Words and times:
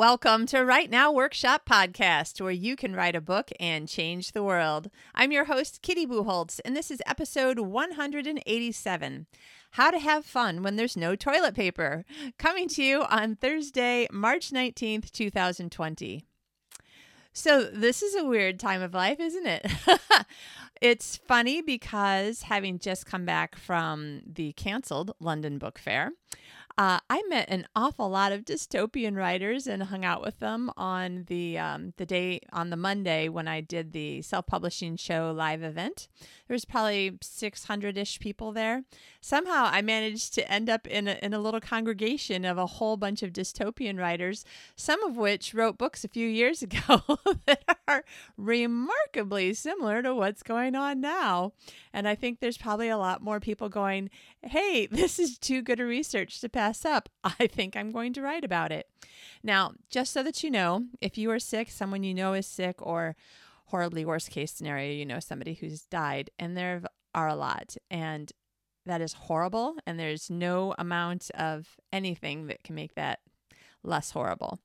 Welcome 0.00 0.46
to 0.46 0.64
Write 0.64 0.88
Now 0.88 1.12
Workshop 1.12 1.66
Podcast, 1.68 2.40
where 2.40 2.50
you 2.50 2.74
can 2.74 2.96
write 2.96 3.14
a 3.14 3.20
book 3.20 3.50
and 3.60 3.86
change 3.86 4.32
the 4.32 4.42
world. 4.42 4.88
I'm 5.14 5.30
your 5.30 5.44
host, 5.44 5.82
Kitty 5.82 6.06
Bucholtz, 6.06 6.58
and 6.64 6.74
this 6.74 6.90
is 6.90 7.02
episode 7.04 7.58
187 7.58 9.26
How 9.72 9.90
to 9.90 9.98
Have 9.98 10.24
Fun 10.24 10.62
When 10.62 10.76
There's 10.76 10.96
No 10.96 11.16
Toilet 11.16 11.54
Paper, 11.54 12.06
coming 12.38 12.66
to 12.68 12.82
you 12.82 13.02
on 13.10 13.36
Thursday, 13.36 14.08
March 14.10 14.52
19th, 14.52 15.10
2020. 15.10 16.24
So, 17.34 17.64
this 17.64 18.00
is 18.02 18.14
a 18.14 18.24
weird 18.24 18.58
time 18.58 18.80
of 18.80 18.94
life, 18.94 19.20
isn't 19.20 19.46
it? 19.46 19.70
it's 20.80 21.18
funny 21.28 21.60
because 21.60 22.40
having 22.40 22.78
just 22.78 23.04
come 23.04 23.26
back 23.26 23.54
from 23.54 24.22
the 24.24 24.52
canceled 24.52 25.12
London 25.20 25.58
Book 25.58 25.78
Fair, 25.78 26.12
uh, 26.80 26.98
I 27.10 27.22
met 27.28 27.50
an 27.50 27.66
awful 27.76 28.08
lot 28.08 28.32
of 28.32 28.46
dystopian 28.46 29.14
writers 29.14 29.66
and 29.66 29.82
hung 29.82 30.02
out 30.02 30.22
with 30.22 30.38
them 30.38 30.72
on 30.78 31.26
the 31.28 31.58
um, 31.58 31.92
the 31.98 32.06
day 32.06 32.40
on 32.54 32.70
the 32.70 32.76
Monday 32.76 33.28
when 33.28 33.46
I 33.46 33.60
did 33.60 33.92
the 33.92 34.22
self 34.22 34.46
publishing 34.46 34.96
show 34.96 35.30
live 35.30 35.62
event. 35.62 36.08
There 36.50 36.56
was 36.56 36.64
probably 36.64 37.16
six 37.22 37.66
hundred 37.66 37.96
ish 37.96 38.18
people 38.18 38.50
there. 38.50 38.82
Somehow 39.20 39.68
I 39.70 39.82
managed 39.82 40.34
to 40.34 40.50
end 40.50 40.68
up 40.68 40.84
in 40.88 41.06
a, 41.06 41.16
in 41.22 41.32
a 41.32 41.38
little 41.38 41.60
congregation 41.60 42.44
of 42.44 42.58
a 42.58 42.66
whole 42.66 42.96
bunch 42.96 43.22
of 43.22 43.32
dystopian 43.32 44.00
writers, 44.00 44.44
some 44.74 45.00
of 45.04 45.16
which 45.16 45.54
wrote 45.54 45.78
books 45.78 46.02
a 46.02 46.08
few 46.08 46.26
years 46.26 46.60
ago 46.64 47.02
that 47.46 47.78
are 47.86 48.04
remarkably 48.36 49.54
similar 49.54 50.02
to 50.02 50.12
what's 50.12 50.42
going 50.42 50.74
on 50.74 51.00
now. 51.00 51.52
And 51.92 52.08
I 52.08 52.16
think 52.16 52.40
there's 52.40 52.58
probably 52.58 52.88
a 52.88 52.98
lot 52.98 53.22
more 53.22 53.38
people 53.38 53.68
going, 53.68 54.10
"Hey, 54.42 54.86
this 54.90 55.20
is 55.20 55.38
too 55.38 55.62
good 55.62 55.78
a 55.78 55.84
research 55.84 56.40
to 56.40 56.48
pass." 56.48 56.84
up, 56.84 57.08
I 57.22 57.46
think 57.46 57.76
I'm 57.76 57.92
going 57.92 58.12
to 58.14 58.22
write 58.22 58.42
about 58.42 58.72
it. 58.72 58.88
Now, 59.44 59.74
just 59.88 60.12
so 60.12 60.24
that 60.24 60.42
you 60.42 60.50
know, 60.50 60.86
if 61.00 61.16
you 61.16 61.30
are 61.30 61.38
sick, 61.38 61.70
someone 61.70 62.02
you 62.02 62.12
know 62.12 62.32
is 62.32 62.48
sick, 62.48 62.84
or 62.84 63.14
horribly 63.70 64.04
worst 64.04 64.30
case 64.30 64.52
scenario, 64.52 64.92
you 64.92 65.06
know 65.06 65.20
somebody 65.20 65.54
who's 65.54 65.82
died, 65.82 66.30
and 66.38 66.56
there 66.56 66.82
are 67.14 67.28
a 67.28 67.36
lot, 67.36 67.76
and 67.90 68.32
that 68.86 69.00
is 69.00 69.12
horrible, 69.12 69.76
and 69.86 69.98
there's 69.98 70.30
no 70.30 70.74
amount 70.78 71.30
of 71.34 71.76
anything 71.92 72.46
that 72.46 72.62
can 72.64 72.74
make 72.74 72.94
that 72.94 73.20
less 73.82 74.10
horrible. 74.10 74.58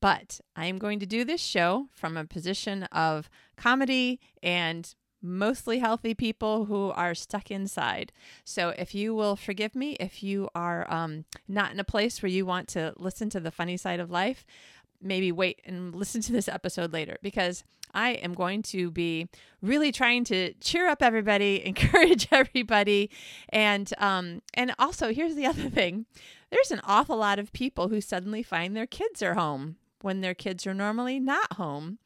But 0.00 0.40
I 0.54 0.66
am 0.66 0.78
going 0.78 1.00
to 1.00 1.06
do 1.06 1.24
this 1.24 1.40
show 1.40 1.88
from 1.92 2.16
a 2.16 2.24
position 2.24 2.84
of 2.84 3.28
comedy 3.56 4.20
and 4.42 4.94
mostly 5.22 5.78
healthy 5.78 6.14
people 6.14 6.66
who 6.66 6.90
are 6.90 7.14
stuck 7.14 7.50
inside. 7.50 8.12
So 8.44 8.68
if 8.70 8.94
you 8.94 9.14
will 9.14 9.34
forgive 9.34 9.74
me, 9.74 9.96
if 9.98 10.22
you 10.22 10.48
are 10.54 10.90
um, 10.92 11.24
not 11.48 11.72
in 11.72 11.80
a 11.80 11.84
place 11.84 12.22
where 12.22 12.30
you 12.30 12.46
want 12.46 12.68
to 12.68 12.92
listen 12.98 13.30
to 13.30 13.40
the 13.40 13.50
funny 13.50 13.76
side 13.76 13.98
of 13.98 14.10
life, 14.10 14.44
maybe 15.00 15.32
wait 15.32 15.60
and 15.64 15.94
listen 15.94 16.20
to 16.22 16.32
this 16.32 16.48
episode 16.48 16.92
later 16.92 17.16
because 17.22 17.64
I 17.96 18.10
am 18.10 18.34
going 18.34 18.62
to 18.64 18.90
be 18.90 19.28
really 19.62 19.90
trying 19.90 20.24
to 20.24 20.52
cheer 20.60 20.86
up 20.86 21.02
everybody, 21.02 21.64
encourage 21.66 22.28
everybody, 22.30 23.10
and 23.48 23.90
um, 23.98 24.42
and 24.54 24.74
also 24.78 25.12
here's 25.12 25.34
the 25.34 25.46
other 25.46 25.68
thing: 25.70 26.06
there's 26.50 26.70
an 26.70 26.80
awful 26.84 27.16
lot 27.16 27.38
of 27.38 27.52
people 27.52 27.88
who 27.88 28.00
suddenly 28.00 28.42
find 28.42 28.76
their 28.76 28.86
kids 28.86 29.22
are 29.22 29.34
home 29.34 29.76
when 30.02 30.20
their 30.20 30.34
kids 30.34 30.66
are 30.66 30.74
normally 30.74 31.18
not 31.18 31.54
home 31.54 31.98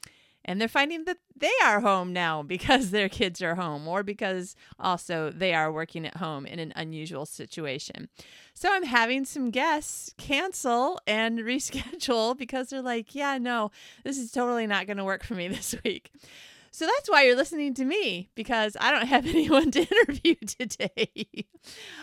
and 0.51 0.61
they're 0.61 0.67
finding 0.67 1.05
that 1.05 1.19
they 1.37 1.53
are 1.65 1.79
home 1.79 2.12
now 2.12 2.43
because 2.56 2.91
their 2.91 3.09
kids 3.09 3.41
are 3.41 3.55
home 3.55 3.87
or 3.87 4.03
because 4.03 4.57
also 4.81 5.31
they 5.31 5.55
are 5.55 5.70
working 5.70 6.05
at 6.05 6.17
home 6.17 6.45
in 6.45 6.59
an 6.59 6.73
unusual 6.75 7.25
situation. 7.25 8.09
So 8.53 8.69
I'm 8.73 8.83
having 8.83 9.25
some 9.25 9.53
guests 9.53 10.12
cancel 10.19 11.01
and 11.07 11.39
reschedule 11.53 12.37
because 12.37 12.70
they're 12.70 12.83
like, 12.83 13.14
yeah, 13.14 13.39
no, 13.39 13.70
this 14.02 14.19
is 14.19 14.33
totally 14.33 14.67
not 14.67 14.89
going 14.89 14.97
to 14.97 15.05
work 15.05 15.23
for 15.23 15.36
me 15.36 15.47
this 15.48 15.77
week. 15.85 16.11
So 16.73 16.86
that's 16.86 17.11
why 17.11 17.25
you're 17.25 17.36
listening 17.36 17.75
to 17.75 17.85
me 17.85 18.31
because 18.36 18.77
I 18.81 18.92
don't 18.92 19.08
have 19.08 19.27
anyone 19.27 19.70
to 19.73 19.81
interview 19.81 20.36
today. 20.36 21.27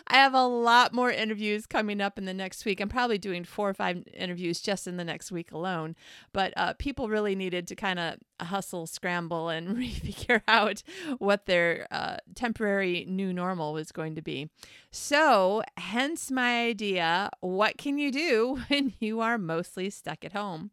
I 0.08 0.16
have 0.16 0.34
a 0.34 0.46
lot 0.46 0.94
more 0.94 1.10
interviews 1.10 1.66
coming 1.66 2.02
up 2.02 2.18
in 2.18 2.26
the 2.26 2.34
next 2.34 2.66
week. 2.66 2.82
I'm 2.82 2.90
probably 2.90 3.18
doing 3.18 3.46
four 3.46 3.70
or 3.70 3.74
five 3.74 4.04
interviews 4.14 4.60
just 4.60 4.86
in 4.86 4.98
the 4.98 5.06
next 5.06 5.32
week 5.32 5.52
alone. 5.52 5.96
But 6.34 6.54
uh, 6.58 6.74
people 6.74 7.08
really 7.08 7.36
needed 7.36 7.66
to 7.68 7.76
kind 7.76 7.98
of 7.98 8.18
hustle, 8.46 8.88
scramble, 8.88 9.48
and 9.48 9.78
refigure 9.78 10.42
out 10.50 10.84
what 11.18 11.46
their 11.46 11.88
uh, 11.90 12.18
temporary 12.36 13.06
new 13.08 13.32
normal 13.32 13.72
was 13.72 13.94
going 13.94 14.16
to 14.16 14.22
be. 14.22 14.50
So, 14.92 15.64
hence 15.78 16.30
my 16.30 16.66
idea 16.66 17.30
what 17.40 17.78
can 17.78 17.98
you 17.98 18.12
do 18.12 18.60
when 18.68 18.94
you 19.00 19.22
are 19.22 19.38
mostly 19.38 19.90
stuck 19.90 20.26
at 20.26 20.34
home? 20.34 20.72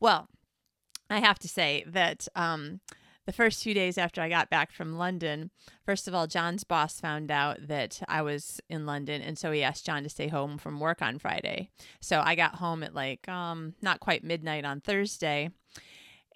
Well, 0.00 0.28
I 1.08 1.20
have 1.20 1.38
to 1.40 1.48
say 1.48 1.84
that. 1.88 2.28
Um, 2.34 2.80
the 3.26 3.32
first 3.32 3.62
few 3.62 3.74
days 3.74 3.98
after 3.98 4.20
I 4.20 4.28
got 4.28 4.50
back 4.50 4.72
from 4.72 4.98
London, 4.98 5.50
first 5.86 6.08
of 6.08 6.14
all, 6.14 6.26
John's 6.26 6.64
boss 6.64 7.00
found 7.00 7.30
out 7.30 7.68
that 7.68 8.00
I 8.08 8.22
was 8.22 8.60
in 8.68 8.86
London, 8.86 9.22
and 9.22 9.38
so 9.38 9.52
he 9.52 9.62
asked 9.62 9.86
John 9.86 10.02
to 10.02 10.08
stay 10.08 10.28
home 10.28 10.58
from 10.58 10.80
work 10.80 11.02
on 11.02 11.18
Friday. 11.18 11.70
So 12.00 12.20
I 12.24 12.34
got 12.34 12.56
home 12.56 12.82
at 12.82 12.94
like 12.94 13.28
um 13.28 13.74
not 13.80 14.00
quite 14.00 14.24
midnight 14.24 14.64
on 14.64 14.80
Thursday. 14.80 15.50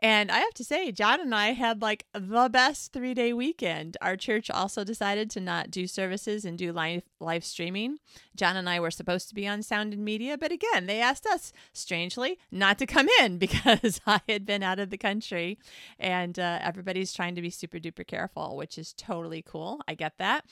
And 0.01 0.31
I 0.31 0.39
have 0.39 0.55
to 0.55 0.65
say, 0.65 0.93
John 0.93 1.21
and 1.21 1.35
I 1.35 1.53
had 1.53 1.81
like 1.81 2.05
the 2.13 2.49
best 2.51 2.93
three 2.93 3.15
day 3.15 3.33
weekend. 3.33 3.97
Our 4.01 4.17
church 4.17 4.51
also 4.51 4.85
decided 4.85 5.31
to 5.31 5.41
not 5.41 5.71
do 5.71 5.87
services 5.87 6.45
and 6.45 6.59
do 6.59 6.73
live, 6.73 7.03
live 7.21 7.45
streaming. 7.45 7.99
John 8.35 8.57
and 8.57 8.69
I 8.69 8.79
were 8.79 8.91
supposed 8.91 9.29
to 9.29 9.35
be 9.35 9.47
on 9.47 9.63
Sound 9.63 9.95
and 9.95 10.05
Media, 10.05 10.37
but 10.37 10.53
again, 10.53 10.87
they 10.87 11.01
asked 11.01 11.27
us, 11.27 11.53
strangely, 11.73 12.39
not 12.51 12.79
to 12.79 12.87
come 12.87 13.09
in 13.21 13.39
because 13.47 14.01
I 14.07 14.21
had 14.29 14.45
been 14.45 14.63
out 14.63 14.79
of 14.79 14.91
the 14.91 14.99
country 14.99 15.59
and 15.99 16.39
uh, 16.39 16.59
everybody's 16.61 17.15
trying 17.15 17.35
to 17.35 17.43
be 17.43 17.51
super 17.51 17.79
duper 17.79 18.07
careful, 18.07 18.57
which 18.57 18.77
is 18.77 18.93
totally 18.93 19.43
cool. 19.43 19.81
I 19.89 19.95
get 19.95 20.19
that. 20.19 20.45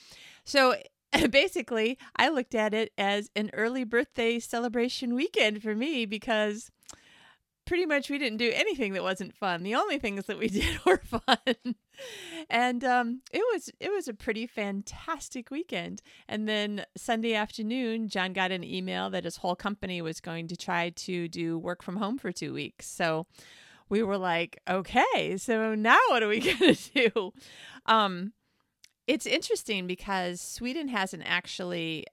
So 0.43 0.75
basically, 1.29 1.97
I 2.15 2.29
looked 2.29 2.55
at 2.55 2.73
it 2.73 2.91
as 2.97 3.29
an 3.35 3.51
early 3.53 3.83
birthday 3.83 4.39
celebration 4.39 5.13
weekend 5.13 5.61
for 5.61 5.75
me 5.75 6.05
because 6.05 6.71
pretty 7.65 7.85
much 7.85 8.09
we 8.09 8.17
didn't 8.17 8.37
do 8.37 8.51
anything 8.53 8.93
that 8.93 9.03
wasn't 9.03 9.35
fun. 9.35 9.63
The 9.63 9.75
only 9.75 9.97
things 9.97 10.25
that 10.25 10.37
we 10.37 10.47
did 10.49 10.79
were 10.85 11.01
fun. 11.03 11.75
and 12.49 12.83
um, 12.83 13.21
it 13.31 13.43
was 13.53 13.69
it 13.79 13.91
was 13.91 14.07
a 14.07 14.13
pretty 14.13 14.47
fantastic 14.47 15.51
weekend. 15.51 16.01
And 16.27 16.47
then 16.47 16.85
Sunday 16.95 17.33
afternoon, 17.33 18.07
John 18.07 18.33
got 18.33 18.51
an 18.51 18.63
email 18.63 19.09
that 19.09 19.23
his 19.23 19.37
whole 19.37 19.55
company 19.55 20.01
was 20.01 20.19
going 20.19 20.47
to 20.49 20.57
try 20.57 20.89
to 20.91 21.27
do 21.27 21.57
work 21.57 21.83
from 21.83 21.97
home 21.97 22.17
for 22.17 22.31
two 22.31 22.53
weeks. 22.53 22.87
So 22.87 23.27
we 23.89 24.01
were 24.03 24.17
like, 24.17 24.59
okay, 24.69 25.37
so 25.37 25.75
now 25.75 25.99
what 26.09 26.23
are 26.23 26.27
we 26.27 26.39
gonna 26.59 26.75
do? 26.93 27.33
Um, 27.85 28.33
it's 29.07 29.27
interesting 29.27 29.85
because 29.85 30.41
Sweden 30.41 30.87
hasn't 30.87 31.23
actually 31.25 32.05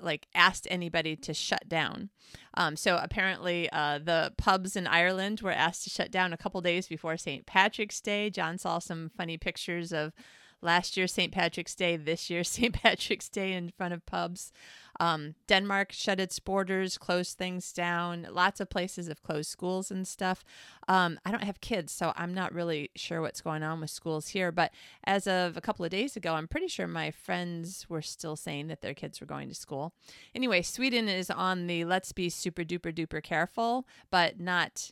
like 0.00 0.26
asked 0.34 0.66
anybody 0.70 1.16
to 1.16 1.34
shut 1.34 1.68
down. 1.68 2.10
Um, 2.54 2.76
so 2.76 2.98
apparently, 3.02 3.68
uh, 3.70 3.98
the 3.98 4.32
pubs 4.36 4.76
in 4.76 4.86
Ireland 4.86 5.40
were 5.40 5.52
asked 5.52 5.84
to 5.84 5.90
shut 5.90 6.10
down 6.10 6.32
a 6.32 6.36
couple 6.36 6.60
days 6.60 6.88
before 6.88 7.16
St. 7.16 7.46
Patrick's 7.46 8.00
Day. 8.00 8.30
John 8.30 8.58
saw 8.58 8.78
some 8.78 9.10
funny 9.16 9.36
pictures 9.36 9.92
of 9.92 10.12
last 10.60 10.96
year 10.96 11.06
St. 11.06 11.32
Patrick's 11.32 11.74
Day, 11.74 11.96
this 11.96 12.30
year 12.30 12.44
St. 12.58 12.72
Patrick's 12.72 13.28
Day 13.28 13.52
in 13.52 13.70
front 13.70 13.94
of 13.94 14.04
pubs. 14.06 14.52
Um, 15.00 15.36
Denmark 15.46 15.92
shut 15.92 16.18
its 16.18 16.40
borders, 16.40 16.98
closed 16.98 17.38
things 17.38 17.72
down. 17.72 18.26
Lots 18.30 18.60
of 18.60 18.68
places 18.68 19.06
have 19.06 19.22
closed 19.22 19.48
schools 19.48 19.90
and 19.90 20.06
stuff. 20.08 20.44
Um, 20.88 21.20
I 21.24 21.30
don't 21.30 21.44
have 21.44 21.60
kids, 21.60 21.92
so 21.92 22.12
I'm 22.16 22.34
not 22.34 22.52
really 22.52 22.90
sure 22.96 23.20
what's 23.20 23.40
going 23.40 23.62
on 23.62 23.80
with 23.80 23.90
schools 23.90 24.28
here. 24.28 24.50
But 24.50 24.72
as 25.04 25.26
of 25.28 25.56
a 25.56 25.60
couple 25.60 25.84
of 25.84 25.92
days 25.92 26.16
ago, 26.16 26.34
I'm 26.34 26.48
pretty 26.48 26.68
sure 26.68 26.88
my 26.88 27.12
friends 27.12 27.86
were 27.88 28.02
still 28.02 28.34
saying 28.34 28.66
that 28.68 28.80
their 28.80 28.94
kids 28.94 29.20
were 29.20 29.26
going 29.26 29.48
to 29.48 29.54
school. 29.54 29.94
Anyway, 30.34 30.62
Sweden 30.62 31.08
is 31.08 31.30
on 31.30 31.68
the 31.68 31.84
let's 31.84 32.12
be 32.12 32.28
super 32.28 32.62
duper 32.62 32.92
duper 32.92 33.22
careful, 33.22 33.86
but 34.10 34.40
not 34.40 34.90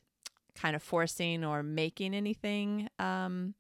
kind 0.54 0.74
of 0.76 0.82
forcing 0.82 1.44
or 1.44 1.62
making 1.62 2.14
anything 2.14 2.88
um, 2.98 3.54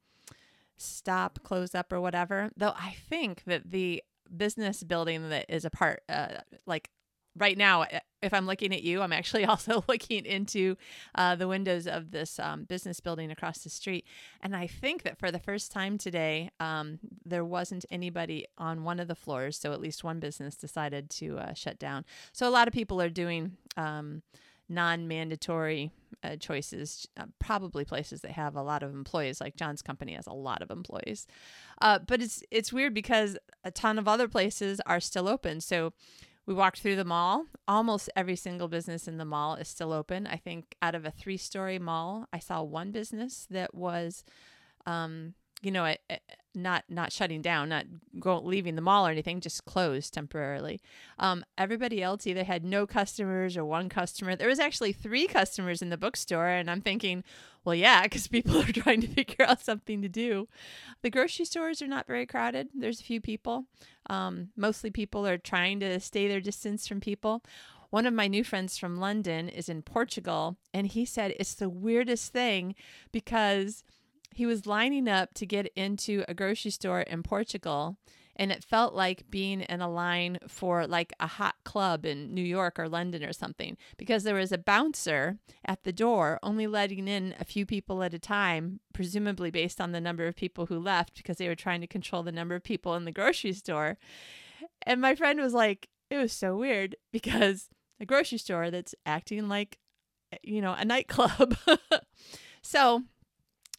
stop, 0.76 1.40
close 1.42 1.74
up, 1.74 1.92
or 1.92 2.00
whatever. 2.00 2.50
Though 2.56 2.74
I 2.76 2.96
think 3.08 3.44
that 3.44 3.70
the 3.70 4.02
business 4.34 4.82
building 4.82 5.28
that 5.30 5.46
is 5.48 5.64
a 5.64 5.70
part, 5.70 6.02
uh, 6.08 6.38
like 6.66 6.90
right 7.38 7.56
now, 7.56 7.82
uh, 7.82 8.00
if 8.22 8.32
I'm 8.32 8.46
looking 8.46 8.74
at 8.74 8.82
you, 8.82 9.02
I'm 9.02 9.12
actually 9.12 9.44
also 9.46 9.84
looking 9.88 10.24
into 10.24 10.76
uh, 11.14 11.36
the 11.36 11.48
windows 11.48 11.86
of 11.86 12.10
this 12.10 12.38
um, 12.38 12.64
business 12.64 13.00
building 13.00 13.30
across 13.30 13.58
the 13.58 13.70
street. 13.70 14.06
And 14.40 14.56
I 14.56 14.66
think 14.66 15.02
that 15.02 15.18
for 15.18 15.30
the 15.30 15.38
first 15.38 15.70
time 15.70 15.98
today, 15.98 16.50
um, 16.60 16.98
there 17.24 17.44
wasn't 17.44 17.84
anybody 17.90 18.46
on 18.58 18.84
one 18.84 19.00
of 19.00 19.08
the 19.08 19.14
floors. 19.14 19.58
So 19.58 19.72
at 19.72 19.80
least 19.80 20.04
one 20.04 20.20
business 20.20 20.56
decided 20.56 21.10
to 21.10 21.38
uh, 21.38 21.54
shut 21.54 21.78
down. 21.78 22.04
So 22.32 22.48
a 22.48 22.50
lot 22.50 22.68
of 22.68 22.74
people 22.74 23.00
are 23.00 23.10
doing. 23.10 23.56
Um, 23.76 24.22
non-mandatory 24.68 25.90
uh, 26.22 26.36
choices 26.36 27.06
uh, 27.16 27.24
probably 27.38 27.84
places 27.84 28.20
that 28.22 28.32
have 28.32 28.56
a 28.56 28.62
lot 28.62 28.82
of 28.82 28.92
employees 28.92 29.40
like 29.40 29.56
john's 29.56 29.82
company 29.82 30.14
has 30.14 30.26
a 30.26 30.32
lot 30.32 30.62
of 30.62 30.70
employees 30.70 31.26
uh, 31.82 31.98
but 32.06 32.20
it's 32.20 32.42
it's 32.50 32.72
weird 32.72 32.94
because 32.94 33.36
a 33.64 33.70
ton 33.70 33.98
of 33.98 34.08
other 34.08 34.28
places 34.28 34.80
are 34.86 35.00
still 35.00 35.28
open 35.28 35.60
so 35.60 35.92
we 36.46 36.54
walked 36.54 36.80
through 36.80 36.96
the 36.96 37.04
mall. 37.04 37.46
Almost 37.66 38.08
every 38.14 38.36
single 38.36 38.68
business 38.68 39.08
in 39.08 39.18
the 39.18 39.24
mall 39.24 39.56
is 39.56 39.68
still 39.68 39.92
open. 39.92 40.26
I 40.26 40.36
think 40.36 40.76
out 40.80 40.94
of 40.94 41.04
a 41.04 41.10
three 41.10 41.36
story 41.36 41.78
mall, 41.78 42.28
I 42.32 42.38
saw 42.38 42.62
one 42.62 42.92
business 42.92 43.46
that 43.50 43.74
was, 43.74 44.24
um, 44.86 45.34
you 45.60 45.72
know, 45.72 45.84
it, 45.84 46.00
not 46.56 46.84
not 46.88 47.12
shutting 47.12 47.42
down, 47.42 47.68
not 47.68 47.86
go, 48.18 48.40
leaving 48.40 48.74
the 48.74 48.82
mall 48.82 49.06
or 49.06 49.10
anything, 49.10 49.40
just 49.40 49.64
closed 49.64 50.14
temporarily. 50.14 50.80
Um, 51.18 51.44
everybody 51.56 52.02
else 52.02 52.26
either 52.26 52.44
had 52.44 52.64
no 52.64 52.86
customers 52.86 53.56
or 53.56 53.64
one 53.64 53.88
customer. 53.88 54.34
There 54.34 54.48
was 54.48 54.58
actually 54.58 54.92
three 54.92 55.26
customers 55.26 55.82
in 55.82 55.90
the 55.90 55.96
bookstore, 55.96 56.48
and 56.48 56.70
I'm 56.70 56.80
thinking, 56.80 57.22
well, 57.64 57.74
yeah, 57.74 58.02
because 58.04 58.26
people 58.28 58.58
are 58.58 58.72
trying 58.72 59.02
to 59.02 59.08
figure 59.08 59.44
out 59.46 59.60
something 59.60 60.02
to 60.02 60.08
do. 60.08 60.48
The 61.02 61.10
grocery 61.10 61.44
stores 61.44 61.82
are 61.82 61.88
not 61.88 62.06
very 62.06 62.26
crowded. 62.26 62.68
There's 62.74 63.00
a 63.00 63.04
few 63.04 63.20
people. 63.20 63.66
Um, 64.08 64.48
mostly 64.56 64.90
people 64.90 65.26
are 65.26 65.38
trying 65.38 65.80
to 65.80 66.00
stay 66.00 66.26
their 66.26 66.40
distance 66.40 66.88
from 66.88 67.00
people. 67.00 67.42
One 67.90 68.06
of 68.06 68.14
my 68.14 68.26
new 68.26 68.42
friends 68.42 68.78
from 68.78 68.98
London 68.98 69.48
is 69.48 69.68
in 69.68 69.82
Portugal, 69.82 70.56
and 70.74 70.86
he 70.86 71.04
said 71.04 71.34
it's 71.38 71.54
the 71.54 71.68
weirdest 71.68 72.32
thing 72.32 72.74
because 73.12 73.84
he 74.36 74.44
was 74.44 74.66
lining 74.66 75.08
up 75.08 75.32
to 75.32 75.46
get 75.46 75.72
into 75.74 76.22
a 76.28 76.34
grocery 76.34 76.70
store 76.70 77.00
in 77.00 77.22
Portugal 77.22 77.96
and 78.38 78.52
it 78.52 78.62
felt 78.62 78.92
like 78.92 79.30
being 79.30 79.62
in 79.62 79.80
a 79.80 79.88
line 79.88 80.38
for 80.46 80.86
like 80.86 81.14
a 81.18 81.26
hot 81.26 81.54
club 81.64 82.04
in 82.04 82.34
New 82.34 82.42
York 82.42 82.78
or 82.78 82.86
London 82.86 83.24
or 83.24 83.32
something 83.32 83.78
because 83.96 84.24
there 84.24 84.34
was 84.34 84.52
a 84.52 84.58
bouncer 84.58 85.38
at 85.64 85.84
the 85.84 85.92
door 85.92 86.38
only 86.42 86.66
letting 86.66 87.08
in 87.08 87.34
a 87.40 87.46
few 87.46 87.64
people 87.64 88.02
at 88.02 88.12
a 88.12 88.18
time 88.18 88.80
presumably 88.92 89.50
based 89.50 89.80
on 89.80 89.92
the 89.92 90.02
number 90.02 90.26
of 90.26 90.36
people 90.36 90.66
who 90.66 90.78
left 90.78 91.16
because 91.16 91.38
they 91.38 91.48
were 91.48 91.54
trying 91.54 91.80
to 91.80 91.86
control 91.86 92.22
the 92.22 92.30
number 92.30 92.54
of 92.54 92.62
people 92.62 92.94
in 92.94 93.06
the 93.06 93.12
grocery 93.12 93.54
store. 93.54 93.96
And 94.82 95.00
my 95.00 95.14
friend 95.14 95.40
was 95.40 95.54
like 95.54 95.88
it 96.10 96.18
was 96.18 96.32
so 96.32 96.56
weird 96.56 96.94
because 97.10 97.70
a 97.98 98.04
grocery 98.04 98.36
store 98.36 98.70
that's 98.70 98.94
acting 99.06 99.48
like 99.48 99.78
eh, 100.30 100.36
you 100.42 100.60
know 100.60 100.74
a 100.78 100.84
nightclub. 100.84 101.56
So 102.66 103.04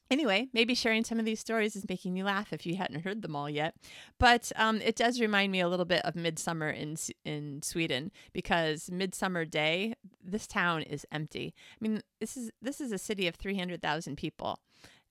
anyway, 0.09 0.47
maybe 0.53 0.75
sharing 0.75 1.03
some 1.03 1.19
of 1.19 1.25
these 1.25 1.39
stories 1.39 1.75
is 1.75 1.87
making 1.87 2.15
you 2.15 2.23
laugh 2.23 2.53
if 2.53 2.65
you 2.65 2.75
hadn't 2.75 3.01
heard 3.01 3.21
them 3.21 3.35
all 3.35 3.49
yet. 3.49 3.75
But 4.19 4.51
um, 4.55 4.81
it 4.81 4.95
does 4.95 5.19
remind 5.19 5.51
me 5.51 5.59
a 5.59 5.67
little 5.67 5.85
bit 5.85 6.03
of 6.03 6.15
Midsummer 6.15 6.69
in 6.69 6.97
in 7.25 7.61
Sweden 7.61 8.11
because 8.33 8.89
Midsummer 8.91 9.45
Day, 9.45 9.93
this 10.23 10.47
town 10.47 10.83
is 10.83 11.05
empty. 11.11 11.53
I 11.71 11.77
mean, 11.81 12.01
this 12.19 12.37
is 12.37 12.51
this 12.61 12.81
is 12.81 12.91
a 12.91 12.97
city 12.97 13.27
of 13.27 13.35
three 13.35 13.57
hundred 13.57 13.81
thousand 13.81 14.17
people. 14.17 14.59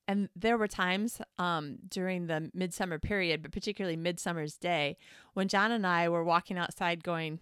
And 0.09 0.29
there 0.37 0.57
were 0.57 0.69
times 0.69 1.21
um, 1.37 1.79
during 1.89 2.29
the 2.29 2.51
midsummer 2.55 3.01
period, 3.01 3.43
but 3.43 3.51
particularly 3.51 3.97
Midsummer's 3.97 4.57
Day, 4.57 4.97
when 5.35 5.49
John 5.49 5.73
and 5.73 5.85
I 5.85 6.09
were 6.09 6.23
walking 6.23 6.59
outside 6.59 7.03
going, 7.03 7.41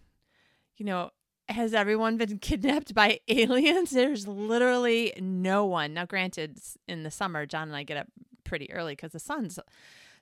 you 0.79 0.87
know, 0.87 1.11
has 1.49 1.75
everyone 1.75 2.17
been 2.17 2.39
kidnapped 2.41 2.95
by 2.95 3.21
aliens? 3.29 3.91
There's 3.91 4.27
literally 4.27 5.13
no 5.21 5.65
one. 5.65 5.95
Now, 5.95 6.07
granted, 6.07 6.59
in 6.89 7.03
the 7.03 7.11
summer, 7.11 7.47
John 7.47 7.69
and 7.69 7.77
I 7.77 7.83
get 7.83 7.97
up 7.97 8.09
pretty 8.45 8.73
early 8.73 8.93
because 8.93 9.13
the 9.13 9.19
sun's 9.19 9.59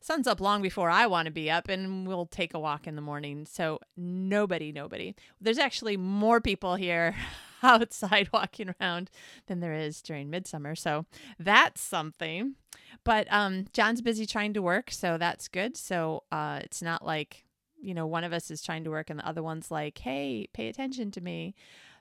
sun's 0.01 0.27
up 0.27 0.41
long 0.41 0.63
before 0.63 0.91
I 0.91 1.07
want 1.07 1.27
to 1.27 1.33
be 1.33 1.51
up, 1.51 1.69
and 1.69 2.07
we'll 2.07 2.27
take 2.27 2.55
a 2.55 2.59
walk 2.59 2.87
in 2.87 2.97
the 2.97 3.03
morning. 3.03 3.47
So 3.47 3.79
nobody, 3.97 4.73
nobody. 4.73 5.15
There's 5.41 5.59
actually 5.59 5.97
more 5.97 6.41
people 6.41 6.75
here 6.75 7.15
outside 7.63 8.29
walking 8.33 8.75
around 8.81 9.11
than 9.47 9.61
there 9.61 9.75
is 9.75 10.03
during 10.03 10.29
midsummer. 10.29 10.75
So 10.75 11.07
that's 11.39 11.81
something. 11.81 12.57
But 13.05 13.27
um, 13.33 13.67
John's 13.73 14.03
busy 14.03 14.27
trying 14.27 14.55
to 14.55 14.63
work, 14.63 14.91
so 14.91 15.19
that's 15.19 15.49
good. 15.49 15.77
So 15.77 16.25
uh, 16.33 16.61
it's 16.63 16.83
not 16.83 17.05
like 17.05 17.45
you 17.83 17.95
know, 17.95 18.07
one 18.07 18.25
of 18.25 18.33
us 18.33 18.51
is 18.51 18.63
trying 18.63 18.85
to 18.85 18.91
work 18.91 19.11
and 19.11 19.19
the 19.19 19.29
other 19.29 19.43
one's 19.43 19.71
like, 19.71 19.99
hey, 19.99 20.49
pay 20.53 20.69
attention 20.69 21.11
to 21.13 21.21
me. 21.21 21.55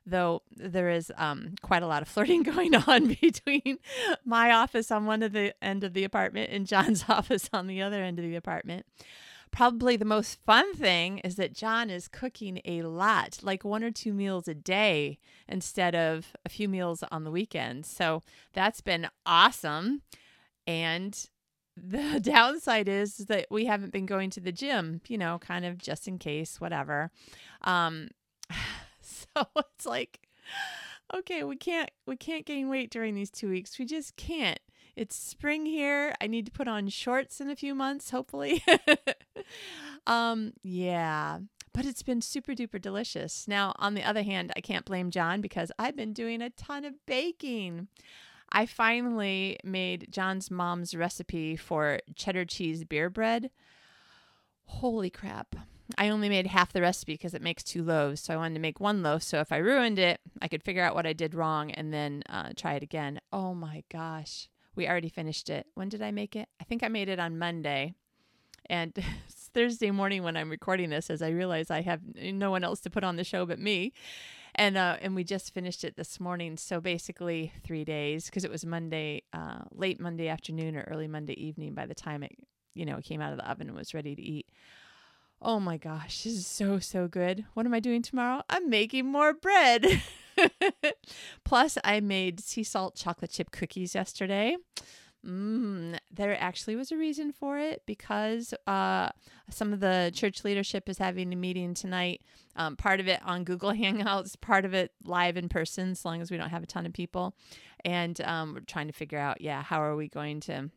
Though 0.06 0.42
there 0.56 0.89
is 0.89 1.12
um, 1.18 1.56
quite 1.62 1.83
a 1.83 1.88
lot 1.88 2.01
of 2.01 2.07
flirting 2.13 2.44
going 2.44 2.74
on 2.75 3.07
between 3.22 3.78
my 4.25 4.51
office 4.51 4.92
on 4.92 5.06
one 5.06 5.24
of 5.24 5.33
the 5.33 5.54
end 5.62 5.83
of 5.83 5.94
the 5.94 6.04
apartment 6.04 6.51
and 6.51 6.66
John's 6.68 7.06
office 7.10 7.50
on 7.51 7.68
the 7.68 7.81
other 7.81 8.01
end 8.01 8.19
of 8.19 8.25
the 8.25 8.36
apartment. 8.36 8.86
Probably 9.51 9.98
the 9.98 10.06
most 10.06 10.39
fun 10.45 10.74
thing 10.74 11.18
is 11.19 11.36
that 11.36 11.54
John 11.54 11.89
is 11.89 12.07
cooking 12.07 12.62
a 12.63 12.83
lot, 12.83 13.39
like 13.42 13.66
one 13.66 13.83
or 13.83 13.92
two 13.92 14.13
meals 14.13 14.48
a 14.48 14.54
day 14.54 15.19
instead 15.45 15.94
of 15.94 16.28
a 16.45 16.50
few 16.50 16.69
meals 16.69 17.04
on 17.12 17.25
the 17.25 17.31
weekends. 17.31 17.89
So 17.89 18.24
that's 18.54 18.80
been 18.80 19.10
awesome. 19.25 20.04
And 20.66 21.28
the 21.75 22.19
downside 22.23 22.88
is 22.88 23.18
that 23.18 23.47
we 23.50 23.65
haven't 23.65 23.91
been 23.91 24.06
going 24.06 24.29
to 24.31 24.39
the 24.39 24.51
gym, 24.51 25.01
you 25.07 25.18
know, 25.18 25.39
kind 25.39 25.65
of 25.65 25.77
just 25.77 26.07
in 26.07 26.18
case, 26.18 26.59
whatever. 26.59 27.12
Um, 27.62 28.09
so 29.01 29.45
it's 29.57 29.85
like, 29.85 30.21
okay, 31.13 31.44
we 31.44 31.56
can't 31.56 31.91
we 32.06 32.15
can't 32.15 32.45
gain 32.45 32.69
weight 32.69 32.91
during 32.91 33.15
these 33.15 33.31
two 33.31 33.50
weeks. 33.50 33.77
We 33.79 33.85
just 33.85 34.15
can't. 34.15 34.59
It's 34.95 35.15
spring 35.15 35.65
here. 35.65 36.13
I 36.19 36.27
need 36.27 36.45
to 36.47 36.51
put 36.51 36.68
on 36.68 36.89
shorts 36.89 37.39
in 37.39 37.50
a 37.50 37.56
few 37.56 37.73
months, 37.73 38.12
hopefully. 38.12 38.62
um, 40.06 40.53
yeah. 40.63 41.39
But 41.73 41.85
it's 41.85 42.03
been 42.03 42.21
super 42.21 42.51
duper 42.51 42.81
delicious. 42.81 43.47
Now, 43.47 43.73
on 43.77 43.94
the 43.94 44.03
other 44.03 44.23
hand, 44.23 44.51
I 44.57 44.59
can't 44.59 44.83
blame 44.83 45.09
John 45.09 45.39
because 45.39 45.71
I've 45.79 45.95
been 45.95 46.12
doing 46.12 46.41
a 46.41 46.50
ton 46.50 46.83
of 46.83 46.95
baking. 47.06 47.88
I 48.51 48.65
finally 48.65 49.57
made 49.63 50.07
John's 50.12 50.51
mom's 50.51 50.94
recipe 50.94 51.56
for 51.56 52.00
cheddar 52.15 52.45
cheese 52.45 52.83
beer 52.83 53.09
bread. 53.09 53.50
Holy 54.65 55.09
crap. 55.09 55.56
I 55.98 56.09
only 56.09 56.30
made 56.30 56.48
half 56.48 56.74
the 56.74 56.81
recipe 56.81 57.13
because 57.13 57.33
it 57.33 57.42
makes 57.42 57.63
two 57.63 57.83
loaves. 57.83 58.21
So 58.21 58.33
I 58.33 58.38
wanted 58.38 58.56
to 58.56 58.62
make 58.62 58.80
one 58.80 59.03
loaf. 59.03 59.24
So 59.24 59.39
if 59.39 59.51
I 59.51 59.57
ruined 59.57 60.00
it, 60.00 60.19
I 60.42 60.48
could 60.48 60.63
figure 60.63 60.83
out 60.83 60.95
what 60.95 61.06
I 61.06 61.13
did 61.13 61.33
wrong 61.33 61.71
and 61.71 61.94
then 61.94 62.24
uh, 62.30 62.50
try 62.56 62.74
it 62.74 62.83
again. 62.83 63.19
Oh 63.31 63.53
my 63.53 63.83
gosh. 63.92 64.50
We 64.75 64.88
already 64.88 65.09
finished 65.09 65.50
it. 65.50 65.68
When 65.75 65.89
did 65.89 66.01
I 66.01 66.12
make 66.12 66.36
it? 66.36 66.47
I 66.59 66.63
think 66.63 66.83
I 66.83 66.88
made 66.88 67.09
it 67.09 67.19
on 67.19 67.38
Monday. 67.38 67.94
And 68.69 68.94
it's 69.27 69.50
Thursday 69.54 69.92
morning 69.92 70.24
when 70.24 70.38
I'm 70.38 70.50
recording 70.50 70.89
this 70.89 71.09
as 71.09 71.21
I 71.21 71.30
realize 71.30 71.69
I 71.69 71.81
have 71.81 72.01
no 72.15 72.51
one 72.51 72.63
else 72.63 72.80
to 72.81 72.89
put 72.89 73.04
on 73.04 73.18
the 73.18 73.24
show 73.24 73.45
but 73.45 73.59
me 73.59 73.94
and 74.56 74.77
uh, 74.77 74.98
and 75.01 75.15
we 75.15 75.24
just 75.24 75.53
finished 75.53 75.83
it 75.83 75.95
this 75.95 76.19
morning. 76.19 76.57
So 76.57 76.80
basically 76.80 77.53
three 77.63 77.83
days 77.83 78.25
because 78.25 78.44
it 78.44 78.51
was 78.51 78.65
Monday, 78.65 79.24
uh, 79.33 79.59
late 79.71 80.00
Monday 80.00 80.27
afternoon 80.27 80.75
or 80.75 80.81
early 80.89 81.07
Monday 81.07 81.33
evening 81.33 81.74
by 81.74 81.86
the 81.86 81.95
time 81.95 82.24
it 82.24 82.31
you 82.74 82.86
know 82.86 83.00
came 83.01 83.21
out 83.21 83.31
of 83.31 83.38
the 83.38 83.50
oven 83.50 83.68
and 83.68 83.77
was 83.77 83.94
ready 83.94 84.15
to 84.15 84.21
eat. 84.21 84.48
Oh 85.42 85.59
my 85.59 85.77
gosh, 85.77 86.24
this 86.24 86.33
is 86.33 86.48
so 86.48 86.80
so 86.80 87.07
good. 87.07 87.45
What 87.54 87.66
am 87.66 87.73
I 87.73 87.80
doing 87.80 88.02
tomorrow? 88.02 88.44
I'm 88.49 88.69
making 88.69 89.06
more 89.06 89.33
bread. 89.33 90.02
Plus, 91.44 91.78
I 91.83 91.99
made 91.99 92.40
sea 92.40 92.64
salt 92.64 92.95
chocolate 92.95 93.31
chip 93.31 93.52
cookies 93.52 93.95
yesterday. 93.95 94.57
Mm, 95.25 95.99
there 96.09 96.35
actually 96.42 96.75
was 96.75 96.92
a 96.92 96.97
reason 96.97 97.31
for 97.31 97.59
it 97.59 97.83
because 97.85 98.56
uh, 98.66 99.09
some 99.51 99.71
of 99.71 99.80
the 99.80 100.11
church 100.16 100.44
leadership 100.44 100.90
is 100.90 100.97
having 100.97 101.31
a 101.31 101.35
meeting 101.35 101.75
tonight. 101.75 102.21
Um, 102.56 102.75
part 102.75 102.99
of 102.99 103.07
it 103.07 103.19
on 103.23 103.44
Google 103.44 103.71
Hangouts, 103.73 104.40
part 104.40 104.66
of 104.66 104.73
it 104.73 104.92
live 105.04 105.37
in 105.37 105.47
person, 105.47 105.92
as 105.92 106.04
long 106.04 106.21
as 106.21 106.31
we 106.31 106.37
don't 106.37 106.49
have 106.49 106.63
a 106.63 106.68
ton 106.68 106.85
of 106.85 106.94
people. 106.94 107.35
And 107.85 108.19
um, 108.21 108.54
we're 108.56 108.61
trying 108.61 108.87
to 108.87 108.94
figure 108.94 109.19
out, 109.19 109.42
yeah, 109.42 109.61
how 109.61 109.81
are 109.81 109.95
we 109.95 110.07
going 110.07 110.40
to 110.42 110.71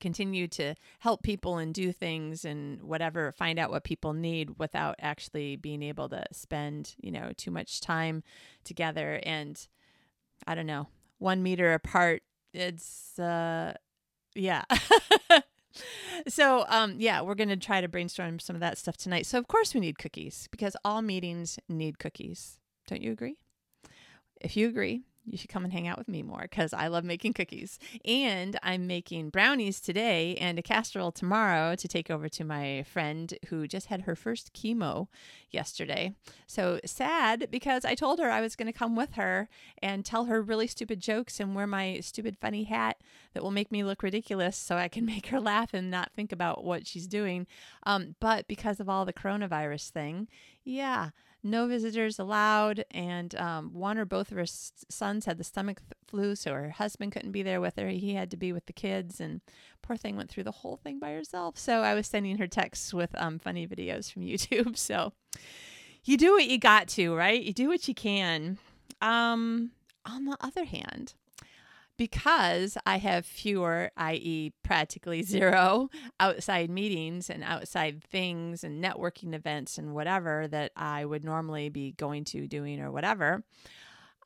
continue 0.00 0.46
to 0.46 0.74
help 1.00 1.22
people 1.22 1.58
and 1.58 1.74
do 1.74 1.92
things 1.92 2.44
and 2.44 2.82
whatever, 2.82 3.32
find 3.32 3.58
out 3.58 3.70
what 3.70 3.84
people 3.84 4.12
need 4.12 4.58
without 4.58 4.94
actually 5.00 5.56
being 5.56 5.82
able 5.82 6.08
to 6.08 6.24
spend, 6.32 6.94
you 6.98 7.10
know, 7.10 7.32
too 7.36 7.50
much 7.50 7.80
time 7.80 8.22
together. 8.64 9.20
And 9.24 9.60
I 10.46 10.54
don't 10.54 10.66
know, 10.66 10.88
one 11.18 11.42
meter 11.42 11.74
apart 11.74 12.22
it's 12.52 13.18
uh 13.18 13.74
yeah. 14.34 14.64
so 16.28 16.64
um 16.68 16.96
yeah, 16.98 17.20
we're 17.22 17.34
going 17.34 17.48
to 17.48 17.56
try 17.56 17.80
to 17.80 17.88
brainstorm 17.88 18.38
some 18.38 18.56
of 18.56 18.60
that 18.60 18.78
stuff 18.78 18.96
tonight. 18.96 19.26
So 19.26 19.38
of 19.38 19.48
course 19.48 19.74
we 19.74 19.80
need 19.80 19.98
cookies 19.98 20.48
because 20.50 20.76
all 20.84 21.02
meetings 21.02 21.58
need 21.68 21.98
cookies. 21.98 22.58
Don't 22.86 23.02
you 23.02 23.12
agree? 23.12 23.36
If 24.40 24.56
you 24.56 24.68
agree, 24.68 25.02
you 25.30 25.38
should 25.38 25.50
come 25.50 25.64
and 25.64 25.72
hang 25.72 25.86
out 25.86 25.98
with 25.98 26.08
me 26.08 26.22
more 26.22 26.42
because 26.42 26.72
I 26.72 26.88
love 26.88 27.04
making 27.04 27.32
cookies. 27.32 27.78
And 28.04 28.58
I'm 28.62 28.86
making 28.86 29.30
brownies 29.30 29.80
today 29.80 30.36
and 30.36 30.58
a 30.58 30.62
casserole 30.62 31.12
tomorrow 31.12 31.74
to 31.76 31.88
take 31.88 32.10
over 32.10 32.28
to 32.28 32.44
my 32.44 32.84
friend 32.84 33.34
who 33.48 33.66
just 33.66 33.86
had 33.86 34.02
her 34.02 34.14
first 34.16 34.52
chemo 34.52 35.08
yesterday. 35.50 36.14
So 36.46 36.80
sad 36.84 37.48
because 37.50 37.84
I 37.84 37.94
told 37.94 38.18
her 38.18 38.30
I 38.30 38.40
was 38.40 38.56
going 38.56 38.66
to 38.66 38.78
come 38.78 38.96
with 38.96 39.14
her 39.14 39.48
and 39.82 40.04
tell 40.04 40.26
her 40.26 40.40
really 40.40 40.66
stupid 40.66 41.00
jokes 41.00 41.40
and 41.40 41.54
wear 41.54 41.66
my 41.66 42.00
stupid 42.00 42.36
funny 42.36 42.64
hat 42.64 42.98
that 43.34 43.42
will 43.42 43.50
make 43.50 43.72
me 43.72 43.84
look 43.84 44.02
ridiculous 44.02 44.56
so 44.56 44.76
I 44.76 44.88
can 44.88 45.04
make 45.06 45.28
her 45.28 45.40
laugh 45.40 45.74
and 45.74 45.90
not 45.90 46.12
think 46.14 46.32
about 46.32 46.64
what 46.64 46.86
she's 46.86 47.06
doing. 47.06 47.46
Um, 47.84 48.14
but 48.20 48.48
because 48.48 48.80
of 48.80 48.88
all 48.88 49.04
the 49.04 49.12
coronavirus 49.12 49.90
thing, 49.90 50.28
yeah 50.64 51.10
no 51.42 51.66
visitors 51.66 52.18
allowed. 52.18 52.84
And 52.90 53.34
um, 53.36 53.72
one 53.72 53.98
or 53.98 54.04
both 54.04 54.30
of 54.30 54.38
her 54.38 54.46
sons 54.46 55.24
had 55.26 55.38
the 55.38 55.44
stomach 55.44 55.80
flu, 56.06 56.34
so 56.34 56.52
her 56.52 56.70
husband 56.70 57.12
couldn't 57.12 57.32
be 57.32 57.42
there 57.42 57.60
with 57.60 57.76
her. 57.76 57.88
He 57.88 58.14
had 58.14 58.30
to 58.30 58.36
be 58.36 58.52
with 58.52 58.66
the 58.66 58.72
kids, 58.72 59.20
and 59.20 59.40
poor 59.82 59.96
thing 59.96 60.16
went 60.16 60.30
through 60.30 60.44
the 60.44 60.50
whole 60.50 60.76
thing 60.76 60.98
by 60.98 61.12
herself. 61.12 61.58
So 61.58 61.82
I 61.82 61.94
was 61.94 62.06
sending 62.06 62.38
her 62.38 62.46
texts 62.46 62.92
with 62.92 63.10
um, 63.16 63.38
funny 63.38 63.66
videos 63.66 64.12
from 64.12 64.22
YouTube. 64.26 64.76
So 64.76 65.12
you 66.04 66.16
do 66.16 66.32
what 66.32 66.46
you 66.46 66.58
got 66.58 66.88
to, 66.88 67.14
right? 67.14 67.42
You 67.42 67.52
do 67.52 67.68
what 67.68 67.88
you 67.88 67.94
can. 67.94 68.58
Um, 69.00 69.72
on 70.04 70.24
the 70.24 70.36
other 70.40 70.64
hand, 70.64 71.14
because 71.98 72.78
I 72.86 72.96
have 72.98 73.26
fewer, 73.26 73.90
i.e., 73.96 74.52
practically 74.62 75.22
zero 75.24 75.90
outside 76.18 76.70
meetings 76.70 77.28
and 77.28 77.44
outside 77.44 78.02
things 78.02 78.64
and 78.64 78.82
networking 78.82 79.34
events 79.34 79.76
and 79.76 79.94
whatever 79.94 80.48
that 80.48 80.72
I 80.74 81.04
would 81.04 81.24
normally 81.24 81.68
be 81.68 81.92
going 81.92 82.24
to, 82.26 82.46
doing, 82.46 82.80
or 82.80 82.90
whatever, 82.90 83.44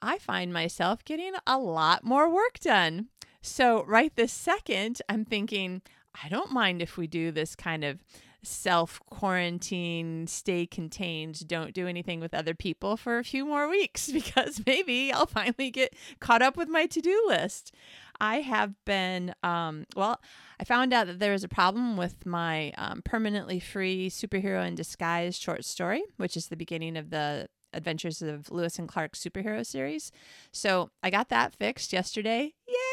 I 0.00 0.18
find 0.18 0.52
myself 0.52 1.04
getting 1.04 1.32
a 1.46 1.58
lot 1.58 2.04
more 2.04 2.32
work 2.32 2.60
done. 2.60 3.08
So, 3.40 3.84
right 3.84 4.14
this 4.14 4.32
second, 4.32 5.02
I'm 5.08 5.24
thinking, 5.24 5.82
I 6.22 6.28
don't 6.28 6.52
mind 6.52 6.82
if 6.82 6.96
we 6.96 7.06
do 7.08 7.32
this 7.32 7.56
kind 7.56 7.82
of 7.82 7.98
self 8.42 9.00
quarantine, 9.11 10.26
stay 10.26 10.66
contained, 10.66 11.46
don't 11.46 11.75
do 11.75 11.87
anything 11.87 12.20
with 12.20 12.34
other 12.34 12.54
people 12.54 12.96
for 12.96 13.18
a 13.18 13.25
few 13.25 13.44
more 13.44 13.68
weeks 13.68 14.08
because 14.12 14.62
maybe 14.66 15.12
I'll 15.12 15.26
finally 15.26 15.70
get 15.70 15.94
caught 16.20 16.42
up 16.42 16.56
with 16.56 16.68
my 16.68 16.87
to 16.87 17.00
do 17.00 17.25
list. 17.26 17.75
I 18.20 18.37
have 18.37 18.75
been, 18.84 19.34
um, 19.42 19.87
well, 19.96 20.20
I 20.61 20.64
found 20.64 20.92
out 20.92 21.08
that 21.08 21.18
there 21.18 21.32
was 21.32 21.42
a 21.42 21.49
problem 21.49 21.96
with 21.96 22.25
my 22.25 22.72
um, 22.78 23.02
permanently 23.04 23.58
free 23.58 24.11
superhero 24.11 24.66
in 24.66 24.76
disguise 24.76 25.37
short 25.37 25.64
story, 25.64 26.02
which 26.18 26.37
is 26.37 26.46
the 26.46 26.56
beginning 26.56 26.96
of 26.96 27.11
the 27.11 27.49
Adventures 27.72 28.22
of 28.22 28.50
Lewis 28.50 28.78
and 28.78 28.88
Clark 28.88 29.14
superhero 29.14 29.64
series. 29.64 30.12
So 30.52 30.90
I 31.02 31.11
got 31.11 31.30
that 31.30 31.54
fixed 31.54 31.92
yesterday. 31.92 32.54
Yay! 32.68 32.91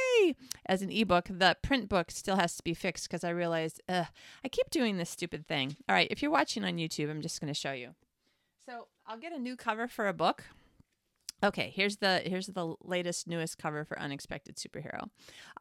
As 0.65 0.81
an 0.81 0.91
ebook, 0.91 1.25
the 1.29 1.57
print 1.61 1.89
book 1.89 2.11
still 2.11 2.35
has 2.35 2.55
to 2.57 2.63
be 2.63 2.73
fixed 2.73 3.09
because 3.09 3.23
I 3.23 3.29
realized 3.29 3.81
I 3.89 4.07
keep 4.51 4.69
doing 4.69 4.97
this 4.97 5.09
stupid 5.09 5.47
thing. 5.47 5.77
All 5.87 5.95
right, 5.95 6.07
if 6.11 6.21
you're 6.21 6.31
watching 6.31 6.63
on 6.63 6.77
YouTube, 6.77 7.09
I'm 7.09 7.21
just 7.21 7.39
going 7.41 7.53
to 7.53 7.59
show 7.59 7.71
you. 7.71 7.95
So 8.65 8.87
I'll 9.07 9.17
get 9.17 9.33
a 9.33 9.39
new 9.39 9.55
cover 9.55 9.87
for 9.87 10.07
a 10.07 10.13
book. 10.13 10.43
Okay, 11.41 11.71
here's 11.73 11.97
the 11.97 12.21
here's 12.25 12.47
the 12.47 12.75
latest 12.83 13.27
newest 13.27 13.57
cover 13.57 13.85
for 13.85 13.97
Unexpected 13.97 14.57
Superhero. 14.57 15.09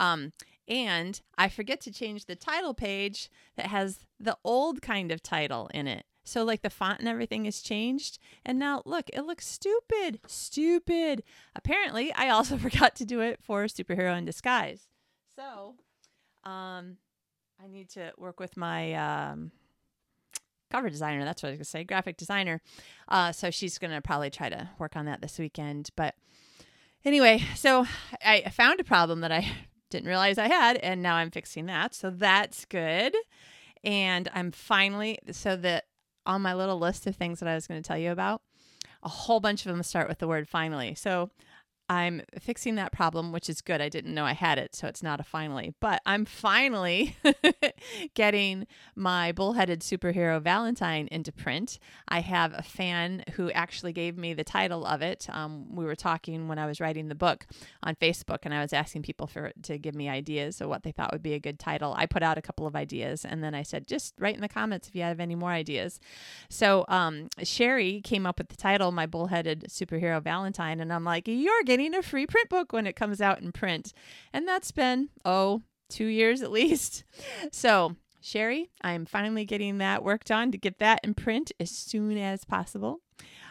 Um, 0.00 0.32
and 0.66 1.20
I 1.38 1.48
forget 1.48 1.80
to 1.82 1.92
change 1.92 2.26
the 2.26 2.34
title 2.34 2.74
page 2.74 3.30
that 3.56 3.66
has 3.66 4.00
the 4.18 4.36
old 4.44 4.82
kind 4.82 5.12
of 5.12 5.22
title 5.22 5.70
in 5.72 5.86
it. 5.86 6.04
So 6.28 6.44
like 6.44 6.62
the 6.62 6.70
font 6.70 7.00
and 7.00 7.08
everything 7.08 7.44
has 7.46 7.60
changed. 7.60 8.18
And 8.44 8.58
now 8.58 8.82
look, 8.84 9.08
it 9.12 9.22
looks 9.22 9.46
stupid. 9.46 10.20
Stupid. 10.26 11.22
Apparently, 11.56 12.12
I 12.12 12.28
also 12.28 12.56
forgot 12.58 12.94
to 12.96 13.04
do 13.04 13.20
it 13.20 13.40
for 13.42 13.64
Superhero 13.64 14.16
in 14.16 14.24
Disguise. 14.24 14.88
So, 15.36 15.74
um 16.44 16.98
I 17.60 17.66
need 17.66 17.88
to 17.90 18.12
work 18.16 18.38
with 18.38 18.56
my 18.56 18.94
um 18.94 19.50
cover 20.70 20.90
designer. 20.90 21.24
That's 21.24 21.42
what 21.42 21.48
I 21.48 21.52
was 21.52 21.58
to 21.64 21.70
say, 21.70 21.84
graphic 21.84 22.16
designer. 22.16 22.60
Uh, 23.08 23.32
so 23.32 23.50
she's 23.50 23.78
to 23.92 24.02
probably 24.02 24.30
try 24.30 24.48
to 24.48 24.70
work 24.78 24.96
on 24.96 25.06
that 25.06 25.20
this 25.22 25.38
weekend. 25.38 25.90
But 25.96 26.14
anyway, 27.04 27.42
so 27.56 27.86
I 28.24 28.50
found 28.50 28.80
a 28.80 28.84
problem 28.84 29.20
that 29.20 29.32
I 29.32 29.50
didn't 29.90 30.08
realize 30.08 30.38
I 30.38 30.48
had, 30.48 30.76
and 30.76 31.02
now 31.02 31.16
I'm 31.16 31.30
fixing 31.30 31.66
that. 31.66 31.94
So 31.94 32.10
that's 32.10 32.64
good. 32.66 33.16
And 33.84 34.28
I'm 34.34 34.50
finally, 34.50 35.18
so 35.30 35.56
that 35.56 35.84
on 36.28 36.42
my 36.42 36.54
little 36.54 36.78
list 36.78 37.06
of 37.06 37.16
things 37.16 37.40
that 37.40 37.48
I 37.48 37.54
was 37.54 37.66
going 37.66 37.82
to 37.82 37.86
tell 37.86 37.98
you 37.98 38.12
about, 38.12 38.42
a 39.02 39.08
whole 39.08 39.40
bunch 39.40 39.66
of 39.66 39.72
them 39.72 39.82
start 39.82 40.08
with 40.08 40.18
the 40.18 40.28
word 40.28 40.48
finally. 40.48 40.94
So 40.94 41.30
I'm 41.90 42.20
fixing 42.38 42.74
that 42.74 42.92
problem, 42.92 43.32
which 43.32 43.48
is 43.48 43.62
good. 43.62 43.80
I 43.80 43.88
didn't 43.88 44.12
know 44.12 44.26
I 44.26 44.34
had 44.34 44.58
it, 44.58 44.74
so 44.74 44.88
it's 44.88 45.02
not 45.02 45.20
a 45.20 45.22
finally. 45.22 45.72
But 45.80 46.02
I'm 46.04 46.26
finally 46.26 47.16
getting 48.14 48.66
my 48.94 49.32
bullheaded 49.32 49.80
superhero 49.80 50.40
Valentine 50.40 51.08
into 51.10 51.32
print. 51.32 51.78
I 52.06 52.20
have 52.20 52.52
a 52.52 52.62
fan 52.62 53.24
who 53.32 53.50
actually 53.52 53.94
gave 53.94 54.18
me 54.18 54.34
the 54.34 54.44
title 54.44 54.84
of 54.84 55.00
it. 55.00 55.28
Um, 55.30 55.74
we 55.74 55.86
were 55.86 55.96
talking 55.96 56.46
when 56.46 56.58
I 56.58 56.66
was 56.66 56.78
writing 56.78 57.08
the 57.08 57.14
book 57.14 57.46
on 57.82 57.94
Facebook, 57.94 58.40
and 58.42 58.52
I 58.52 58.60
was 58.60 58.74
asking 58.74 59.02
people 59.02 59.26
for 59.26 59.52
to 59.62 59.78
give 59.78 59.94
me 59.94 60.10
ideas 60.10 60.60
of 60.60 60.68
what 60.68 60.82
they 60.82 60.92
thought 60.92 61.12
would 61.12 61.22
be 61.22 61.32
a 61.32 61.40
good 61.40 61.58
title. 61.58 61.94
I 61.96 62.04
put 62.04 62.22
out 62.22 62.36
a 62.36 62.42
couple 62.42 62.66
of 62.66 62.76
ideas, 62.76 63.24
and 63.24 63.42
then 63.42 63.54
I 63.54 63.62
said, 63.62 63.86
just 63.86 64.12
write 64.18 64.34
in 64.34 64.42
the 64.42 64.48
comments 64.48 64.88
if 64.88 64.94
you 64.94 65.02
have 65.02 65.20
any 65.20 65.34
more 65.34 65.52
ideas. 65.52 66.00
So 66.50 66.84
um, 66.88 67.28
Sherry 67.42 68.02
came 68.02 68.26
up 68.26 68.36
with 68.36 68.48
the 68.48 68.56
title, 68.56 68.92
My 68.92 69.06
Bullheaded 69.06 69.68
Superhero 69.70 70.22
Valentine, 70.22 70.80
and 70.80 70.92
I'm 70.92 71.04
like, 71.04 71.26
you're 71.26 71.62
getting 71.62 71.77
getting 71.78 71.98
a 71.98 72.02
free 72.02 72.26
print 72.26 72.48
book 72.48 72.72
when 72.72 72.86
it 72.86 72.96
comes 72.96 73.20
out 73.20 73.40
in 73.40 73.52
print. 73.52 73.92
And 74.32 74.46
that's 74.46 74.70
been, 74.70 75.08
oh, 75.24 75.62
two 75.88 76.06
years 76.06 76.42
at 76.42 76.50
least. 76.52 77.04
So, 77.52 77.96
Sherry, 78.20 78.70
I'm 78.82 79.06
finally 79.06 79.44
getting 79.44 79.78
that 79.78 80.02
worked 80.02 80.30
on 80.30 80.52
to 80.52 80.58
get 80.58 80.78
that 80.78 81.00
in 81.04 81.14
print 81.14 81.52
as 81.60 81.70
soon 81.70 82.18
as 82.18 82.44
possible. 82.44 83.00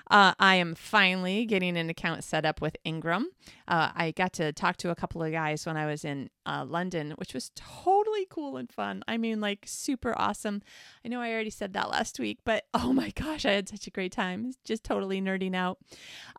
Uh, 0.10 0.34
I 0.40 0.56
am 0.56 0.74
finally 0.74 1.46
getting 1.46 1.76
an 1.78 1.90
account 1.90 2.24
set 2.24 2.46
up 2.46 2.62
with 2.62 2.78
Ingram. 2.86 3.30
Uh, 3.68 3.92
I 3.94 4.12
got 4.12 4.34
to 4.34 4.54
talk 4.54 4.78
to 4.78 4.90
a 4.90 4.96
couple 4.96 5.22
of 5.22 5.32
guys 5.32 5.66
when 5.66 5.76
I 5.76 5.86
was 5.86 6.06
in 6.06 6.30
uh, 6.46 6.66
London, 6.66 7.12
which 7.18 7.34
was 7.34 7.52
totally 7.56 8.26
cool 8.30 8.56
and 8.56 8.72
fun. 8.72 9.04
I 9.08 9.18
mean, 9.18 9.42
like 9.42 9.66
super 9.66 10.18
awesome. 10.18 10.62
I 11.04 11.10
know 11.10 11.20
I 11.20 11.34
already 11.34 11.50
said 11.50 11.74
that 11.74 11.90
last 11.90 12.20
week, 12.20 12.40
but 12.46 12.66
oh 12.74 12.94
my 12.94 13.10
gosh, 13.12 13.46
I 13.46 13.52
had 13.52 13.68
such 13.68 13.88
a 13.88 13.92
great 13.92 14.14
time. 14.14 14.54
Just 14.64 14.84
totally 14.84 15.22
nerding 15.22 15.56
out. 15.56 15.80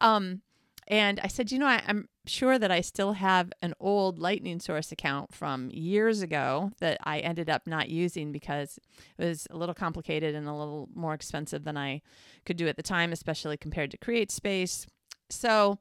Um, 0.00 0.40
and 0.88 1.20
I 1.22 1.28
said, 1.28 1.52
you 1.52 1.58
know, 1.58 1.66
I, 1.66 1.82
am 1.86 2.08
sure 2.26 2.58
that 2.58 2.70
I 2.70 2.80
still 2.80 3.12
have 3.12 3.52
an 3.60 3.74
old 3.78 4.18
Lightning 4.18 4.58
Source 4.58 4.90
account 4.90 5.34
from 5.34 5.68
years 5.70 6.22
ago 6.22 6.72
that 6.80 6.96
I 7.04 7.18
ended 7.18 7.50
up 7.50 7.66
not 7.66 7.90
using 7.90 8.32
because 8.32 8.78
it 9.18 9.24
was 9.24 9.46
a 9.50 9.56
little 9.56 9.74
complicated 9.74 10.34
and 10.34 10.48
a 10.48 10.54
little 10.54 10.88
more 10.94 11.12
expensive 11.12 11.64
than 11.64 11.76
I 11.76 12.00
could 12.46 12.56
do 12.56 12.68
at 12.68 12.76
the 12.76 12.82
time, 12.82 13.12
especially 13.12 13.58
compared 13.58 13.90
to 13.90 13.98
CreateSpace. 13.98 14.86
So, 15.28 15.78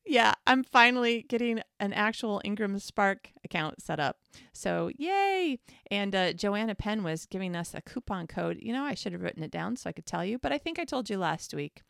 yeah, 0.07 0.33
I'm 0.45 0.63
finally 0.63 1.25
getting 1.27 1.61
an 1.79 1.93
actual 1.93 2.41
Ingram 2.43 2.79
Spark 2.79 3.29
account 3.43 3.81
set 3.81 3.99
up. 3.99 4.17
So, 4.53 4.89
yay! 4.97 5.59
And 5.91 6.15
uh, 6.15 6.33
Joanna 6.33 6.75
Penn 6.75 7.03
was 7.03 7.25
giving 7.25 7.55
us 7.55 7.73
a 7.73 7.81
coupon 7.81 8.27
code. 8.27 8.57
You 8.61 8.73
know, 8.73 8.83
I 8.83 8.93
should 8.93 9.13
have 9.13 9.21
written 9.21 9.43
it 9.43 9.51
down 9.51 9.75
so 9.75 9.89
I 9.89 9.93
could 9.93 10.05
tell 10.05 10.23
you, 10.23 10.39
but 10.39 10.51
I 10.51 10.57
think 10.57 10.79
I 10.79 10.85
told 10.85 11.09
you 11.09 11.17
last 11.17 11.53
week. 11.53 11.81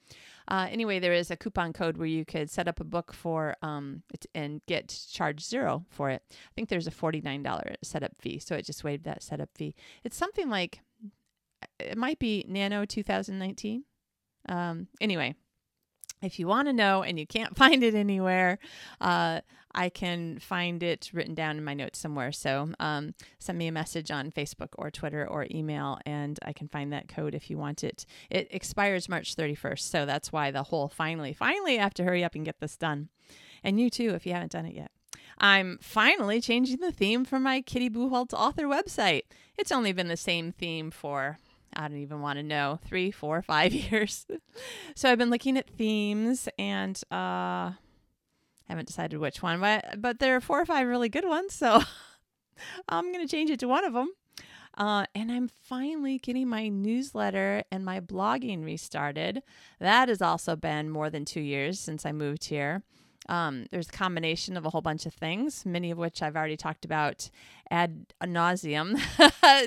Uh, 0.48 0.68
anyway, 0.70 1.00
there 1.00 1.14
is 1.14 1.30
a 1.30 1.38
coupon 1.38 1.74
code 1.74 1.98
where 1.98 2.08
you 2.08 2.26
could 2.26 2.50
set 2.50 2.68
up 2.68 2.80
a 2.80 2.86
book 2.86 3.14
for 3.14 3.56
um 3.62 4.04
and 4.34 4.62
get 4.66 4.88
charged 5.12 5.46
zero 5.46 5.86
for 5.90 6.10
it. 6.10 6.24
I 6.32 6.52
think 6.56 6.70
there's 6.70 6.88
a 6.88 6.92
forty 6.92 7.22
nine 7.22 7.44
dollar 7.44 7.76
setup 7.84 8.14
fee, 8.20 8.40
so 8.40 8.56
it 8.56 8.66
just 8.66 8.84
waived 8.84 9.04
that 9.06 9.24
setup 9.24 9.50
fee. 9.56 9.76
It's 10.04 10.18
something 10.18 10.50
like 10.50 10.82
it 11.80 11.98
might 11.98 12.20
be 12.20 12.46
Nano 12.48 12.86
2019. 12.86 13.84
Um, 14.50 14.88
anyway, 15.02 15.36
if 16.22 16.40
you 16.40 16.48
want 16.48 16.68
to 16.68 16.74
know 16.74 17.04
and 17.04 17.20
you 17.20 17.28
can't 17.28 17.56
find 17.58 17.84
it 17.84 17.96
anywhere, 17.96 18.60
uh, 19.02 19.42
I 19.74 19.90
can 19.90 20.40
find 20.40 20.82
it 20.82 21.12
written 21.14 21.36
down 21.36 21.58
in 21.58 21.64
my 21.64 21.76
notes 21.76 22.00
somewhere. 22.00 22.32
So 22.32 22.72
um, 22.80 23.14
send 23.38 23.60
me 23.60 23.68
a 23.68 23.72
message 23.72 24.10
on 24.10 24.32
Facebook 24.32 24.70
or 24.74 24.90
Twitter 24.90 25.28
or 25.28 25.46
email, 25.52 26.00
and 26.06 26.40
I 26.42 26.52
can 26.52 26.68
find 26.68 26.92
that 26.94 27.08
code 27.08 27.36
if 27.36 27.50
you 27.50 27.60
want 27.60 27.84
it. 27.84 28.06
It 28.32 28.48
expires 28.50 29.08
March 29.08 29.36
31st. 29.36 29.80
So 29.82 30.06
that's 30.06 30.32
why 30.32 30.50
the 30.50 30.64
whole 30.64 30.88
finally, 30.88 31.34
finally, 31.34 31.80
I 31.80 31.84
have 31.84 31.94
to 31.96 32.04
hurry 32.04 32.24
up 32.24 32.34
and 32.34 32.44
get 32.44 32.60
this 32.60 32.76
done. 32.76 33.10
And 33.64 33.80
you 33.80 33.90
too, 33.92 34.16
if 34.16 34.26
you 34.26 34.34
haven't 34.34 34.52
done 34.52 34.66
it 34.66 34.74
yet. 34.74 34.92
I'm 35.40 35.78
finally 35.82 36.42
changing 36.42 36.80
the 36.80 36.92
theme 36.92 37.24
for 37.24 37.40
my 37.40 37.62
Kitty 37.62 37.92
Bucholtz 37.92 38.34
author 38.34 38.64
website. 38.64 39.24
It's 39.58 39.72
only 39.72 39.92
been 39.92 40.08
the 40.08 40.18
same 40.18 40.52
theme 40.52 40.90
for 40.90 41.38
I 41.76 41.88
don't 41.88 41.98
even 41.98 42.22
want 42.22 42.38
to 42.38 42.44
know, 42.44 42.80
three, 42.86 43.12
four, 43.12 43.42
five 43.44 43.74
years. 43.74 44.26
so 44.96 45.12
I've 45.12 45.18
been 45.18 45.30
looking 45.30 45.58
at 45.58 45.70
themes 45.70 46.48
and 46.58 47.00
uh 47.12 47.72
haven't 48.68 48.88
decided 48.88 49.20
which 49.20 49.42
one, 49.42 49.60
but 49.62 50.02
but 50.02 50.20
there 50.20 50.36
are 50.36 50.42
four 50.42 50.62
or 50.62 50.66
five 50.66 50.88
really 50.88 51.10
good 51.10 51.26
ones, 51.26 51.54
so 51.54 51.82
I'm 52.90 53.12
gonna 53.12 53.28
change 53.28 53.50
it 53.50 53.60
to 53.62 53.68
one 53.68 53.86
of 53.86 53.94
them. 53.94 54.12
Uh, 54.78 55.06
and 55.16 55.32
I'm 55.32 55.48
finally 55.48 56.20
getting 56.20 56.48
my 56.48 56.68
newsletter 56.68 57.64
and 57.72 57.84
my 57.84 58.00
blogging 58.00 58.64
restarted. 58.64 59.42
That 59.80 60.08
has 60.08 60.22
also 60.22 60.56
been 60.56 60.92
more 60.92 61.10
than 61.10 61.26
two 61.26 61.42
years 61.42 61.80
since 61.80 62.06
I 62.06 62.12
moved 62.12 62.46
here. 62.46 62.84
Um, 63.30 63.66
there's 63.72 63.90
a 63.90 63.92
combination 63.92 64.56
of 64.56 64.66
a 64.66 64.70
whole 64.70 64.82
bunch 64.82 65.06
of 65.06 65.14
things, 65.14 65.66
many 65.66 65.92
of 65.92 65.98
which 65.98 66.22
I've 66.22 66.36
already 66.36 66.58
talked 66.58 66.86
about 66.86 67.30
ad 67.70 68.14
nauseum. 68.24 68.98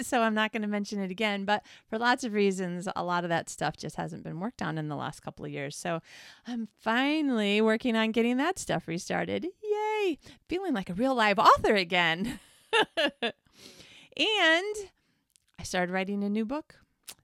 so 0.05 0.23
I'm 0.23 0.35
not 0.35 0.53
going 0.53 0.63
to 0.63 0.69
mention 0.69 1.01
it 1.01 1.11
again. 1.11 1.45
But 1.45 1.63
for 1.89 1.99
lots 1.99 2.25
of 2.25 2.33
reasons, 2.33 2.89
a 2.97 3.05
lot 3.05 3.25
of 3.25 3.31
that 3.31 3.51
stuff 3.51 3.77
just 3.77 3.97
hasn't 3.97 4.25
been 4.25 4.41
worked 4.41 4.63
on 4.63 4.79
in 4.79 4.89
the 4.89 4.97
last 4.97 5.21
couple 5.21 5.45
of 5.45 5.51
years. 5.51 5.77
So 5.77 6.01
I'm 6.47 6.69
finally 6.79 7.61
working 7.61 7.97
on 7.97 8.13
getting 8.13 8.39
that 8.39 8.59
stuff 8.59 8.89
restarted. 8.89 9.47
Yay! 9.63 10.19
Feeling 10.49 10.73
like 10.73 10.89
a 10.89 10.95
real 10.95 11.15
live 11.15 11.39
author 11.39 11.75
again. 11.75 12.41
and 13.23 13.35
I 14.17 15.63
started 15.63 15.93
writing 15.93 16.25
a 16.25 16.31
new 16.31 16.45
book. 16.45 16.77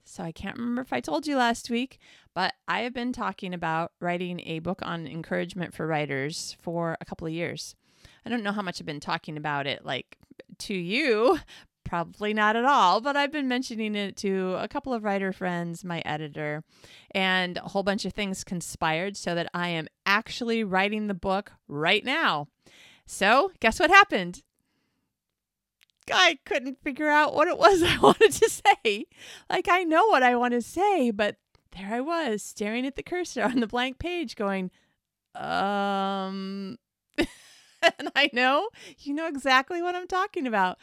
So 0.04 0.22
I 0.22 0.32
can't 0.32 0.56
remember 0.56 0.82
if 0.82 0.92
I 0.92 1.00
told 1.00 1.26
you 1.26 1.36
last 1.36 1.70
week, 1.70 1.98
but 2.34 2.54
I 2.68 2.80
have 2.80 2.94
been 2.94 3.12
talking 3.12 3.52
about 3.52 3.92
writing 4.00 4.40
a 4.46 4.60
book 4.60 4.80
on 4.82 5.06
encouragement 5.06 5.74
for 5.74 5.86
writers 5.86 6.56
for 6.60 6.96
a 7.00 7.04
couple 7.04 7.26
of 7.26 7.32
years. 7.32 7.74
I 8.24 8.30
don't 8.30 8.42
know 8.42 8.52
how 8.52 8.62
much 8.62 8.80
I've 8.80 8.86
been 8.86 9.00
talking 9.00 9.36
about 9.36 9.66
it 9.66 9.84
like 9.84 10.16
to 10.58 10.74
you, 10.74 11.38
Probably 11.86 12.34
not 12.34 12.56
at 12.56 12.64
all, 12.64 13.00
but 13.00 13.16
I've 13.16 13.30
been 13.30 13.46
mentioning 13.46 13.94
it 13.94 14.16
to 14.16 14.56
a 14.58 14.66
couple 14.66 14.92
of 14.92 15.04
writer 15.04 15.32
friends, 15.32 15.84
my 15.84 16.02
editor, 16.04 16.64
and 17.12 17.58
a 17.58 17.60
whole 17.60 17.84
bunch 17.84 18.04
of 18.04 18.12
things 18.12 18.42
conspired 18.42 19.16
so 19.16 19.36
that 19.36 19.48
I 19.54 19.68
am 19.68 19.86
actually 20.04 20.64
writing 20.64 21.06
the 21.06 21.14
book 21.14 21.52
right 21.68 22.04
now. 22.04 22.48
So, 23.06 23.52
guess 23.60 23.78
what 23.78 23.90
happened? 23.90 24.42
I 26.12 26.38
couldn't 26.44 26.82
figure 26.82 27.08
out 27.08 27.34
what 27.34 27.48
it 27.48 27.58
was 27.58 27.82
I 27.86 27.98
wanted 27.98 28.32
to 28.32 28.50
say. 28.50 29.06
Like, 29.50 29.68
I 29.68 29.84
know 29.84 30.06
what 30.06 30.22
I 30.22 30.36
want 30.36 30.52
to 30.52 30.62
say, 30.62 31.10
but 31.10 31.36
there 31.76 31.92
I 31.92 32.00
was 32.00 32.42
staring 32.42 32.86
at 32.86 32.96
the 32.96 33.02
cursor 33.02 33.42
on 33.42 33.60
the 33.60 33.66
blank 33.66 33.98
page 33.98 34.36
going, 34.36 34.70
um, 35.34 36.78
and 37.18 38.10
I 38.14 38.30
know 38.32 38.70
you 38.98 39.14
know 39.14 39.26
exactly 39.26 39.82
what 39.82 39.94
I'm 39.94 40.06
talking 40.06 40.46
about. 40.46 40.78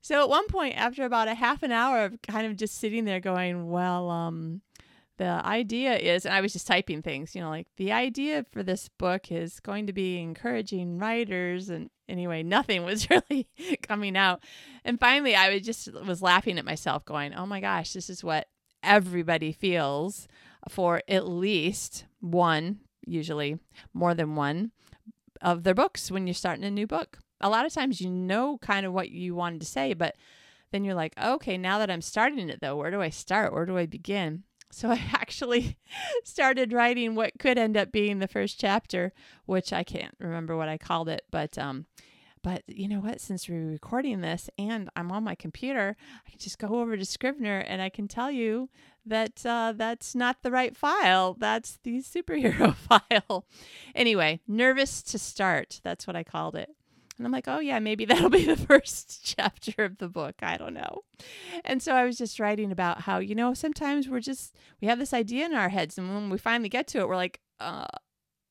So 0.00 0.22
at 0.22 0.28
one 0.28 0.46
point, 0.46 0.76
after 0.76 1.04
about 1.04 1.28
a 1.28 1.34
half 1.34 1.62
an 1.62 1.72
hour 1.72 2.04
of 2.04 2.22
kind 2.22 2.46
of 2.46 2.56
just 2.56 2.78
sitting 2.78 3.04
there 3.04 3.20
going, 3.20 3.68
well, 3.68 4.10
um, 4.10 4.62
the 5.18 5.44
idea 5.44 5.96
is, 5.96 6.24
and 6.24 6.34
I 6.34 6.40
was 6.40 6.52
just 6.52 6.66
typing 6.66 7.02
things, 7.02 7.34
you 7.34 7.40
know, 7.40 7.50
like 7.50 7.66
the 7.76 7.92
idea 7.92 8.44
for 8.52 8.62
this 8.62 8.88
book 8.88 9.30
is 9.30 9.60
going 9.60 9.86
to 9.88 9.92
be 9.92 10.18
encouraging 10.18 10.98
writers. 10.98 11.68
And 11.68 11.90
anyway, 12.08 12.42
nothing 12.42 12.84
was 12.86 13.08
really 13.10 13.48
coming 13.82 14.16
out. 14.16 14.42
And 14.84 14.98
finally, 14.98 15.34
I 15.34 15.52
was 15.52 15.62
just 15.62 15.92
was 15.92 16.22
laughing 16.22 16.58
at 16.58 16.64
myself, 16.64 17.04
going, 17.04 17.34
oh 17.34 17.46
my 17.46 17.60
gosh, 17.60 17.92
this 17.92 18.08
is 18.08 18.24
what 18.24 18.48
everybody 18.82 19.52
feels 19.52 20.28
for 20.68 21.02
at 21.08 21.28
least 21.28 22.04
one, 22.20 22.78
usually 23.04 23.58
more 23.92 24.14
than 24.14 24.36
one 24.36 24.70
of 25.40 25.64
their 25.64 25.74
books 25.74 26.10
when 26.10 26.26
you're 26.26 26.34
starting 26.34 26.64
a 26.64 26.70
new 26.70 26.86
book. 26.86 27.18
A 27.40 27.50
lot 27.50 27.66
of 27.66 27.72
times 27.72 28.00
you 28.00 28.10
know 28.10 28.58
kind 28.58 28.86
of 28.86 28.92
what 28.92 29.10
you 29.10 29.34
wanted 29.34 29.60
to 29.60 29.66
say, 29.66 29.94
but 29.94 30.16
then 30.70 30.84
you're 30.84 30.94
like, 30.94 31.14
okay, 31.20 31.56
now 31.56 31.78
that 31.78 31.90
I'm 31.90 32.02
starting 32.02 32.48
it 32.48 32.60
though, 32.60 32.76
where 32.76 32.90
do 32.90 33.00
I 33.00 33.10
start? 33.10 33.52
Where 33.52 33.66
do 33.66 33.78
I 33.78 33.86
begin? 33.86 34.44
So 34.70 34.90
I 34.90 35.02
actually 35.12 35.78
started 36.24 36.72
writing 36.72 37.14
what 37.14 37.38
could 37.38 37.58
end 37.58 37.76
up 37.76 37.92
being 37.92 38.18
the 38.18 38.28
first 38.28 38.60
chapter, 38.60 39.12
which 39.46 39.72
I 39.72 39.82
can't 39.84 40.14
remember 40.18 40.56
what 40.56 40.68
I 40.68 40.78
called 40.78 41.08
it, 41.08 41.22
but 41.30 41.58
um 41.58 41.86
but 42.42 42.62
you 42.68 42.88
know 42.88 43.00
what? 43.00 43.20
Since 43.20 43.48
we're 43.48 43.66
recording 43.66 44.20
this 44.20 44.48
and 44.58 44.88
I'm 44.96 45.10
on 45.10 45.24
my 45.24 45.34
computer, 45.34 45.96
I 46.26 46.30
can 46.30 46.38
just 46.38 46.58
go 46.58 46.80
over 46.80 46.96
to 46.96 47.04
Scrivener 47.04 47.58
and 47.58 47.82
I 47.82 47.88
can 47.88 48.08
tell 48.08 48.30
you 48.30 48.70
that 49.04 49.44
uh, 49.44 49.72
that's 49.76 50.14
not 50.14 50.42
the 50.42 50.50
right 50.50 50.76
file. 50.76 51.34
That's 51.34 51.78
the 51.82 51.98
superhero 51.98 52.74
file. 53.10 53.44
Anyway, 53.94 54.40
nervous 54.46 55.02
to 55.02 55.18
start. 55.18 55.80
That's 55.82 56.06
what 56.06 56.16
I 56.16 56.22
called 56.22 56.54
it. 56.54 56.70
And 57.18 57.26
I'm 57.26 57.32
like, 57.32 57.48
oh, 57.48 57.58
yeah, 57.58 57.78
maybe 57.80 58.04
that'll 58.06 58.30
be 58.30 58.44
the 58.44 58.56
first 58.56 59.36
chapter 59.36 59.84
of 59.84 59.98
the 59.98 60.08
book. 60.08 60.36
I 60.42 60.56
don't 60.56 60.74
know. 60.74 61.02
And 61.64 61.82
so 61.82 61.94
I 61.94 62.04
was 62.04 62.16
just 62.16 62.40
writing 62.40 62.72
about 62.72 63.02
how, 63.02 63.18
you 63.18 63.34
know, 63.34 63.54
sometimes 63.54 64.08
we're 64.08 64.20
just, 64.20 64.56
we 64.80 64.88
have 64.88 64.98
this 64.98 65.12
idea 65.12 65.46
in 65.46 65.54
our 65.54 65.68
heads. 65.68 65.98
And 65.98 66.08
when 66.14 66.30
we 66.30 66.38
finally 66.38 66.68
get 66.68 66.86
to 66.88 67.00
it, 67.00 67.08
we're 67.08 67.16
like, 67.16 67.40
uh, 67.60 67.86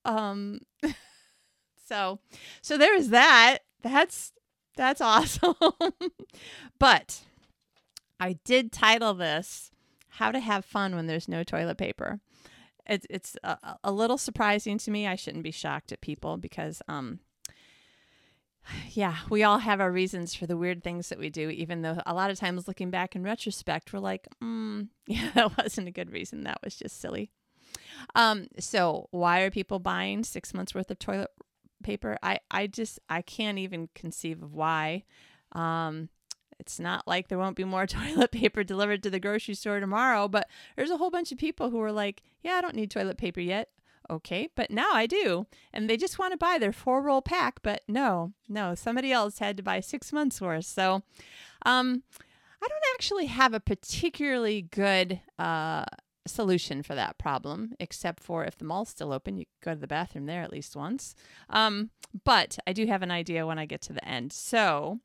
um, 0.06 0.60
so, 1.88 2.20
so 2.62 2.78
there's 2.78 3.10
that. 3.10 3.60
That's, 3.82 4.34
that's 4.76 5.02
awesome. 5.02 5.56
but 6.78 7.22
I 8.20 8.38
did 8.44 8.72
title 8.72 9.14
this 9.14 9.72
how 10.10 10.32
to 10.32 10.40
have 10.40 10.66
fun 10.66 10.96
when 10.96 11.08
there's 11.08 11.28
no 11.28 11.44
toilet 11.44 11.78
paper. 11.78 12.20
It's 12.90 13.06
it's 13.10 13.36
a 13.44 13.92
little 13.92 14.18
surprising 14.18 14.78
to 14.80 14.92
me. 14.92 15.06
I 15.06 15.16
shouldn't 15.16 15.44
be 15.44 15.52
shocked 15.52 15.92
at 15.92 16.00
people 16.00 16.38
because 16.38 16.82
um 16.88 17.20
yeah, 18.92 19.18
we 19.30 19.44
all 19.44 19.60
have 19.60 19.82
our 19.82 19.92
reasons 19.92 20.34
for 20.34 20.46
the 20.48 20.58
weird 20.58 20.84
things 20.84 21.10
that 21.10 21.20
we 21.20 21.30
do, 21.30 21.50
even 21.50 21.82
though 21.82 22.02
a 22.06 22.14
lot 22.14 22.30
of 22.30 22.40
times 22.40 22.68
looking 22.68 22.90
back 22.90 23.16
in 23.16 23.24
retrospect, 23.24 23.94
we're 23.94 24.00
like, 24.00 24.28
mm, 24.44 24.88
yeah, 25.08 25.32
that 25.36 25.58
wasn't 25.58 25.88
a 25.88 25.92
good 25.92 26.12
reason. 26.12 26.44
That 26.44 26.60
was 26.64 26.76
just 26.76 27.00
silly. 27.00 27.32
Um, 28.16 28.48
so 28.60 29.08
why 29.12 29.42
are 29.42 29.52
people 29.52 29.80
buying 29.80 30.24
six 30.24 30.54
months 30.54 30.76
worth 30.76 30.92
of 30.92 31.00
toilet 31.00 31.32
paper? 31.84 32.18
I, 32.22 32.40
I 32.52 32.68
just, 32.68 33.00
I 33.10 33.22
can't 33.22 33.58
even 33.58 33.90
conceive 33.96 34.44
of 34.44 34.54
why. 34.54 35.04
Um, 35.54 36.10
it's 36.60 36.80
not 36.80 37.08
like 37.08 37.28
there 37.28 37.38
won't 37.38 37.56
be 37.56 37.64
more 37.64 37.88
toilet 37.88 38.32
paper 38.32 38.64
delivered 38.64 39.04
to 39.04 39.10
the 39.10 39.20
grocery 39.20 39.56
store 39.56 39.80
tomorrow, 39.80 40.28
but 40.28 40.48
there's 40.76 40.92
a 40.92 40.98
whole 40.98 41.12
bunch 41.12 41.32
of 41.32 41.38
people 41.38 41.70
who 41.70 41.82
are 41.82 41.92
like, 41.92 42.24
yeah, 42.42 42.54
I 42.54 42.62
don't 42.62 42.76
need 42.76 42.92
toilet 42.92 43.18
paper 43.18 43.40
yet. 43.40 43.70
Okay, 44.10 44.50
but 44.56 44.72
now 44.72 44.92
I 44.94 45.06
do. 45.06 45.48
And 45.74 45.90
they 45.90 45.98
just 45.98 46.18
want 46.18 46.32
to 46.32 46.38
buy 46.38 46.58
their 46.58 46.72
four 46.72 47.02
roll 47.02 47.22
pack, 47.22 47.60
but 47.62 47.82
no, 47.88 48.34
no, 48.48 48.76
somebody 48.76 49.12
else 49.12 49.40
had 49.40 49.58
to 49.58 49.64
buy 49.64 49.80
six 49.80 50.14
months 50.14 50.40
worth. 50.40 50.66
So, 50.66 51.04
um, 51.66 52.04
I 52.62 52.68
don't 52.68 52.96
actually 52.96 53.28
have 53.28 53.54
a 53.54 53.60
particularly 53.60 54.64
good 54.64 55.22
uh, 55.38 55.86
solution 56.26 56.84
for 56.84 56.96
that 56.96 57.18
problem, 57.18 57.74
except 57.80 58.24
for 58.24 58.44
if 58.46 58.58
the 58.58 58.66
mall's 58.66 58.90
still 58.90 59.14
open, 59.14 59.38
you 59.38 59.46
go 59.64 59.74
to 59.74 59.80
the 59.80 59.88
bathroom 59.88 60.26
there 60.26 60.42
at 60.42 60.52
least 60.52 60.76
once. 60.76 61.16
Um, 61.50 61.92
but 62.24 62.58
I 62.66 62.74
do 62.74 62.86
have 62.88 63.04
an 63.04 63.12
idea 63.12 63.46
when 63.46 63.60
I 63.60 63.66
get 63.66 63.82
to 63.84 63.94
the 63.94 64.08
end. 64.08 64.34
So, 64.34 65.00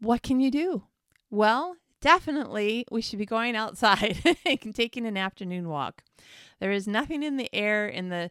what 0.00 0.22
can 0.22 0.40
you 0.40 0.50
do? 0.50 0.84
Well, 1.30 1.76
definitely 2.00 2.86
we 2.90 3.00
should 3.00 3.18
be 3.18 3.26
going 3.26 3.56
outside 3.56 4.18
and 4.46 4.74
taking 4.74 5.06
an 5.06 5.16
afternoon 5.16 5.68
walk. 5.68 6.02
There 6.58 6.72
is 6.72 6.86
nothing 6.86 7.22
in 7.22 7.36
the 7.36 7.52
air 7.54 7.86
in 7.86 8.08
the 8.08 8.30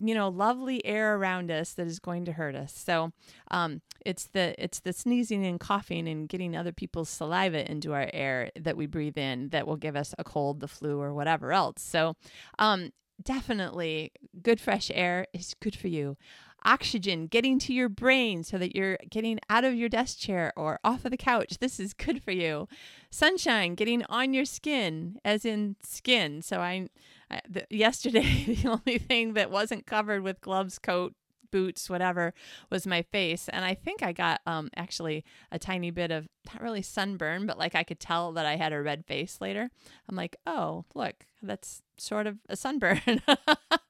you 0.00 0.14
know 0.14 0.28
lovely 0.28 0.84
air 0.86 1.16
around 1.16 1.50
us 1.50 1.72
that 1.74 1.86
is 1.86 1.98
going 1.98 2.24
to 2.24 2.32
hurt 2.32 2.54
us. 2.54 2.72
So 2.72 3.12
um, 3.50 3.82
it's 4.04 4.26
the 4.26 4.54
it's 4.62 4.80
the 4.80 4.92
sneezing 4.92 5.44
and 5.44 5.60
coughing 5.60 6.08
and 6.08 6.28
getting 6.28 6.56
other 6.56 6.72
people's 6.72 7.08
saliva 7.08 7.70
into 7.70 7.92
our 7.92 8.08
air 8.12 8.50
that 8.58 8.76
we 8.76 8.86
breathe 8.86 9.18
in 9.18 9.50
that 9.50 9.66
will 9.66 9.76
give 9.76 9.96
us 9.96 10.14
a 10.18 10.24
cold, 10.24 10.60
the 10.60 10.68
flu, 10.68 11.00
or 11.00 11.12
whatever 11.12 11.52
else. 11.52 11.82
So 11.82 12.16
um, 12.58 12.92
definitely 13.22 14.12
good 14.42 14.60
fresh 14.60 14.90
air 14.94 15.26
is 15.32 15.54
good 15.60 15.76
for 15.76 15.88
you 15.88 16.16
oxygen 16.64 17.26
getting 17.26 17.58
to 17.60 17.72
your 17.72 17.88
brain 17.88 18.42
so 18.44 18.58
that 18.58 18.74
you're 18.74 18.98
getting 19.10 19.38
out 19.50 19.64
of 19.64 19.74
your 19.74 19.88
desk 19.88 20.18
chair 20.18 20.52
or 20.56 20.80
off 20.84 21.04
of 21.04 21.10
the 21.10 21.16
couch. 21.16 21.58
This 21.60 21.78
is 21.78 21.94
good 21.94 22.22
for 22.22 22.30
you. 22.30 22.68
Sunshine 23.10 23.74
getting 23.74 24.04
on 24.04 24.34
your 24.34 24.44
skin, 24.44 25.18
as 25.24 25.44
in 25.44 25.76
skin. 25.82 26.42
So 26.42 26.60
I, 26.60 26.88
I 27.30 27.40
the, 27.48 27.66
yesterday 27.70 28.44
the 28.62 28.68
only 28.68 28.98
thing 28.98 29.34
that 29.34 29.50
wasn't 29.50 29.86
covered 29.86 30.22
with 30.22 30.40
gloves, 30.40 30.78
coat, 30.78 31.14
boots, 31.50 31.88
whatever, 31.88 32.34
was 32.68 32.84
my 32.84 33.02
face. 33.02 33.48
And 33.48 33.64
I 33.64 33.74
think 33.74 34.02
I 34.02 34.12
got 34.12 34.40
um 34.46 34.70
actually 34.76 35.24
a 35.52 35.58
tiny 35.58 35.90
bit 35.90 36.10
of 36.10 36.28
not 36.52 36.60
really 36.60 36.82
sunburn, 36.82 37.46
but 37.46 37.58
like 37.58 37.74
I 37.76 37.84
could 37.84 38.00
tell 38.00 38.32
that 38.32 38.44
I 38.46 38.56
had 38.56 38.72
a 38.72 38.82
red 38.82 39.06
face 39.06 39.38
later. 39.40 39.70
I'm 40.08 40.16
like, 40.16 40.36
oh, 40.46 40.84
look, 40.94 41.26
that's 41.42 41.82
sort 41.96 42.26
of 42.26 42.38
a 42.48 42.56
sunburn. 42.56 43.22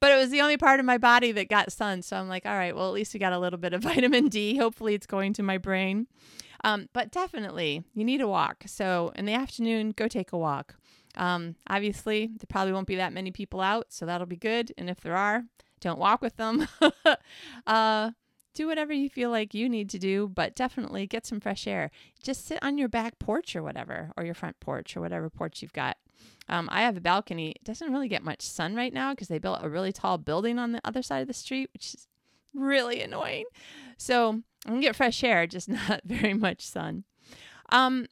but 0.00 0.12
it 0.12 0.16
was 0.16 0.30
the 0.30 0.40
only 0.40 0.56
part 0.56 0.80
of 0.80 0.86
my 0.86 0.98
body 0.98 1.32
that 1.32 1.48
got 1.48 1.72
sun. 1.72 2.02
So 2.02 2.16
I'm 2.16 2.28
like, 2.28 2.46
all 2.46 2.56
right, 2.56 2.74
well, 2.74 2.86
at 2.88 2.94
least 2.94 3.14
we 3.14 3.20
got 3.20 3.32
a 3.32 3.38
little 3.38 3.58
bit 3.58 3.72
of 3.72 3.82
vitamin 3.82 4.28
D. 4.28 4.56
Hopefully, 4.56 4.94
it's 4.94 5.06
going 5.06 5.32
to 5.34 5.42
my 5.42 5.58
brain. 5.58 6.06
Um, 6.64 6.88
but 6.92 7.10
definitely, 7.10 7.84
you 7.94 8.04
need 8.04 8.20
a 8.20 8.28
walk. 8.28 8.64
So 8.66 9.12
in 9.14 9.26
the 9.26 9.34
afternoon, 9.34 9.92
go 9.92 10.08
take 10.08 10.32
a 10.32 10.38
walk. 10.38 10.76
Um, 11.16 11.56
obviously, 11.68 12.26
there 12.26 12.46
probably 12.48 12.72
won't 12.72 12.86
be 12.86 12.96
that 12.96 13.12
many 13.12 13.30
people 13.30 13.60
out, 13.60 13.86
so 13.88 14.06
that'll 14.06 14.26
be 14.26 14.36
good. 14.36 14.72
And 14.76 14.88
if 14.88 15.00
there 15.00 15.16
are, 15.16 15.44
don't 15.80 15.98
walk 15.98 16.22
with 16.22 16.36
them. 16.36 16.68
uh, 17.66 18.10
do 18.54 18.66
whatever 18.66 18.92
you 18.92 19.08
feel 19.08 19.30
like 19.30 19.54
you 19.54 19.68
need 19.68 19.88
to 19.90 19.98
do, 19.98 20.28
but 20.28 20.54
definitely 20.56 21.06
get 21.06 21.26
some 21.26 21.40
fresh 21.40 21.66
air. 21.66 21.90
Just 22.22 22.46
sit 22.46 22.58
on 22.62 22.78
your 22.78 22.88
back 22.88 23.18
porch 23.18 23.54
or 23.54 23.62
whatever, 23.62 24.10
or 24.16 24.24
your 24.24 24.34
front 24.34 24.58
porch 24.60 24.96
or 24.96 25.00
whatever 25.00 25.30
porch 25.30 25.62
you've 25.62 25.72
got. 25.72 25.96
Um, 26.48 26.68
I 26.72 26.82
have 26.82 26.96
a 26.96 27.00
balcony. 27.00 27.50
It 27.50 27.64
doesn't 27.64 27.92
really 27.92 28.08
get 28.08 28.22
much 28.22 28.42
sun 28.42 28.74
right 28.74 28.92
now 28.92 29.12
because 29.12 29.28
they 29.28 29.38
built 29.38 29.60
a 29.62 29.68
really 29.68 29.92
tall 29.92 30.18
building 30.18 30.58
on 30.58 30.72
the 30.72 30.80
other 30.84 31.02
side 31.02 31.20
of 31.20 31.28
the 31.28 31.34
street, 31.34 31.70
which 31.72 31.94
is 31.94 32.06
really 32.54 33.02
annoying. 33.02 33.44
So 33.98 34.42
I 34.66 34.70
can 34.70 34.80
get 34.80 34.96
fresh 34.96 35.22
air, 35.22 35.46
just 35.46 35.68
not 35.88 36.00
very 36.04 36.34
much 36.34 36.62
sun. 36.62 37.04
Um, 37.70 38.06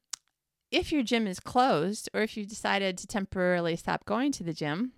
if 0.70 0.92
your 0.92 1.02
gym 1.02 1.26
is 1.26 1.40
closed 1.40 2.08
or 2.12 2.22
if 2.22 2.36
you 2.36 2.44
decided 2.44 2.98
to 2.98 3.06
temporarily 3.06 3.76
stop 3.76 4.04
going 4.04 4.32
to 4.32 4.44
the 4.44 4.52
gym, 4.52 4.92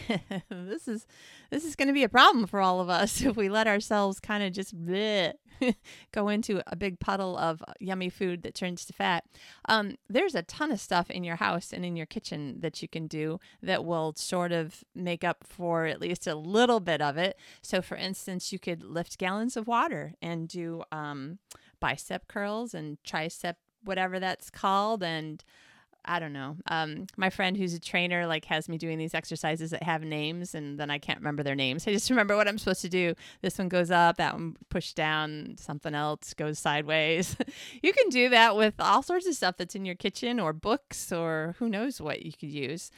this 0.48 0.88
is 0.88 1.06
this 1.50 1.64
is 1.64 1.76
going 1.76 1.88
to 1.88 1.94
be 1.94 2.04
a 2.04 2.08
problem 2.08 2.46
for 2.46 2.60
all 2.60 2.80
of 2.80 2.88
us 2.88 3.20
if 3.24 3.36
we 3.36 3.48
let 3.48 3.66
ourselves 3.66 4.20
kind 4.20 4.42
of 4.42 4.52
just 4.52 4.78
bleh, 4.78 5.34
go 6.12 6.28
into 6.28 6.62
a 6.66 6.76
big 6.76 6.98
puddle 6.98 7.36
of 7.36 7.62
yummy 7.80 8.08
food 8.08 8.42
that 8.42 8.54
turns 8.54 8.84
to 8.86 8.92
fat. 8.92 9.24
Um, 9.68 9.96
there's 10.08 10.34
a 10.34 10.42
ton 10.42 10.72
of 10.72 10.80
stuff 10.80 11.10
in 11.10 11.24
your 11.24 11.36
house 11.36 11.72
and 11.72 11.84
in 11.84 11.96
your 11.96 12.06
kitchen 12.06 12.60
that 12.60 12.80
you 12.82 12.88
can 12.88 13.06
do 13.06 13.38
that 13.62 13.84
will 13.84 14.14
sort 14.16 14.52
of 14.52 14.84
make 14.94 15.24
up 15.24 15.44
for 15.46 15.86
at 15.86 16.00
least 16.00 16.26
a 16.26 16.34
little 16.34 16.80
bit 16.80 17.00
of 17.00 17.16
it. 17.16 17.38
So, 17.62 17.82
for 17.82 17.96
instance, 17.96 18.52
you 18.52 18.58
could 18.58 18.82
lift 18.82 19.18
gallons 19.18 19.56
of 19.56 19.66
water 19.66 20.14
and 20.22 20.48
do 20.48 20.82
um, 20.90 21.38
bicep 21.80 22.28
curls 22.28 22.74
and 22.74 22.98
tricep, 23.04 23.56
whatever 23.84 24.18
that's 24.18 24.50
called, 24.50 25.02
and 25.02 25.44
I 26.04 26.18
don't 26.18 26.32
know. 26.32 26.56
Um, 26.66 27.06
my 27.16 27.30
friend 27.30 27.56
who's 27.56 27.74
a 27.74 27.80
trainer 27.80 28.26
like 28.26 28.44
has 28.46 28.68
me 28.68 28.76
doing 28.76 28.98
these 28.98 29.14
exercises 29.14 29.70
that 29.70 29.82
have 29.82 30.02
names, 30.02 30.54
and 30.54 30.78
then 30.78 30.90
I 30.90 30.98
can't 30.98 31.20
remember 31.20 31.42
their 31.42 31.54
names. 31.54 31.86
I 31.88 31.92
just 31.92 32.10
remember 32.10 32.36
what 32.36 32.48
I'm 32.48 32.58
supposed 32.58 32.82
to 32.82 32.88
do. 32.88 33.14
This 33.40 33.58
one 33.58 33.68
goes 33.68 33.90
up, 33.90 34.16
that 34.16 34.34
one 34.34 34.56
pushed 34.68 34.96
down, 34.96 35.56
something 35.58 35.94
else 35.94 36.34
goes 36.34 36.58
sideways. 36.58 37.36
you 37.82 37.92
can 37.92 38.08
do 38.08 38.28
that 38.30 38.56
with 38.56 38.74
all 38.78 39.02
sorts 39.02 39.26
of 39.26 39.34
stuff 39.34 39.56
that's 39.56 39.74
in 39.74 39.84
your 39.84 39.94
kitchen 39.94 40.40
or 40.40 40.52
books 40.52 41.12
or 41.12 41.54
who 41.58 41.68
knows 41.68 42.00
what 42.00 42.24
you 42.24 42.32
could 42.32 42.50
use. 42.50 42.90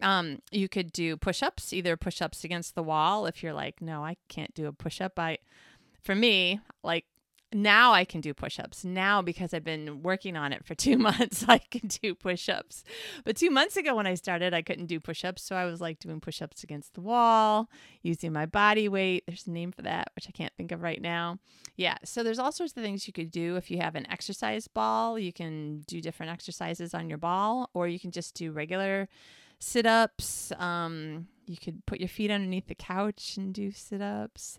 Um, 0.00 0.40
you 0.52 0.68
could 0.68 0.92
do 0.92 1.16
push-ups, 1.16 1.72
either 1.72 1.96
push-ups 1.96 2.44
against 2.44 2.74
the 2.74 2.84
wall 2.84 3.26
if 3.26 3.42
you're 3.42 3.52
like, 3.52 3.80
no, 3.80 4.04
I 4.04 4.16
can't 4.28 4.54
do 4.54 4.66
a 4.66 4.72
push-up. 4.72 5.18
I, 5.18 5.38
for 6.02 6.14
me, 6.14 6.60
like 6.84 7.04
now 7.52 7.92
I 7.92 8.04
can 8.04 8.20
do 8.20 8.34
push 8.34 8.58
ups. 8.58 8.84
Now, 8.84 9.22
because 9.22 9.54
I've 9.54 9.64
been 9.64 10.02
working 10.02 10.36
on 10.36 10.52
it 10.52 10.64
for 10.64 10.74
two 10.74 10.98
months, 10.98 11.44
I 11.48 11.58
can 11.58 11.88
do 11.88 12.14
push 12.14 12.48
ups. 12.48 12.84
But 13.24 13.36
two 13.36 13.50
months 13.50 13.76
ago, 13.76 13.94
when 13.94 14.06
I 14.06 14.14
started, 14.14 14.54
I 14.54 14.62
couldn't 14.62 14.86
do 14.86 15.00
push 15.00 15.24
ups. 15.24 15.42
So 15.42 15.56
I 15.56 15.64
was 15.64 15.80
like 15.80 15.98
doing 15.98 16.20
push 16.20 16.42
ups 16.42 16.62
against 16.62 16.94
the 16.94 17.00
wall, 17.00 17.70
using 18.02 18.32
my 18.32 18.46
body 18.46 18.88
weight. 18.88 19.24
There's 19.26 19.46
a 19.46 19.50
name 19.50 19.72
for 19.72 19.82
that, 19.82 20.10
which 20.14 20.26
I 20.28 20.32
can't 20.32 20.52
think 20.56 20.72
of 20.72 20.82
right 20.82 21.00
now. 21.00 21.38
Yeah. 21.76 21.96
So 22.04 22.22
there's 22.22 22.38
all 22.38 22.52
sorts 22.52 22.76
of 22.76 22.82
things 22.82 23.06
you 23.06 23.12
could 23.12 23.30
do. 23.30 23.56
If 23.56 23.70
you 23.70 23.78
have 23.78 23.94
an 23.94 24.10
exercise 24.10 24.68
ball, 24.68 25.18
you 25.18 25.32
can 25.32 25.80
do 25.86 26.00
different 26.00 26.32
exercises 26.32 26.94
on 26.94 27.08
your 27.08 27.18
ball, 27.18 27.70
or 27.74 27.88
you 27.88 28.00
can 28.00 28.10
just 28.10 28.34
do 28.34 28.52
regular 28.52 29.08
sit 29.58 29.86
ups. 29.86 30.52
Um, 30.58 31.28
you 31.48 31.56
could 31.56 31.84
put 31.86 32.00
your 32.00 32.08
feet 32.08 32.30
underneath 32.30 32.66
the 32.66 32.74
couch 32.74 33.36
and 33.36 33.54
do 33.54 33.72
sit 33.72 34.02
ups. 34.02 34.58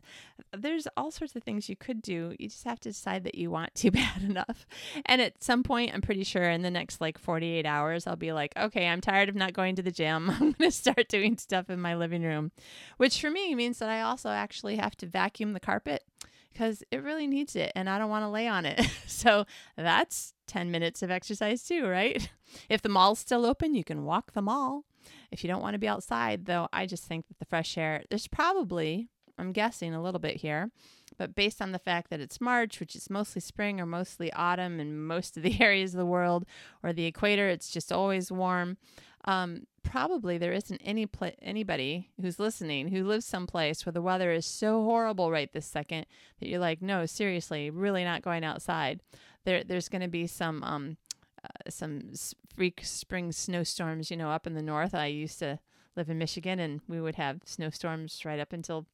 There's 0.58 0.88
all 0.98 1.12
sorts 1.12 1.36
of 1.36 1.44
things 1.44 1.70
you 1.70 1.76
could 1.76 2.02
do. 2.02 2.36
You 2.40 2.50
just 2.50 2.64
have 2.64 2.80
to 2.82 2.90
decide 2.90 3.24
that 3.26 3.36
you 3.36 3.52
want 3.52 3.76
to 3.76 3.92
bad 3.92 4.24
enough. 4.24 4.66
And 5.06 5.22
at 5.22 5.44
some 5.44 5.64
point, 5.64 5.92
I'm 5.94 6.02
pretty 6.02 6.24
sure 6.24 6.50
in 6.50 6.64
the 6.64 6.72
next 6.72 7.00
like 7.00 7.18
48 7.18 7.66
hours, 7.66 8.08
I'll 8.08 8.16
be 8.16 8.32
like, 8.32 8.54
okay, 8.58 8.88
I'm 8.88 9.02
tired 9.02 9.30
of 9.30 9.36
not 9.36 9.54
going 9.54 9.76
to 9.76 9.84
the 9.84 9.92
gym. 9.92 10.30
I'm 10.30 10.52
going 10.52 10.56
to 10.60 10.72
start 10.72 11.08
doing 11.08 11.38
stuff 11.38 11.70
in 11.70 11.80
my 11.80 11.96
living 11.96 12.24
room, 12.24 12.52
which 12.98 13.22
for 13.22 13.30
me 13.30 13.54
means 13.56 13.80
that 13.80 13.90
I 13.90 14.02
also 14.02 14.30
actually 14.30 14.78
have 14.78 14.96
to 14.98 15.06
vacuum 15.06 15.54
the 15.54 15.60
carpet 15.60 16.04
because 16.52 16.84
it 16.92 17.04
really 17.04 17.28
needs 17.28 17.56
it 17.56 17.72
and 17.76 17.90
I 17.90 17.98
don't 18.00 18.10
want 18.10 18.24
to 18.24 18.30
lay 18.30 18.48
on 18.48 18.66
it. 18.66 18.82
so 19.08 19.46
that's 19.78 20.34
10 20.48 20.72
minutes 20.72 21.04
of 21.04 21.12
exercise 21.12 21.64
too, 21.64 21.88
right? 21.88 22.30
If 22.68 22.82
the 22.82 22.90
mall's 22.90 23.20
still 23.20 23.46
open, 23.46 23.76
you 23.76 23.84
can 23.84 24.04
walk 24.04 24.34
the 24.34 24.42
mall. 24.42 24.86
If 25.32 25.44
you 25.44 25.48
don't 25.50 25.62
want 25.62 25.76
to 25.76 25.80
be 25.80 25.88
outside, 25.88 26.46
though, 26.46 26.68
I 26.74 26.86
just 26.86 27.06
think 27.06 27.28
that 27.28 27.40
the 27.40 27.46
fresh 27.46 27.78
air, 27.78 28.04
there's 28.10 28.28
probably, 28.28 29.10
I'm 29.38 29.52
guessing 29.52 29.94
a 29.94 30.02
little 30.02 30.20
bit 30.20 30.38
here, 30.38 30.72
but 31.18 31.36
based 31.36 31.62
on 31.62 31.72
the 31.72 31.80
fact 31.80 32.10
that 32.10 32.20
it's 32.20 32.42
March, 32.42 32.80
which 32.80 32.96
is 32.96 33.10
mostly 33.10 33.42
spring 33.42 33.80
or 33.80 33.86
mostly 33.86 34.32
autumn 34.34 34.80
in 34.80 35.00
most 35.06 35.38
of 35.38 35.44
the 35.44 35.62
areas 35.64 35.94
of 35.94 36.00
the 36.00 36.06
world, 36.06 36.46
or 36.84 36.94
the 36.94 37.06
equator, 37.06 37.48
it's 37.50 37.70
just 37.70 37.92
always 37.92 38.32
warm. 38.32 38.78
Um, 39.26 39.68
probably 39.84 40.38
there 40.38 40.54
isn't 40.54 40.82
any 40.84 41.06
pl- 41.06 41.32
anybody 41.42 42.10
who's 42.22 42.40
listening 42.40 42.88
who 42.88 43.04
lives 43.04 43.26
someplace 43.26 43.86
where 43.86 43.94
the 43.94 44.02
weather 44.02 44.32
is 44.32 44.46
so 44.46 44.84
horrible 44.84 45.32
right 45.32 45.52
this 45.52 45.66
second 45.66 46.06
that 46.40 46.48
you're 46.48 46.60
like, 46.60 46.82
no, 46.82 47.06
seriously, 47.06 47.70
really 47.70 48.04
not 48.04 48.22
going 48.22 48.44
outside. 48.44 49.02
There, 49.46 49.64
there's 49.64 49.90
going 49.90 50.02
to 50.02 50.08
be 50.08 50.28
some 50.28 50.64
um, 50.64 50.98
uh, 51.44 51.70
some 51.70 52.12
freak 52.56 52.82
spring 52.84 53.32
snowstorms, 53.32 54.12
you 54.12 54.18
know, 54.18 54.30
up 54.30 54.48
in 54.48 54.54
the 54.54 54.62
north. 54.62 54.94
I 54.94 55.08
used 55.08 55.40
to 55.40 55.60
live 55.96 56.10
in 56.10 56.18
Michigan 56.18 56.60
and 56.60 56.82
we 56.88 57.02
would 57.02 57.16
have 57.16 57.42
snowstorms 57.46 58.24
right 58.26 58.40
up 58.40 58.54
until 58.54 58.86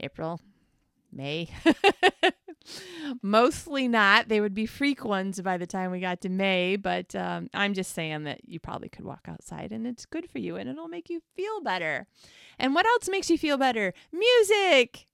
April, 0.00 0.40
May. 1.12 1.48
Mostly 3.22 3.88
not. 3.88 4.28
They 4.28 4.40
would 4.40 4.54
be 4.54 4.66
freak 4.66 5.04
ones 5.04 5.40
by 5.40 5.56
the 5.56 5.66
time 5.66 5.90
we 5.90 6.00
got 6.00 6.20
to 6.22 6.28
May, 6.28 6.76
but 6.76 7.14
um, 7.14 7.48
I'm 7.54 7.74
just 7.74 7.94
saying 7.94 8.24
that 8.24 8.46
you 8.46 8.60
probably 8.60 8.88
could 8.88 9.04
walk 9.04 9.26
outside 9.28 9.72
and 9.72 9.86
it's 9.86 10.06
good 10.06 10.30
for 10.30 10.38
you 10.38 10.56
and 10.56 10.68
it'll 10.68 10.88
make 10.88 11.08
you 11.08 11.22
feel 11.34 11.60
better. 11.62 12.06
And 12.58 12.74
what 12.74 12.86
else 12.86 13.08
makes 13.08 13.30
you 13.30 13.38
feel 13.38 13.56
better? 13.56 13.94
Music. 14.12 15.07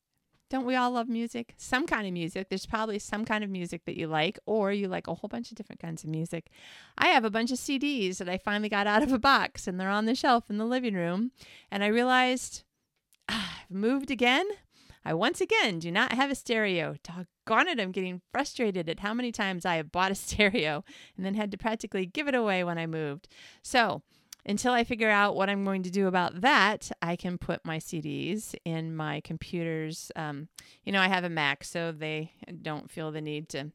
Don't 0.50 0.66
we 0.66 0.76
all 0.76 0.90
love 0.90 1.08
music? 1.08 1.54
Some 1.56 1.86
kind 1.86 2.06
of 2.06 2.12
music. 2.12 2.48
There's 2.48 2.66
probably 2.66 2.98
some 2.98 3.24
kind 3.24 3.42
of 3.42 3.50
music 3.50 3.84
that 3.86 3.96
you 3.96 4.06
like, 4.06 4.38
or 4.46 4.72
you 4.72 4.88
like 4.88 5.08
a 5.08 5.14
whole 5.14 5.28
bunch 5.28 5.50
of 5.50 5.56
different 5.56 5.80
kinds 5.80 6.04
of 6.04 6.10
music. 6.10 6.50
I 6.98 7.08
have 7.08 7.24
a 7.24 7.30
bunch 7.30 7.50
of 7.50 7.58
CDs 7.58 8.18
that 8.18 8.28
I 8.28 8.38
finally 8.38 8.68
got 8.68 8.86
out 8.86 9.02
of 9.02 9.12
a 9.12 9.18
box 9.18 9.66
and 9.66 9.80
they're 9.80 9.88
on 9.88 10.04
the 10.04 10.14
shelf 10.14 10.50
in 10.50 10.58
the 10.58 10.64
living 10.64 10.94
room. 10.94 11.32
And 11.70 11.82
I 11.82 11.88
realized 11.88 12.62
ah, 13.28 13.62
I've 13.70 13.74
moved 13.74 14.10
again. 14.10 14.46
I 15.04 15.12
once 15.12 15.40
again 15.40 15.78
do 15.78 15.90
not 15.90 16.12
have 16.12 16.30
a 16.30 16.34
stereo. 16.34 16.96
Doggone 17.02 17.68
it, 17.68 17.80
I'm 17.80 17.92
getting 17.92 18.22
frustrated 18.32 18.88
at 18.88 19.00
how 19.00 19.12
many 19.12 19.32
times 19.32 19.66
I 19.66 19.76
have 19.76 19.92
bought 19.92 20.12
a 20.12 20.14
stereo 20.14 20.84
and 21.16 21.24
then 21.24 21.34
had 21.34 21.50
to 21.50 21.58
practically 21.58 22.06
give 22.06 22.28
it 22.28 22.34
away 22.34 22.64
when 22.64 22.78
I 22.78 22.86
moved. 22.86 23.28
So, 23.62 24.02
until 24.46 24.72
I 24.72 24.84
figure 24.84 25.10
out 25.10 25.36
what 25.36 25.48
I'm 25.48 25.64
going 25.64 25.82
to 25.84 25.90
do 25.90 26.06
about 26.06 26.42
that, 26.42 26.90
I 27.00 27.16
can 27.16 27.38
put 27.38 27.64
my 27.64 27.78
CDs 27.78 28.54
in 28.64 28.94
my 28.94 29.20
computer's. 29.20 30.10
Um, 30.16 30.48
you 30.84 30.92
know, 30.92 31.00
I 31.00 31.08
have 31.08 31.24
a 31.24 31.28
Mac, 31.28 31.64
so 31.64 31.92
they 31.92 32.32
don't 32.62 32.90
feel 32.90 33.10
the 33.10 33.20
need 33.20 33.48
to 33.50 33.70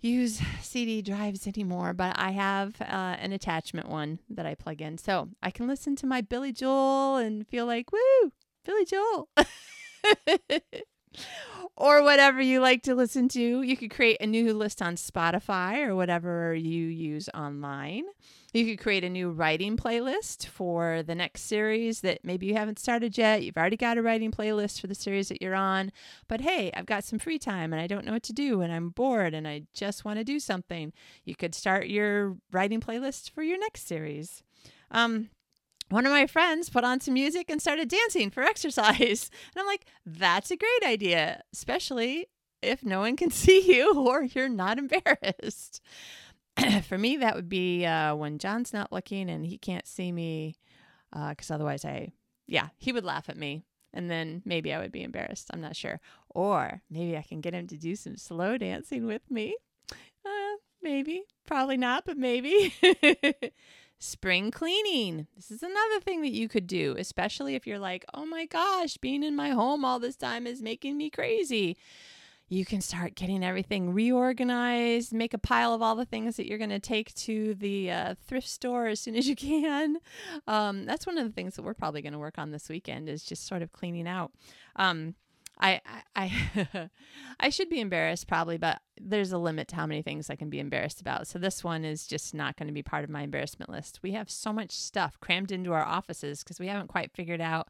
use 0.00 0.40
CD 0.60 1.02
drives 1.02 1.46
anymore, 1.46 1.94
but 1.94 2.14
I 2.18 2.32
have 2.32 2.80
uh, 2.80 3.16
an 3.18 3.32
attachment 3.32 3.88
one 3.88 4.20
that 4.30 4.46
I 4.46 4.54
plug 4.54 4.80
in. 4.80 4.98
So 4.98 5.30
I 5.42 5.50
can 5.50 5.66
listen 5.66 5.96
to 5.96 6.06
my 6.06 6.20
Billy 6.20 6.52
Joel 6.52 7.16
and 7.16 7.46
feel 7.46 7.66
like, 7.66 7.90
woo, 7.90 8.32
Billy 8.64 8.84
Joel. 8.84 9.28
or 11.76 12.02
whatever 12.02 12.40
you 12.40 12.60
like 12.60 12.82
to 12.82 12.94
listen 12.94 13.28
to. 13.28 13.62
You 13.62 13.76
could 13.76 13.90
create 13.90 14.18
a 14.20 14.26
new 14.26 14.54
list 14.54 14.80
on 14.80 14.94
Spotify 14.96 15.86
or 15.86 15.96
whatever 15.96 16.54
you 16.54 16.86
use 16.86 17.28
online. 17.34 18.04
You 18.52 18.64
could 18.64 18.80
create 18.80 19.02
a 19.02 19.10
new 19.10 19.30
writing 19.32 19.76
playlist 19.76 20.46
for 20.46 21.02
the 21.02 21.16
next 21.16 21.42
series 21.42 22.02
that 22.02 22.20
maybe 22.22 22.46
you 22.46 22.54
haven't 22.54 22.78
started 22.78 23.18
yet. 23.18 23.42
You've 23.42 23.56
already 23.56 23.76
got 23.76 23.98
a 23.98 24.02
writing 24.02 24.30
playlist 24.30 24.80
for 24.80 24.86
the 24.86 24.94
series 24.94 25.28
that 25.28 25.42
you're 25.42 25.56
on. 25.56 25.90
But 26.28 26.40
hey, 26.40 26.70
I've 26.72 26.86
got 26.86 27.02
some 27.02 27.18
free 27.18 27.40
time 27.40 27.72
and 27.72 27.82
I 27.82 27.88
don't 27.88 28.04
know 28.04 28.12
what 28.12 28.22
to 28.24 28.32
do 28.32 28.60
and 28.60 28.72
I'm 28.72 28.90
bored 28.90 29.34
and 29.34 29.48
I 29.48 29.62
just 29.74 30.04
want 30.04 30.20
to 30.20 30.24
do 30.24 30.38
something. 30.38 30.92
You 31.24 31.34
could 31.34 31.54
start 31.54 31.88
your 31.88 32.36
writing 32.52 32.80
playlist 32.80 33.30
for 33.32 33.42
your 33.42 33.58
next 33.58 33.88
series. 33.88 34.44
Um, 34.92 35.30
one 35.94 36.06
of 36.06 36.12
my 36.12 36.26
friends 36.26 36.68
put 36.68 36.82
on 36.82 37.00
some 37.00 37.14
music 37.14 37.48
and 37.48 37.60
started 37.60 37.88
dancing 37.88 38.28
for 38.28 38.42
exercise. 38.42 39.30
And 39.54 39.60
I'm 39.60 39.66
like, 39.66 39.86
that's 40.04 40.50
a 40.50 40.56
great 40.56 40.82
idea, 40.84 41.42
especially 41.52 42.26
if 42.62 42.82
no 42.82 42.98
one 42.98 43.16
can 43.16 43.30
see 43.44 43.60
you 43.60 43.94
or 43.94 44.24
you're 44.24 44.48
not 44.48 44.78
embarrassed. 44.78 45.80
for 46.88 46.98
me, 46.98 47.16
that 47.18 47.36
would 47.36 47.48
be 47.48 47.86
uh, 47.86 48.16
when 48.16 48.38
John's 48.38 48.72
not 48.72 48.92
looking 48.92 49.30
and 49.30 49.46
he 49.46 49.56
can't 49.56 49.86
see 49.86 50.10
me, 50.10 50.56
because 51.12 51.50
uh, 51.50 51.54
otherwise, 51.54 51.84
I, 51.84 52.12
yeah, 52.48 52.68
he 52.76 52.90
would 52.90 53.04
laugh 53.04 53.28
at 53.28 53.36
me. 53.36 53.62
And 53.92 54.10
then 54.10 54.42
maybe 54.44 54.72
I 54.72 54.80
would 54.80 54.90
be 54.90 55.04
embarrassed. 55.04 55.50
I'm 55.52 55.60
not 55.60 55.76
sure. 55.76 56.00
Or 56.30 56.82
maybe 56.90 57.16
I 57.16 57.22
can 57.22 57.40
get 57.40 57.54
him 57.54 57.68
to 57.68 57.76
do 57.76 57.94
some 57.94 58.16
slow 58.16 58.58
dancing 58.58 59.06
with 59.06 59.30
me. 59.30 59.56
Uh, 60.26 60.56
maybe. 60.82 61.22
Probably 61.46 61.76
not, 61.76 62.04
but 62.04 62.16
maybe. 62.16 62.74
Spring 64.04 64.50
cleaning. 64.50 65.26
This 65.34 65.50
is 65.50 65.62
another 65.62 65.98
thing 66.00 66.20
that 66.20 66.32
you 66.32 66.46
could 66.46 66.66
do, 66.66 66.94
especially 66.98 67.54
if 67.54 67.66
you're 67.66 67.78
like, 67.78 68.04
oh 68.12 68.26
my 68.26 68.44
gosh, 68.44 68.98
being 68.98 69.22
in 69.22 69.34
my 69.34 69.48
home 69.48 69.84
all 69.84 69.98
this 69.98 70.16
time 70.16 70.46
is 70.46 70.60
making 70.60 70.98
me 70.98 71.08
crazy 71.08 71.76
you 72.48 72.64
can 72.64 72.80
start 72.80 73.14
getting 73.14 73.42
everything 73.42 73.92
reorganized, 73.92 75.12
make 75.12 75.32
a 75.32 75.38
pile 75.38 75.72
of 75.72 75.80
all 75.80 75.96
the 75.96 76.04
things 76.04 76.36
that 76.36 76.46
you're 76.46 76.58
going 76.58 76.70
to 76.70 76.78
take 76.78 77.14
to 77.14 77.54
the 77.54 77.90
uh, 77.90 78.14
thrift 78.26 78.48
store 78.48 78.86
as 78.86 79.00
soon 79.00 79.16
as 79.16 79.26
you 79.26 79.34
can. 79.34 79.96
Um, 80.46 80.84
that's 80.84 81.06
one 81.06 81.16
of 81.16 81.26
the 81.26 81.32
things 81.32 81.56
that 81.56 81.62
we're 81.62 81.74
probably 81.74 82.02
going 82.02 82.12
to 82.12 82.18
work 82.18 82.38
on 82.38 82.50
this 82.50 82.68
weekend 82.68 83.08
is 83.08 83.24
just 83.24 83.46
sort 83.46 83.62
of 83.62 83.72
cleaning 83.72 84.06
out. 84.06 84.32
Um, 84.76 85.14
I 85.64 85.80
I 86.14 86.90
I 87.40 87.48
should 87.48 87.70
be 87.70 87.80
embarrassed 87.80 88.28
probably, 88.28 88.58
but 88.58 88.80
there's 89.00 89.32
a 89.32 89.38
limit 89.38 89.68
to 89.68 89.76
how 89.76 89.86
many 89.86 90.02
things 90.02 90.28
I 90.28 90.36
can 90.36 90.50
be 90.50 90.60
embarrassed 90.60 91.00
about. 91.00 91.26
So 91.26 91.38
this 91.38 91.64
one 91.64 91.84
is 91.84 92.06
just 92.06 92.34
not 92.34 92.56
going 92.56 92.66
to 92.68 92.72
be 92.72 92.82
part 92.82 93.04
of 93.04 93.10
my 93.10 93.22
embarrassment 93.22 93.70
list. 93.70 94.00
We 94.02 94.12
have 94.12 94.30
so 94.30 94.52
much 94.52 94.72
stuff 94.72 95.18
crammed 95.20 95.50
into 95.50 95.72
our 95.72 95.84
offices 95.84 96.44
because 96.44 96.60
we 96.60 96.68
haven't 96.68 96.88
quite 96.88 97.12
figured 97.12 97.40
out 97.40 97.68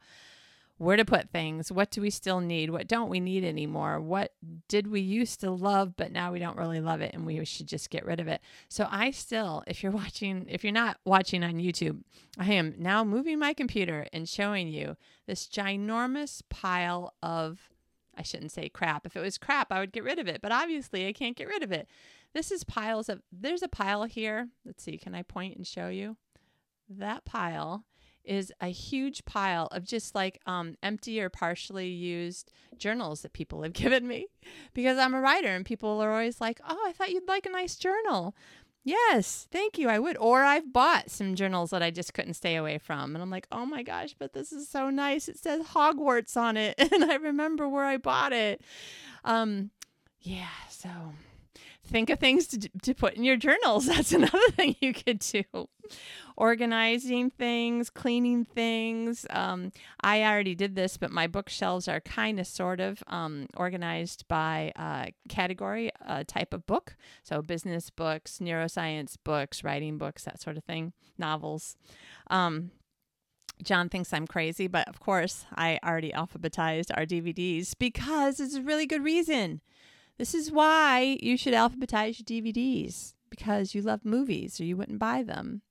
where 0.77 0.97
to 0.97 1.05
put 1.05 1.29
things, 1.29 1.71
what 1.71 1.89
do 1.89 2.01
we 2.01 2.09
still 2.09 2.41
need, 2.41 2.69
what 2.69 2.87
don't 2.87 3.09
we 3.09 3.21
need 3.21 3.45
anymore, 3.45 4.01
what 4.01 4.33
did 4.67 4.87
we 4.87 4.99
used 4.99 5.39
to 5.39 5.49
love, 5.49 5.95
but 5.95 6.11
now 6.11 6.33
we 6.33 6.39
don't 6.39 6.57
really 6.57 6.81
love 6.81 6.99
it 6.99 7.13
and 7.13 7.25
we 7.25 7.43
should 7.45 7.67
just 7.67 7.89
get 7.89 8.05
rid 8.05 8.19
of 8.19 8.27
it. 8.27 8.41
So 8.67 8.85
I 8.91 9.11
still, 9.11 9.63
if 9.67 9.81
you're 9.81 9.91
watching, 9.93 10.45
if 10.49 10.63
you're 10.65 10.73
not 10.73 10.97
watching 11.05 11.43
on 11.43 11.53
YouTube, 11.53 12.01
I 12.37 12.51
am 12.53 12.75
now 12.77 13.05
moving 13.05 13.39
my 13.39 13.53
computer 13.53 14.05
and 14.11 14.27
showing 14.27 14.67
you 14.67 14.97
this 15.27 15.47
ginormous 15.47 16.41
pile 16.49 17.13
of, 17.23 17.69
I 18.17 18.23
shouldn't 18.23 18.51
say 18.51 18.69
crap. 18.69 19.05
If 19.05 19.15
it 19.15 19.21
was 19.21 19.37
crap, 19.37 19.71
I 19.71 19.79
would 19.79 19.91
get 19.91 20.03
rid 20.03 20.19
of 20.19 20.27
it, 20.27 20.41
but 20.41 20.51
obviously 20.51 21.07
I 21.07 21.13
can't 21.13 21.35
get 21.35 21.47
rid 21.47 21.63
of 21.63 21.71
it. 21.71 21.87
This 22.33 22.51
is 22.51 22.63
piles 22.63 23.09
of, 23.09 23.21
there's 23.31 23.63
a 23.63 23.67
pile 23.67 24.03
here. 24.03 24.49
Let's 24.65 24.83
see, 24.83 24.97
can 24.97 25.15
I 25.15 25.23
point 25.23 25.55
and 25.55 25.65
show 25.65 25.89
you? 25.89 26.17
That 26.89 27.25
pile 27.25 27.85
is 28.25 28.51
a 28.59 28.67
huge 28.67 29.23
pile 29.25 29.67
of 29.67 29.85
just 29.85 30.15
like 30.15 30.39
um, 30.45 30.75
empty 30.81 31.21
or 31.21 31.29
partially 31.29 31.87
used 31.87 32.51
journals 32.77 33.21
that 33.21 33.33
people 33.33 33.63
have 33.63 33.73
given 33.73 34.07
me 34.07 34.27
because 34.73 34.97
I'm 34.97 35.13
a 35.13 35.21
writer 35.21 35.47
and 35.47 35.65
people 35.65 36.01
are 36.01 36.11
always 36.11 36.41
like, 36.41 36.59
oh, 36.67 36.83
I 36.87 36.91
thought 36.91 37.11
you'd 37.11 37.27
like 37.27 37.45
a 37.45 37.51
nice 37.51 37.75
journal. 37.75 38.35
Yes, 38.87 39.47
thank 39.51 39.79
you. 39.79 39.89
I 39.89 39.97
would. 39.97 40.15
Or 40.17 40.43
I've 40.43 40.71
bought 40.71 41.09
some 41.09 41.33
journals 41.33 41.71
that 41.71 41.81
I 41.81 41.89
just 41.89 42.13
couldn't 42.13 42.35
stay 42.35 42.55
away 42.55 42.77
from. 42.77 43.15
And 43.15 43.21
I'm 43.21 43.31
like, 43.31 43.47
oh 43.51 43.65
my 43.65 43.81
gosh, 43.81 44.15
but 44.17 44.33
this 44.33 44.51
is 44.51 44.69
so 44.69 44.91
nice. 44.91 45.27
It 45.27 45.39
says 45.39 45.65
Hogwarts 45.65 46.37
on 46.37 46.55
it. 46.55 46.75
And 46.95 47.03
I 47.03 47.15
remember 47.15 47.67
where 47.67 47.83
I 47.83 47.97
bought 47.97 48.31
it. 48.31 48.61
Um, 49.23 49.71
yeah, 50.21 50.47
so 50.69 50.87
think 51.85 52.09
of 52.09 52.19
things 52.19 52.47
to, 52.47 52.69
to 52.81 52.93
put 52.93 53.13
in 53.13 53.23
your 53.23 53.37
journals. 53.37 53.85
That's 53.87 54.11
another 54.11 54.49
thing 54.51 54.75
you 54.81 54.93
could 54.93 55.19
do. 55.19 55.43
Organizing 56.37 57.29
things, 57.29 57.89
cleaning 57.89 58.43
things. 58.43 59.25
Um, 59.29 59.71
I 60.01 60.23
already 60.23 60.55
did 60.55 60.75
this, 60.75 60.97
but 60.97 61.11
my 61.11 61.27
bookshelves 61.27 61.87
are 61.87 62.01
kind 62.01 62.39
of 62.39 62.47
sort 62.47 62.79
of 62.79 63.03
um, 63.07 63.47
organized 63.55 64.27
by 64.27 64.73
uh, 64.75 65.07
category, 65.29 65.91
uh, 66.05 66.23
type 66.27 66.53
of 66.53 66.65
book. 66.65 66.95
So 67.23 67.41
business 67.41 67.89
books, 67.89 68.39
neuroscience 68.41 69.15
books, 69.23 69.63
writing 69.63 69.97
books, 69.97 70.23
that 70.23 70.41
sort 70.41 70.57
of 70.57 70.63
thing, 70.63 70.93
novels. 71.17 71.77
Um, 72.29 72.71
John 73.63 73.89
thinks 73.89 74.11
I'm 74.11 74.27
crazy, 74.27 74.67
but 74.67 74.87
of 74.89 74.99
course, 74.99 75.45
I 75.55 75.79
already 75.83 76.11
alphabetized 76.11 76.91
our 76.95 77.05
DVDs 77.05 77.73
because 77.77 78.39
it's 78.39 78.55
a 78.55 78.61
really 78.61 78.85
good 78.85 79.03
reason. 79.03 79.61
This 80.17 80.33
is 80.33 80.51
why 80.51 81.17
you 81.21 81.37
should 81.37 81.53
alphabetize 81.53 82.19
your 82.19 82.41
DVDs 82.41 83.13
because 83.29 83.75
you 83.75 83.81
love 83.81 84.05
movies 84.05 84.59
or 84.59 84.63
you 84.63 84.77
wouldn't 84.77 84.99
buy 84.99 85.23
them. 85.23 85.61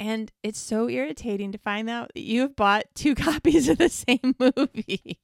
And 0.00 0.30
it's 0.42 0.58
so 0.58 0.88
irritating 0.88 1.52
to 1.52 1.58
find 1.58 1.90
out 1.90 2.12
that 2.14 2.22
you 2.22 2.42
have 2.42 2.56
bought 2.56 2.86
two 2.94 3.14
copies 3.16 3.68
of 3.68 3.78
the 3.78 3.88
same 3.88 4.34
movie. 4.38 5.18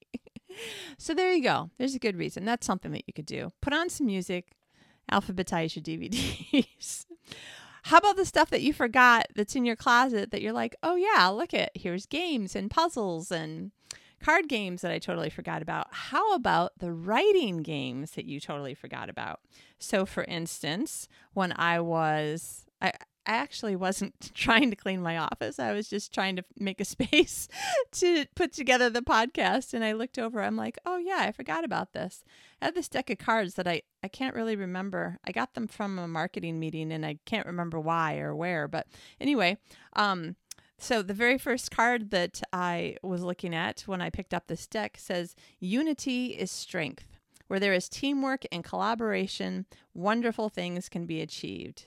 so 0.99 1.15
there 1.15 1.33
you 1.33 1.43
go. 1.43 1.71
There's 1.79 1.95
a 1.95 2.01
good 2.01 2.17
reason. 2.17 2.45
That's 2.45 2.67
something 2.67 2.93
that 2.93 3.05
you 3.07 3.13
could 3.13 3.27
do. 3.27 3.51
Put 3.61 3.73
on 3.73 3.89
some 3.89 4.07
music, 4.07 4.53
alphabetize 5.11 5.77
your 5.77 5.83
DVDs. 5.83 7.07
How 7.85 7.99
about 7.99 8.17
the 8.17 8.25
stuff 8.25 8.49
that 8.51 8.63
you 8.63 8.73
forgot 8.73 9.27
that's 9.37 9.55
in 9.55 9.67
your 9.67 9.77
closet 9.77 10.31
that 10.31 10.41
you're 10.41 10.55
like, 10.55 10.75
oh 10.83 10.97
yeah, 10.97 11.29
look 11.29 11.53
at 11.53 11.71
here's 11.75 12.07
games 12.07 12.57
and 12.57 12.71
puzzles 12.71 13.31
and 13.31 13.73
card 14.25 14.49
games 14.49 14.81
that 14.81 14.91
I 14.91 14.99
totally 14.99 15.29
forgot 15.29 15.61
about. 15.61 15.89
How 15.91 16.35
about 16.35 16.73
the 16.79 16.93
writing 16.93 17.59
games 17.59 18.13
that 18.13 18.25
you 18.25 18.41
totally 18.41 18.75
forgot 18.75 19.11
about? 19.11 19.41
So, 19.79 20.07
for 20.07 20.25
instance, 20.25 21.09
when 21.35 21.53
I 21.57 21.81
was, 21.81 22.65
I, 22.81 22.93
I 23.27 23.35
actually 23.35 23.77
wasn't 23.77 24.15
trying 24.35 24.71
to 24.71 24.77
clean 24.77 25.03
my 25.03 25.19
office. 25.19 25.59
I 25.59 25.73
was 25.73 25.89
just 25.89 26.13
trying 26.13 26.37
to 26.37 26.45
make 26.59 26.81
a 26.81 26.85
space 26.87 27.49
to 27.93 28.25
put 28.35 28.55
together 28.55 28.89
the 28.89 29.03
podcast. 29.03 29.75
And 29.75 29.85
I 29.85 29.93
looked 29.93 30.19
over, 30.19 30.43
I'm 30.43 30.57
like, 30.57 30.79
oh, 30.87 30.97
yeah, 30.97 31.19
I 31.21 31.33
forgot 31.33 31.63
about 31.63 31.93
this. 31.93 32.25
I 32.63 32.67
had 32.67 32.75
this 32.75 32.89
deck 32.89 33.11
of 33.11 33.19
cards 33.19 33.55
that 33.55 33.69
I, 33.69 33.83
I 34.03 34.09
can't 34.09 34.35
really 34.35 34.57
remember. 34.57 35.19
I 35.27 35.33
got 35.33 35.53
them 35.53 35.67
from 35.67 35.99
a 35.99 36.09
marketing 36.09 36.59
meeting 36.59 36.93
and 36.93 37.05
I 37.05 37.19
can't 37.27 37.47
remember 37.47 37.79
why 37.79 38.17
or 38.17 38.35
where. 38.35 38.69
But 38.69 38.87
anyway, 39.21 39.59
um, 39.95 40.37
so 40.79 41.03
the 41.03 41.15
very 41.15 41.39
first 41.39 41.71
card 41.71 42.11
that 42.11 42.43
I 42.53 42.97
was 43.03 43.23
looking 43.23 43.55
at 43.55 43.83
when 43.83 44.01
I 44.01 44.11
picked 44.11 44.35
up 44.35 44.47
this 44.47 44.67
deck 44.67 44.97
says 44.99 45.35
Unity 45.61 46.29
is 46.29 46.51
strength. 46.51 47.07
Where 47.47 47.61
there 47.61 47.75
is 47.75 47.89
teamwork 47.89 48.45
and 48.51 48.65
collaboration, 48.65 49.67
wonderful 49.93 50.49
things 50.49 50.89
can 50.89 51.05
be 51.07 51.21
achieved. 51.21 51.87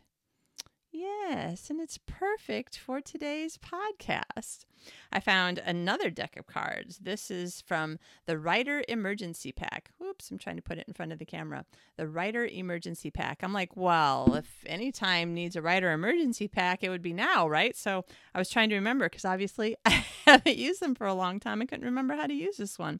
Yes, 1.07 1.69
and 1.69 1.79
it's 1.79 1.97
perfect 1.97 2.77
for 2.77 2.99
today's 2.99 3.57
podcast. 3.57 4.65
I 5.11 5.21
found 5.21 5.57
another 5.59 6.09
deck 6.09 6.35
of 6.35 6.47
cards. 6.47 6.97
This 6.97 7.31
is 7.31 7.61
from 7.61 7.97
the 8.25 8.37
Writer 8.37 8.83
Emergency 8.89 9.53
Pack. 9.53 9.91
Oops, 10.03 10.29
I'm 10.29 10.37
trying 10.37 10.57
to 10.57 10.61
put 10.61 10.77
it 10.77 10.85
in 10.85 10.93
front 10.93 11.13
of 11.13 11.19
the 11.19 11.25
camera. 11.25 11.65
The 11.95 12.07
Writer 12.07 12.45
Emergency 12.45 13.09
Pack. 13.09 13.39
I'm 13.41 13.53
like, 13.53 13.77
well, 13.77 14.35
if 14.35 14.63
any 14.65 14.91
time 14.91 15.33
needs 15.33 15.55
a 15.55 15.61
Writer 15.61 15.93
Emergency 15.93 16.49
Pack, 16.49 16.83
it 16.83 16.89
would 16.89 17.01
be 17.01 17.13
now, 17.13 17.47
right? 17.47 17.75
So 17.75 18.03
I 18.35 18.39
was 18.39 18.49
trying 18.49 18.69
to 18.69 18.75
remember 18.75 19.05
because 19.05 19.25
obviously 19.25 19.77
I 19.85 20.05
haven't 20.25 20.57
used 20.57 20.81
them 20.81 20.93
for 20.93 21.07
a 21.07 21.13
long 21.13 21.39
time. 21.39 21.61
I 21.61 21.65
couldn't 21.65 21.85
remember 21.85 22.15
how 22.15 22.27
to 22.27 22.33
use 22.33 22.57
this 22.57 22.77
one. 22.77 22.99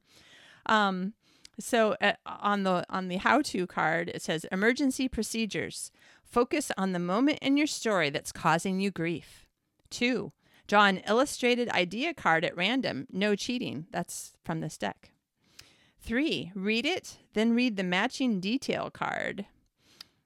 Um, 0.66 1.14
so 1.60 1.96
uh, 2.02 2.14
on 2.26 2.64
the 2.64 2.86
on 2.90 3.08
the 3.08 3.18
how 3.18 3.42
to 3.42 3.66
card 3.66 4.10
it 4.10 4.22
says 4.22 4.46
emergency 4.52 5.08
procedures 5.08 5.92
Focus 6.30 6.72
on 6.78 6.92
the 6.92 7.00
moment 7.00 7.40
in 7.42 7.56
your 7.56 7.68
story 7.68 8.10
that's 8.10 8.32
causing 8.32 8.80
you 8.80 8.92
grief. 8.92 9.48
Two, 9.90 10.34
draw 10.68 10.86
an 10.86 10.98
illustrated 11.08 11.70
idea 11.70 12.14
card 12.14 12.44
at 12.44 12.56
random. 12.56 13.08
No 13.12 13.36
cheating. 13.36 13.88
That's 13.92 14.34
from 14.44 14.60
this 14.60 14.78
deck. 14.78 15.12
Three, 16.00 16.52
read 16.54 16.86
it, 16.86 17.18
then 17.34 17.54
read 17.56 17.78
the 17.78 17.84
matching 17.84 18.40
detail 18.40 18.90
card. 18.90 19.46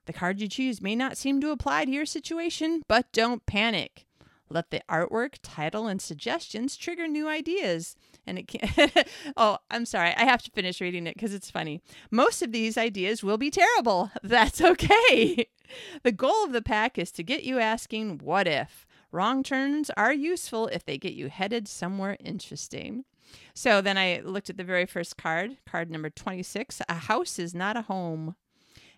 The 0.06 0.14
card 0.14 0.42
you 0.42 0.48
choose 0.48 0.82
may 0.82 0.96
not 0.96 1.18
seem 1.18 1.40
to 1.42 1.52
apply 1.52 1.86
to 1.86 1.92
your 1.92 2.06
situation, 2.06 2.82
but 2.88 3.12
don't 3.12 3.46
panic. 3.46 4.06
Let 4.52 4.70
the 4.70 4.82
artwork, 4.90 5.36
title, 5.42 5.88
and 5.88 6.02
suggestions 6.02 6.76
trigger 6.76 7.08
new 7.08 7.28
ideas. 7.28 7.96
And 8.28 8.38
it 8.38 8.48
can 8.48 8.92
Oh, 9.38 9.60
I'm 9.70 9.86
sorry. 9.86 10.14
I 10.16 10.26
have 10.26 10.44
to 10.44 10.52
finish 10.52 10.82
reading 10.82 11.08
it 11.08 11.16
because 11.16 11.34
it's 11.34 11.50
funny. 11.50 11.82
Most 12.12 12.42
of 12.42 12.52
these 12.52 12.78
ideas 12.78 13.24
will 13.24 13.38
be 13.38 13.50
terrible. 13.50 14.12
That's 14.24 14.62
okay. 14.62 15.48
the 16.04 16.12
goal 16.12 16.44
of 16.44 16.52
the 16.52 16.62
pack 16.62 16.98
is 16.98 17.12
to 17.14 17.24
get 17.24 17.44
you 17.44 17.60
asking, 17.60 18.20
what 18.20 18.48
if? 18.48 18.86
Wrong 19.12 19.42
turns 19.44 19.90
are 19.98 20.14
useful 20.14 20.68
if 20.68 20.86
they 20.86 20.98
get 20.98 21.14
you 21.14 21.30
headed 21.30 21.68
somewhere 21.68 22.18
interesting. 22.20 23.06
So 23.54 23.82
then 23.82 23.98
I 23.98 24.22
looked 24.24 24.50
at 24.50 24.58
the 24.58 24.64
very 24.64 24.86
first 24.86 25.18
card, 25.18 25.58
card 25.66 25.90
number 25.90 26.10
26. 26.10 26.82
A 26.90 26.94
house 26.94 27.40
is 27.40 27.54
not 27.54 27.78
a 27.78 27.84
home. 27.84 28.36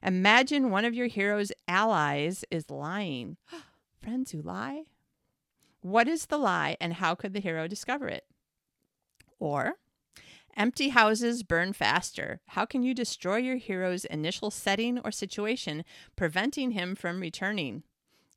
Imagine 0.01 0.69
one 0.69 0.85
of 0.85 0.93
your 0.93 1.07
hero's 1.07 1.51
allies 1.67 2.43
is 2.51 2.69
lying. 2.69 3.37
Friends 4.01 4.31
who 4.31 4.41
lie? 4.41 4.83
What 5.83 6.07
is 6.07 6.27
the 6.27 6.37
lie 6.37 6.77
and 6.79 6.93
how 6.93 7.13
could 7.13 7.33
the 7.33 7.41
hero 7.41 7.67
discover 7.67 8.07
it? 8.07 8.23
Or, 9.37 9.73
empty 10.55 10.89
houses 10.89 11.43
burn 11.43 11.73
faster. 11.73 12.39
How 12.47 12.65
can 12.65 12.83
you 12.83 12.93
destroy 12.93 13.37
your 13.37 13.57
hero's 13.57 14.05
initial 14.05 14.49
setting 14.49 14.97
or 14.99 15.11
situation, 15.11 15.83
preventing 16.15 16.71
him 16.71 16.95
from 16.95 17.19
returning? 17.19 17.83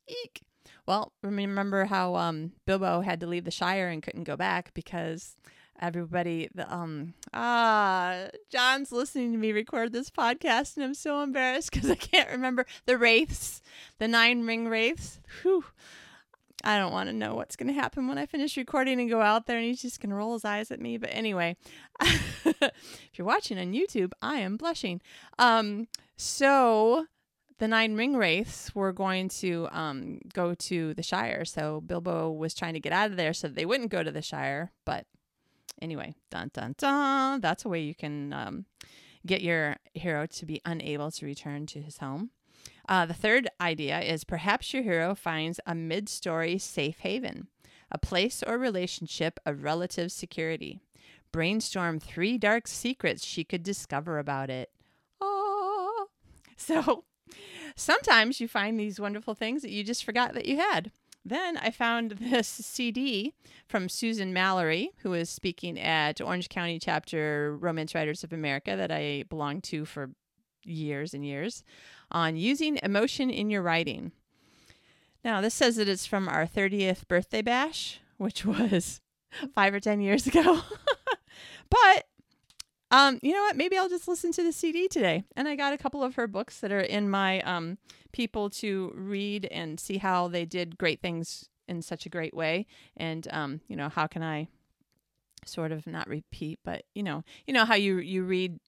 Eek. 0.09 0.41
Well, 0.85 1.13
remember 1.23 1.85
how 1.85 2.15
um, 2.15 2.51
Bilbo 2.65 2.99
had 2.99 3.21
to 3.21 3.27
leave 3.27 3.45
the 3.45 3.51
Shire 3.51 3.87
and 3.87 4.03
couldn't 4.03 4.25
go 4.25 4.35
back 4.35 4.73
because 4.73 5.37
everybody 5.79 6.49
the 6.55 6.73
um 6.73 7.13
ah 7.35 8.25
John's 8.49 8.91
listening 8.91 9.31
to 9.31 9.37
me 9.37 9.51
record 9.51 9.93
this 9.93 10.09
podcast 10.09 10.75
and 10.75 10.83
I'm 10.83 10.95
so 10.95 11.21
embarrassed 11.21 11.69
because 11.71 11.87
I 11.87 11.93
can't 11.93 12.31
remember 12.31 12.65
the 12.87 12.97
wraiths, 12.97 13.61
the 13.99 14.07
nine 14.07 14.43
ring 14.47 14.67
wraiths. 14.67 15.19
Whew. 15.43 15.65
I 16.67 16.77
don't 16.77 16.91
want 16.91 17.07
to 17.07 17.15
know 17.15 17.33
what's 17.33 17.55
going 17.55 17.73
to 17.73 17.73
happen 17.73 18.09
when 18.09 18.17
I 18.17 18.25
finish 18.25 18.57
recording 18.57 18.99
and 18.99 19.09
go 19.09 19.21
out 19.21 19.45
there 19.45 19.55
and 19.55 19.65
he's 19.65 19.81
just 19.81 20.01
going 20.01 20.09
to 20.09 20.17
roll 20.17 20.33
his 20.33 20.43
eyes 20.43 20.69
at 20.69 20.81
me. 20.81 20.97
But 20.97 21.11
anyway, 21.13 21.55
if 22.01 23.11
you're 23.13 23.25
watching 23.25 23.57
on 23.57 23.71
YouTube, 23.71 24.11
I 24.21 24.39
am 24.39 24.57
blushing. 24.57 24.99
Um, 25.39 25.87
so 26.17 27.05
the 27.57 27.69
nine 27.69 27.95
ring 27.95 28.17
wraiths 28.17 28.75
were 28.75 28.91
going 28.91 29.29
to 29.29 29.69
um, 29.71 30.19
go 30.33 30.55
to 30.55 30.93
the 30.93 31.03
Shire. 31.03 31.45
So 31.45 31.79
Bilbo 31.79 32.31
was 32.31 32.53
trying 32.53 32.73
to 32.73 32.81
get 32.81 32.91
out 32.91 33.11
of 33.11 33.15
there 33.15 33.31
so 33.31 33.47
they 33.47 33.65
wouldn't 33.65 33.89
go 33.89 34.03
to 34.03 34.11
the 34.11 34.21
Shire. 34.21 34.73
But 34.83 35.05
anyway, 35.81 36.15
dun 36.31 36.51
dun 36.53 36.75
dun. 36.77 37.39
That's 37.39 37.63
a 37.63 37.69
way 37.69 37.79
you 37.79 37.95
can 37.95 38.33
um, 38.33 38.65
get 39.25 39.41
your 39.41 39.77
hero 39.93 40.25
to 40.25 40.45
be 40.45 40.59
unable 40.65 41.11
to 41.11 41.25
return 41.25 41.65
to 41.67 41.81
his 41.81 41.99
home. 41.99 42.31
Uh, 42.87 43.05
the 43.05 43.13
third 43.13 43.49
idea 43.59 43.99
is 43.99 44.23
perhaps 44.23 44.73
your 44.73 44.83
hero 44.83 45.13
finds 45.13 45.59
a 45.65 45.75
mid 45.75 46.07
story 46.07 46.57
safe 46.57 46.99
haven, 46.99 47.47
a 47.91 47.97
place 47.97 48.43
or 48.45 48.57
relationship 48.57 49.39
of 49.45 49.63
relative 49.63 50.11
security. 50.11 50.79
Brainstorm 51.31 51.99
three 51.99 52.37
dark 52.37 52.67
secrets 52.67 53.25
she 53.25 53.43
could 53.43 53.63
discover 53.63 54.19
about 54.19 54.49
it. 54.49 54.71
Oh. 55.21 56.07
So 56.59 57.03
sometimes 57.75 58.41
you 58.41 58.47
find 58.47 58.79
these 58.79 58.99
wonderful 58.99 59.35
things 59.35 59.61
that 59.61 59.69
you 59.69 59.83
just 59.83 60.03
forgot 60.03 60.33
that 60.33 60.47
you 60.47 60.57
had. 60.57 60.91
Then 61.23 61.55
I 61.57 61.69
found 61.69 62.11
this 62.19 62.47
CD 62.47 63.33
from 63.67 63.89
Susan 63.89 64.33
Mallery, 64.33 64.91
who 65.03 65.13
is 65.13 65.29
speaking 65.29 65.79
at 65.79 66.19
Orange 66.19 66.49
County 66.49 66.79
Chapter 66.79 67.55
Romance 67.55 67.93
Writers 67.93 68.23
of 68.23 68.33
America 68.33 68.75
that 68.75 68.91
I 68.91 69.23
belonged 69.29 69.63
to 69.65 69.85
for 69.85 70.09
years 70.67 71.13
and 71.13 71.25
years 71.25 71.63
on 72.11 72.35
using 72.35 72.79
emotion 72.83 73.29
in 73.29 73.49
your 73.49 73.61
writing. 73.61 74.11
Now, 75.23 75.41
this 75.41 75.53
says 75.53 75.75
that 75.75 75.89
it's 75.89 76.05
from 76.05 76.29
our 76.29 76.45
30th 76.45 77.07
birthday 77.07 77.41
bash, 77.41 77.99
which 78.17 78.45
was 78.45 79.01
five 79.53 79.73
or 79.73 79.79
10 79.79 80.01
years 80.01 80.27
ago. 80.27 80.61
but 81.69 82.05
um, 82.89 83.19
you 83.21 83.33
know 83.33 83.41
what? 83.41 83.57
Maybe 83.57 83.77
I'll 83.77 83.89
just 83.89 84.07
listen 84.07 84.31
to 84.33 84.43
the 84.43 84.53
CD 84.53 84.87
today. 84.87 85.25
And 85.35 85.47
I 85.47 85.55
got 85.55 85.73
a 85.73 85.77
couple 85.77 86.03
of 86.03 86.15
her 86.15 86.27
books 86.27 86.59
that 86.61 86.71
are 86.71 86.79
in 86.79 87.09
my 87.09 87.41
um, 87.41 87.77
people 88.13 88.49
to 88.49 88.93
read 88.95 89.45
and 89.45 89.79
see 89.79 89.97
how 89.97 90.27
they 90.27 90.45
did 90.45 90.77
great 90.77 91.01
things 91.01 91.49
in 91.67 91.81
such 91.81 92.05
a 92.05 92.09
great 92.09 92.33
way. 92.33 92.65
And 92.95 93.27
um, 93.31 93.61
you 93.67 93.75
know, 93.75 93.89
how 93.89 94.07
can 94.07 94.23
I 94.23 94.47
sort 95.45 95.71
of 95.71 95.85
not 95.85 96.07
repeat, 96.07 96.59
but 96.63 96.83
you 96.95 97.03
know, 97.03 97.23
you 97.45 97.53
know 97.53 97.65
how 97.65 97.75
you 97.75 97.97
you 97.97 98.23
read 98.23 98.59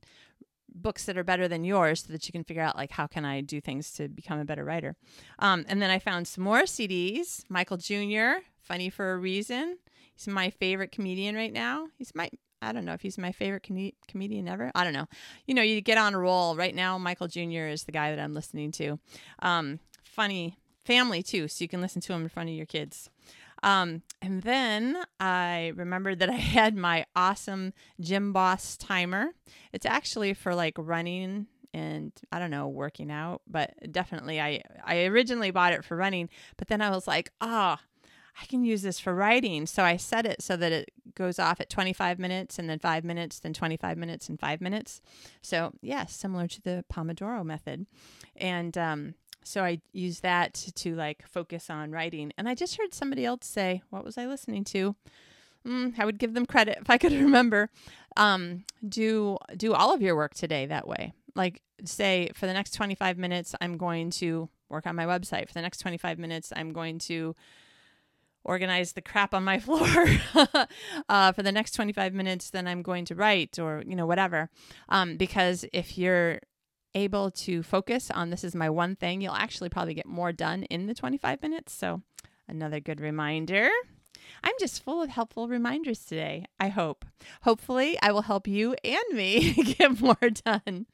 books 0.74 1.06
that 1.06 1.18
are 1.18 1.24
better 1.24 1.48
than 1.48 1.64
yours 1.64 2.04
so 2.04 2.14
that 2.14 2.28
you 2.28 2.32
can 2.32 2.44
figure 2.44 2.62
out 2.62 2.76
like 2.76 2.92
how 2.92 3.08
can 3.08 3.26
I 3.26 3.42
do 3.42 3.62
things 3.62 3.92
to 3.94 4.08
become 4.08 4.40
a 4.40 4.46
better 4.46 4.64
writer. 4.64 4.96
Um, 5.40 5.66
and 5.68 5.82
then 5.82 5.90
I 5.90 6.00
found 6.00 6.28
some 6.28 6.44
more 6.44 6.62
CDs. 6.62 7.44
Michael 7.50 7.78
Jr. 7.78 8.44
Funny 8.62 8.90
for 8.90 9.14
a 9.14 9.18
reason. 9.18 9.78
He's 10.16 10.28
my 10.28 10.50
favorite 10.50 10.92
comedian 10.92 11.36
right 11.36 11.54
now. 11.54 11.88
He's 11.98 12.14
my 12.14 12.30
I 12.62 12.74
don't 12.74 12.84
know 12.84 12.94
if 12.94 13.02
he's 13.02 13.18
my 13.18 13.32
favorite 13.32 13.64
com- 13.66 13.92
comedian 14.08 14.48
ever. 14.48 14.72
I 14.76 14.84
don't 14.84 14.94
know. 14.94 15.08
You 15.48 15.54
know, 15.54 15.62
you 15.62 15.80
get 15.80 15.98
on 15.98 16.14
a 16.14 16.20
roll 16.20 16.56
right 16.56 16.76
now. 16.76 16.98
Michael 16.98 17.28
Jr. 17.28 17.68
is 17.68 17.84
the 17.84 17.94
guy 17.94 18.14
that 18.14 18.22
I'm 18.22 18.34
listening 18.34 18.72
to. 18.74 19.00
Um, 19.42 19.80
funny 20.04 20.58
family 20.84 21.24
too, 21.24 21.48
so 21.48 21.64
you 21.64 21.70
can 21.70 21.82
listen 21.82 22.02
to 22.02 22.14
him 22.14 22.24
in 22.24 22.30
front 22.30 22.50
of 22.50 22.56
your 22.56 22.66
kids. 22.66 23.10
Um, 23.64 24.04
and 24.22 24.42
then 24.42 24.98
I 25.20 25.74
remembered 25.76 26.20
that 26.20 26.30
I 26.30 26.34
had 26.58 26.76
my 26.76 27.06
awesome 27.16 27.74
Gymboss 28.02 28.78
timer. 28.78 29.30
It's 29.74 29.86
actually 29.86 30.34
for 30.34 30.56
like 30.56 30.76
running 30.78 31.48
and 31.74 32.12
I 32.32 32.40
don't 32.40 32.52
know, 32.52 32.68
working 32.68 33.12
out, 33.12 33.42
but 33.48 33.74
definitely 33.92 34.42
I 34.42 34.62
I 34.84 35.06
originally 35.06 35.52
bought 35.52 35.74
it 35.74 35.86
for 35.86 35.96
running, 35.96 36.30
but 36.58 36.68
then 36.68 36.82
I 36.82 36.90
was 36.90 37.08
like, 37.08 37.32
"Ah, 37.42 37.80
oh, 37.80 38.02
I 38.42 38.46
can 38.46 38.64
use 38.64 38.82
this 38.82 39.00
for 39.00 39.14
writing." 39.14 39.68
So 39.68 39.84
I 39.84 39.98
set 39.98 40.26
it 40.26 40.42
so 40.42 40.58
that 40.58 40.72
it 40.72 40.90
goes 41.16 41.38
off 41.38 41.62
at 41.62 41.70
25 41.70 42.18
minutes 42.18 42.58
and 42.58 42.70
then 42.70 42.80
5 42.80 43.04
minutes, 43.04 43.40
then 43.40 43.54
25 43.54 43.98
minutes 43.98 44.30
and 44.30 44.40
5 44.40 44.62
minutes. 44.62 45.02
So, 45.42 45.74
yeah, 45.82 46.06
similar 46.06 46.48
to 46.48 46.62
the 46.62 46.86
Pomodoro 46.92 47.46
method. 47.46 47.86
And 48.36 48.78
um 48.78 49.14
so 49.44 49.64
I 49.64 49.82
use 49.94 50.20
that 50.22 50.54
to, 50.56 50.72
to, 50.74 50.96
like 50.96 51.28
focus 51.28 51.70
on 51.70 51.92
writing. 51.92 52.32
And 52.38 52.48
I 52.48 52.56
just 52.56 52.78
heard 52.78 52.94
somebody 52.94 53.26
else 53.26 53.46
say, 53.46 53.82
what 53.90 54.04
was 54.04 54.18
I 54.18 54.26
listening 54.26 54.64
to? 54.66 54.96
Mm, 55.68 56.00
I 56.00 56.06
would 56.06 56.20
give 56.20 56.34
them 56.34 56.46
credit 56.46 56.78
if 56.82 56.90
I 56.90 56.98
could 56.98 57.12
remember. 57.14 57.70
Um, 58.18 58.66
do 58.88 59.38
do 59.56 59.74
all 59.74 59.94
of 59.94 60.02
your 60.02 60.16
work 60.16 60.34
today 60.34 60.66
that 60.66 60.88
way. 60.88 61.14
Like 61.36 61.62
say 61.86 62.30
for 62.34 62.48
the 62.48 62.54
next 62.54 62.72
25 62.72 63.18
minutes 63.18 63.56
I'm 63.62 63.78
going 63.78 64.10
to 64.12 64.50
work 64.70 64.86
on 64.86 64.96
my 64.96 65.06
website. 65.06 65.48
For 65.48 65.54
the 65.54 65.62
next 65.62 65.80
25 65.80 66.20
minutes 66.20 66.54
I'm 66.56 66.74
going 66.74 67.00
to 67.00 67.36
organize 68.44 68.94
the 68.94 69.02
crap 69.02 69.34
on 69.34 69.44
my 69.44 69.60
floor 69.66 70.06
uh, 71.10 71.32
for 71.32 71.44
the 71.44 71.52
next 71.52 71.74
25 71.74 72.14
minutes 72.14 72.50
then 72.50 72.68
i'm 72.68 72.82
going 72.82 73.06
to 73.06 73.16
write 73.16 73.60
or 73.60 73.84
you 73.86 73.96
know 73.96 74.06
whatever 74.06 74.50
um, 74.90 75.18
because 75.18 75.66
if 75.74 75.98
you're 75.98 76.40
able 76.96 77.32
to 77.32 77.64
focus 77.64 78.10
on 78.12 78.30
this 78.30 78.44
is 78.44 78.56
my 78.56 78.70
one 78.70 78.96
thing, 78.96 79.22
you'll 79.22 79.34
actually 79.34 79.70
probably 79.70 79.94
get 79.94 80.06
more 80.06 80.32
done 80.32 80.64
in 80.64 80.88
the 80.88 80.94
25 80.94 81.42
minutes. 81.42 81.74
So, 81.74 82.02
another 82.48 82.80
good 82.80 83.00
reminder. 83.00 83.70
I'm 84.44 84.54
just 84.60 84.84
full 84.84 85.02
of 85.02 85.10
helpful 85.10 85.48
reminders 85.48 86.06
today, 86.06 86.46
I 86.60 86.70
hope. 86.70 87.06
Hopefully, 87.44 87.98
I 88.02 88.12
will 88.12 88.24
help 88.24 88.48
you 88.48 88.76
and 88.84 89.04
me 89.14 89.54
get 89.78 90.00
more 90.00 90.18
done. 90.46 90.86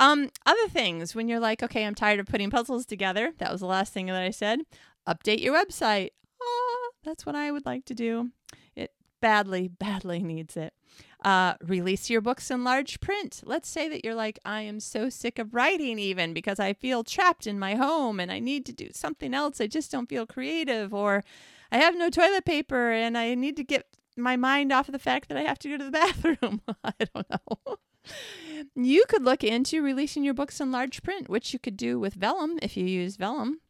Um, 0.00 0.30
other 0.46 0.68
things, 0.68 1.14
when 1.14 1.28
you're 1.28 1.40
like, 1.40 1.62
okay, 1.62 1.84
I'm 1.84 1.94
tired 1.94 2.20
of 2.20 2.26
putting 2.26 2.50
puzzles 2.50 2.86
together, 2.86 3.32
that 3.38 3.50
was 3.50 3.60
the 3.60 3.66
last 3.66 3.92
thing 3.92 4.06
that 4.06 4.22
I 4.22 4.30
said. 4.30 4.60
Update 5.08 5.40
your 5.40 5.54
website. 5.54 6.10
Oh, 6.40 6.90
that's 7.04 7.26
what 7.26 7.34
I 7.34 7.50
would 7.50 7.66
like 7.66 7.84
to 7.86 7.94
do. 7.94 8.30
It 8.76 8.92
badly, 9.20 9.68
badly 9.78 10.22
needs 10.22 10.56
it. 10.56 10.74
Uh, 11.24 11.54
release 11.64 12.08
your 12.08 12.20
books 12.20 12.50
in 12.50 12.62
large 12.64 13.00
print. 13.00 13.42
Let's 13.44 13.68
say 13.68 13.88
that 13.88 14.04
you're 14.04 14.14
like, 14.14 14.38
I 14.44 14.62
am 14.62 14.80
so 14.80 15.08
sick 15.08 15.38
of 15.38 15.54
writing, 15.54 15.98
even 15.98 16.32
because 16.32 16.60
I 16.60 16.72
feel 16.72 17.02
trapped 17.02 17.46
in 17.46 17.58
my 17.58 17.74
home 17.74 18.20
and 18.20 18.30
I 18.30 18.38
need 18.38 18.64
to 18.66 18.72
do 18.72 18.90
something 18.92 19.34
else. 19.34 19.60
I 19.60 19.66
just 19.66 19.90
don't 19.90 20.08
feel 20.08 20.26
creative, 20.26 20.94
or 20.94 21.24
I 21.72 21.78
have 21.78 21.96
no 21.96 22.08
toilet 22.08 22.44
paper 22.44 22.92
and 22.92 23.18
I 23.18 23.34
need 23.34 23.56
to 23.56 23.64
get 23.64 23.86
my 24.16 24.36
mind 24.36 24.72
off 24.72 24.88
of 24.88 24.92
the 24.92 24.98
fact 24.98 25.28
that 25.28 25.38
I 25.38 25.42
have 25.42 25.58
to 25.60 25.68
go 25.68 25.76
to 25.76 25.84
the 25.84 25.90
bathroom. 25.90 26.62
I 26.84 26.92
don't 26.98 27.26
know. 27.30 27.76
you 28.74 29.04
could 29.08 29.24
look 29.24 29.44
into 29.44 29.82
releasing 29.82 30.24
your 30.24 30.34
books 30.34 30.60
in 30.60 30.70
large 30.70 31.02
print, 31.02 31.28
which 31.28 31.52
you 31.52 31.58
could 31.58 31.76
do 31.76 31.98
with 31.98 32.14
Vellum 32.14 32.58
if 32.62 32.76
you 32.76 32.84
use 32.84 33.16
Vellum. 33.16 33.60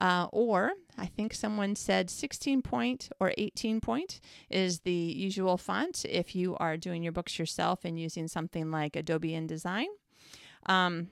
Uh, 0.00 0.26
or 0.30 0.72
I 0.98 1.06
think 1.06 1.32
someone 1.32 1.74
said 1.74 2.10
16 2.10 2.62
point 2.62 3.08
or 3.18 3.32
18 3.38 3.80
point 3.80 4.20
is 4.50 4.80
the 4.80 4.92
usual 4.92 5.56
font 5.56 6.04
if 6.08 6.34
you 6.34 6.56
are 6.58 6.76
doing 6.76 7.02
your 7.02 7.12
books 7.12 7.38
yourself 7.38 7.84
and 7.84 7.98
using 7.98 8.28
something 8.28 8.70
like 8.70 8.96
Adobe 8.96 9.30
InDesign. 9.30 9.86
Um, 10.66 11.08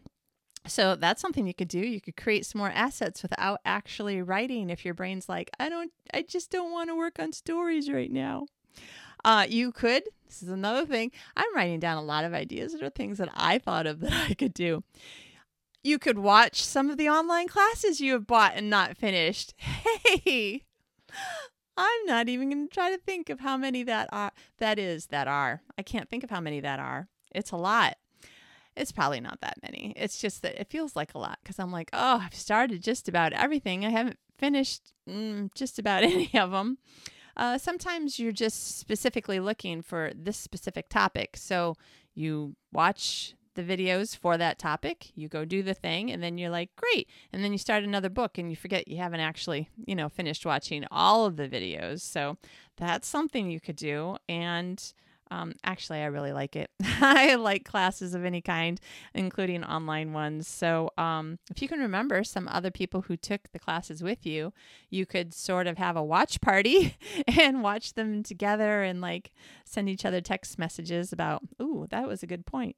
so 0.66 0.96
that's 0.96 1.20
something 1.20 1.46
you 1.46 1.54
could 1.54 1.68
do. 1.68 1.78
You 1.78 2.00
could 2.00 2.16
create 2.16 2.46
some 2.46 2.58
more 2.58 2.70
assets 2.70 3.22
without 3.22 3.60
actually 3.64 4.22
writing 4.22 4.70
if 4.70 4.84
your 4.84 4.94
brain's 4.94 5.28
like, 5.28 5.50
I 5.60 5.68
don't, 5.68 5.92
I 6.12 6.22
just 6.22 6.50
don't 6.50 6.72
want 6.72 6.88
to 6.90 6.96
work 6.96 7.18
on 7.18 7.32
stories 7.32 7.90
right 7.90 8.10
now. 8.10 8.46
Uh, 9.24 9.46
you 9.48 9.72
could, 9.72 10.04
this 10.26 10.42
is 10.42 10.48
another 10.48 10.84
thing, 10.86 11.10
I'm 11.36 11.54
writing 11.54 11.80
down 11.80 11.96
a 11.96 12.02
lot 12.02 12.24
of 12.24 12.34
ideas 12.34 12.72
that 12.72 12.82
are 12.82 12.90
things 12.90 13.18
that 13.18 13.30
I 13.34 13.58
thought 13.58 13.86
of 13.86 14.00
that 14.00 14.12
I 14.30 14.34
could 14.34 14.54
do. 14.54 14.82
You 15.84 15.98
could 15.98 16.18
watch 16.18 16.64
some 16.64 16.88
of 16.88 16.96
the 16.96 17.10
online 17.10 17.46
classes 17.46 18.00
you 18.00 18.14
have 18.14 18.26
bought 18.26 18.54
and 18.56 18.68
not 18.70 18.96
finished. 18.96 19.54
Hey, 20.16 20.62
I'm 21.76 22.06
not 22.06 22.28
even 22.28 22.50
going 22.50 22.68
to 22.68 22.74
try 22.74 22.90
to 22.90 22.98
think 22.98 23.30
of 23.30 23.40
how 23.40 23.56
many 23.56 23.82
that 23.84 24.08
are. 24.12 24.32
That 24.58 24.78
is 24.78 25.06
that 25.06 25.28
are. 25.28 25.62
I 25.78 25.82
can't 25.82 26.08
think 26.08 26.24
of 26.24 26.30
how 26.30 26.40
many 26.40 26.60
that 26.60 26.80
are. 26.80 27.08
It's 27.34 27.50
a 27.50 27.56
lot. 27.56 27.96
It's 28.76 28.92
probably 28.92 29.20
not 29.20 29.40
that 29.40 29.58
many. 29.62 29.92
It's 29.96 30.18
just 30.18 30.42
that 30.42 30.60
it 30.60 30.70
feels 30.70 30.96
like 30.96 31.14
a 31.14 31.18
lot 31.18 31.38
because 31.42 31.58
I'm 31.58 31.70
like, 31.70 31.90
oh, 31.92 32.22
I've 32.24 32.34
started 32.34 32.82
just 32.82 33.08
about 33.08 33.32
everything. 33.32 33.84
I 33.84 33.90
haven't 33.90 34.18
finished 34.38 34.92
mm, 35.08 35.52
just 35.54 35.78
about 35.78 36.02
any 36.04 36.30
of 36.38 36.50
them. 36.50 36.78
Uh, 37.36 37.58
sometimes 37.58 38.18
you're 38.18 38.32
just 38.32 38.78
specifically 38.78 39.40
looking 39.40 39.82
for 39.82 40.12
this 40.14 40.36
specific 40.36 40.88
topic. 40.88 41.36
So 41.36 41.76
you 42.14 42.56
watch 42.72 43.34
the 43.54 43.62
videos 43.62 44.16
for 44.16 44.36
that 44.36 44.58
topic. 44.58 45.12
You 45.14 45.28
go 45.28 45.44
do 45.44 45.62
the 45.62 45.74
thing, 45.74 46.10
and 46.10 46.22
then 46.22 46.38
you're 46.38 46.50
like, 46.50 46.70
great. 46.76 47.08
And 47.32 47.42
then 47.42 47.52
you 47.52 47.58
start 47.58 47.84
another 47.84 48.10
book, 48.10 48.38
and 48.38 48.50
you 48.50 48.56
forget 48.56 48.88
you 48.88 48.98
haven't 48.98 49.20
actually, 49.20 49.68
you 49.86 49.94
know, 49.94 50.08
finished 50.08 50.46
watching 50.46 50.84
all 50.90 51.26
of 51.26 51.36
the 51.36 51.48
videos. 51.48 52.00
So 52.00 52.36
that's 52.76 53.08
something 53.08 53.50
you 53.50 53.60
could 53.60 53.76
do. 53.76 54.16
And 54.28 54.82
um, 55.30 55.54
actually, 55.64 56.00
I 56.00 56.06
really 56.06 56.32
like 56.32 56.54
it. 56.54 56.70
I 56.82 57.34
like 57.36 57.64
classes 57.64 58.14
of 58.14 58.24
any 58.24 58.40
kind, 58.40 58.80
including 59.14 59.64
online 59.64 60.12
ones. 60.12 60.46
So, 60.46 60.90
um, 60.98 61.38
if 61.50 61.62
you 61.62 61.68
can 61.68 61.80
remember 61.80 62.22
some 62.24 62.46
other 62.48 62.70
people 62.70 63.02
who 63.02 63.16
took 63.16 63.50
the 63.52 63.58
classes 63.58 64.02
with 64.02 64.26
you, 64.26 64.52
you 64.90 65.06
could 65.06 65.34
sort 65.34 65.66
of 65.66 65.78
have 65.78 65.96
a 65.96 66.04
watch 66.04 66.40
party 66.40 66.96
and 67.26 67.62
watch 67.62 67.94
them 67.94 68.22
together 68.22 68.82
and 68.82 69.00
like 69.00 69.32
send 69.64 69.88
each 69.88 70.04
other 70.04 70.20
text 70.20 70.58
messages 70.58 71.12
about, 71.12 71.42
ooh, 71.60 71.86
that 71.90 72.06
was 72.06 72.22
a 72.22 72.28
good 72.28 72.46
point. 72.46 72.76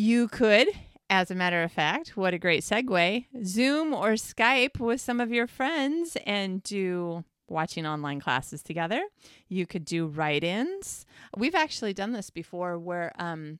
You 0.00 0.28
could, 0.28 0.68
as 1.10 1.32
a 1.32 1.34
matter 1.34 1.64
of 1.64 1.72
fact, 1.72 2.16
what 2.16 2.32
a 2.32 2.38
great 2.38 2.62
segue, 2.62 3.26
Zoom 3.44 3.92
or 3.92 4.10
Skype 4.10 4.78
with 4.78 5.00
some 5.00 5.20
of 5.20 5.32
your 5.32 5.48
friends 5.48 6.16
and 6.24 6.62
do 6.62 7.24
watching 7.48 7.84
online 7.84 8.20
classes 8.20 8.62
together. 8.62 9.02
You 9.48 9.66
could 9.66 9.84
do 9.84 10.06
write-ins. 10.06 11.04
We've 11.36 11.56
actually 11.56 11.94
done 11.94 12.12
this 12.12 12.30
before 12.30 12.78
where 12.78 13.12
um 13.18 13.58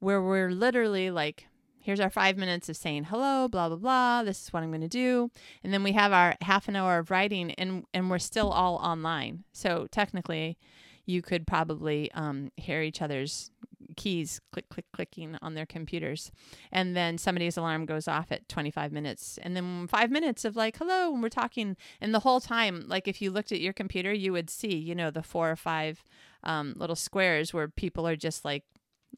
where 0.00 0.20
we're 0.20 0.50
literally 0.50 1.08
like 1.12 1.46
here's 1.78 2.00
our 2.00 2.10
5 2.10 2.36
minutes 2.36 2.68
of 2.68 2.76
saying 2.76 3.04
hello, 3.04 3.46
blah 3.46 3.68
blah 3.68 3.76
blah, 3.76 4.24
this 4.24 4.42
is 4.42 4.52
what 4.52 4.64
I'm 4.64 4.70
going 4.70 4.80
to 4.80 4.88
do. 4.88 5.30
And 5.62 5.72
then 5.72 5.84
we 5.84 5.92
have 5.92 6.12
our 6.12 6.34
half 6.40 6.66
an 6.66 6.74
hour 6.74 6.98
of 6.98 7.12
writing 7.12 7.52
and 7.52 7.84
and 7.94 8.10
we're 8.10 8.18
still 8.18 8.50
all 8.50 8.74
online. 8.78 9.44
So 9.52 9.86
technically 9.92 10.58
you 11.06 11.22
could 11.22 11.46
probably 11.46 12.10
um, 12.12 12.50
hear 12.56 12.82
each 12.82 13.00
other's 13.02 13.52
keys 13.96 14.40
click 14.52 14.68
click 14.68 14.86
clicking 14.92 15.36
on 15.42 15.54
their 15.54 15.66
computers 15.66 16.30
and 16.72 16.96
then 16.96 17.18
somebody's 17.18 17.56
alarm 17.56 17.86
goes 17.86 18.08
off 18.08 18.30
at 18.30 18.48
25 18.48 18.92
minutes 18.92 19.38
and 19.42 19.56
then 19.56 19.86
5 19.86 20.10
minutes 20.10 20.44
of 20.44 20.56
like 20.56 20.76
hello 20.76 21.12
and 21.12 21.22
we're 21.22 21.28
talking 21.28 21.76
and 22.00 22.14
the 22.14 22.20
whole 22.20 22.40
time 22.40 22.84
like 22.86 23.08
if 23.08 23.20
you 23.20 23.30
looked 23.30 23.52
at 23.52 23.60
your 23.60 23.72
computer 23.72 24.12
you 24.12 24.32
would 24.32 24.50
see 24.50 24.74
you 24.74 24.94
know 24.94 25.10
the 25.10 25.22
four 25.22 25.50
or 25.50 25.56
five 25.56 26.02
um, 26.44 26.74
little 26.76 26.96
squares 26.96 27.52
where 27.52 27.68
people 27.68 28.06
are 28.06 28.16
just 28.16 28.44
like 28.44 28.64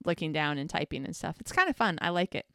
looking 0.05 0.33
down 0.33 0.59
and 0.59 0.71
typing 0.71 1.05
and 1.05 1.15
stuff 1.15 1.37
it's 1.39 1.53
kind 1.53 1.69
of 1.69 1.77
fun 1.77 1.99
i 2.01 2.09
like 2.09 2.35
it 2.35 2.47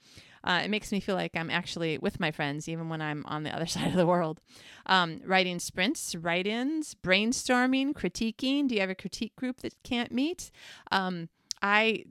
uh, 0.47 0.62
it 0.63 0.69
makes 0.69 0.93
me 0.93 1.01
feel 1.01 1.15
like 1.15 1.36
I'm 1.36 1.49
actually 1.49 1.97
with 1.97 2.21
my 2.21 2.32
friends, 2.32 2.69
even 2.69 2.88
when 2.88 3.01
I'm 3.01 3.25
on 3.25 3.43
the 3.43 3.53
other 3.53 3.65
side 3.67 3.88
of 3.88 3.95
the 3.95 4.08
world. 4.08 4.39
Um, 4.86 5.19
writing 5.25 5.60
sprints, 5.60 6.15
write 6.15 6.47
ins, 6.47 6.95
brainstorming, 6.95 7.93
critiquing. 7.93 8.67
Do 8.67 8.75
you 8.75 8.82
have 8.82 8.89
a 8.89 8.95
critique 8.95 9.36
group 9.36 9.58
that 9.58 9.75
can't 9.84 10.12
meet? 10.12 10.51
Um, 10.89 11.27
I 11.62 12.04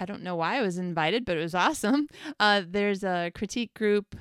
I 0.00 0.04
don't 0.04 0.22
know 0.22 0.36
why 0.36 0.58
I 0.58 0.62
was 0.62 0.78
invited, 0.78 1.24
but 1.24 1.36
it 1.36 1.42
was 1.42 1.54
awesome. 1.54 2.08
Uh, 2.40 2.62
there's 2.66 3.02
a 3.02 3.30
critique 3.34 3.72
group 3.74 4.16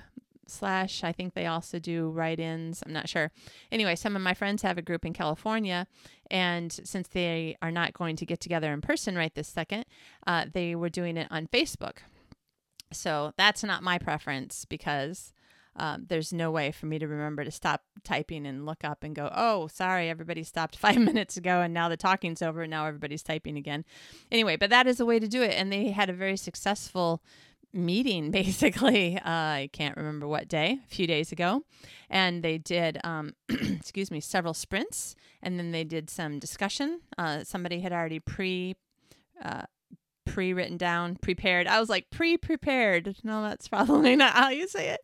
slash 0.48 1.04
I 1.04 1.12
think 1.12 1.34
they 1.34 1.48
also 1.48 1.80
do 1.80 2.10
write-ins. 2.10 2.84
I'm 2.86 2.94
not 2.94 3.10
sure. 3.10 3.32
Anyway, 3.72 3.96
some 3.96 4.16
of 4.16 4.22
my 4.22 4.34
friends 4.34 4.62
have 4.62 4.78
a 4.78 4.82
group 4.82 5.06
in 5.06 5.14
California, 5.14 5.88
and 6.32 6.72
since 6.72 7.08
they 7.10 7.58
are 7.62 7.72
not 7.72 7.94
going 7.94 8.16
to 8.18 8.26
get 8.26 8.40
together 8.40 8.72
in 8.72 8.82
person 8.82 9.16
right 9.16 9.34
this 9.34 9.48
second, 9.48 9.86
uh, 10.28 10.46
they 10.52 10.76
were 10.76 10.90
doing 10.90 11.18
it 11.18 11.28
on 11.32 11.48
Facebook. 11.48 11.98
So 12.94 13.34
that's 13.38 13.64
not 13.64 13.84
my 13.84 13.98
preference 13.98 14.66
because 14.66 15.34
um, 15.78 16.06
there's 16.08 16.32
no 16.32 16.52
way 16.52 16.72
for 16.72 16.86
me 16.86 17.00
to 17.00 17.08
remember 17.08 17.44
to 17.44 17.52
stop 17.52 17.84
typing 18.04 18.46
and 18.46 18.66
look 18.66 18.84
up 18.84 19.04
and 19.04 19.16
go, 19.16 19.30
oh, 19.36 19.68
sorry, 19.68 20.10
everybody 20.10 20.44
stopped 20.44 20.76
five 20.78 20.98
minutes 20.98 21.38
ago 21.38 21.62
and 21.62 21.74
now 21.74 21.90
the 21.90 21.98
talking's 21.98 22.42
over 22.42 22.62
and 22.62 22.72
now 22.72 22.86
everybody's 22.86 23.24
typing 23.24 23.58
again. 23.58 23.84
Anyway, 24.32 24.56
but 24.56 24.70
that 24.70 24.88
is 24.88 25.00
a 25.00 25.06
way 25.06 25.20
to 25.20 25.28
do 25.28 25.42
it. 25.42 25.52
And 25.52 25.72
they 25.72 25.90
had 25.90 26.10
a 26.10 26.14
very 26.14 26.38
successful 26.38 27.22
meeting 27.76 28.32
basically 28.32 29.18
uh, 29.18 29.22
i 29.26 29.70
can't 29.74 29.98
remember 29.98 30.26
what 30.28 30.48
day 30.48 30.80
a 30.84 30.88
few 30.88 31.06
days 31.06 31.32
ago 31.32 31.64
and 32.10 32.42
they 32.42 32.58
did 32.58 32.98
um, 33.04 33.34
excuse 33.50 34.10
me 34.10 34.22
several 34.22 34.54
sprints 34.54 35.16
and 35.44 35.60
then 35.60 35.72
they 35.72 35.84
did 35.84 36.10
some 36.10 36.40
discussion 36.40 37.02
uh, 37.18 37.44
somebody 37.44 37.82
had 37.82 37.92
already 37.92 38.20
pre 38.20 38.76
uh, 39.44 39.64
pre 40.26 40.54
written 40.54 40.78
down 40.78 41.16
prepared 41.18 41.68
i 41.68 41.80
was 41.80 41.90
like 41.90 42.10
pre 42.10 42.38
prepared 42.38 43.16
no 43.24 43.42
that's 43.42 43.68
probably 43.68 44.16
not 44.16 44.34
how 44.34 44.50
you 44.50 44.68
say 44.68 44.90
it 44.90 45.02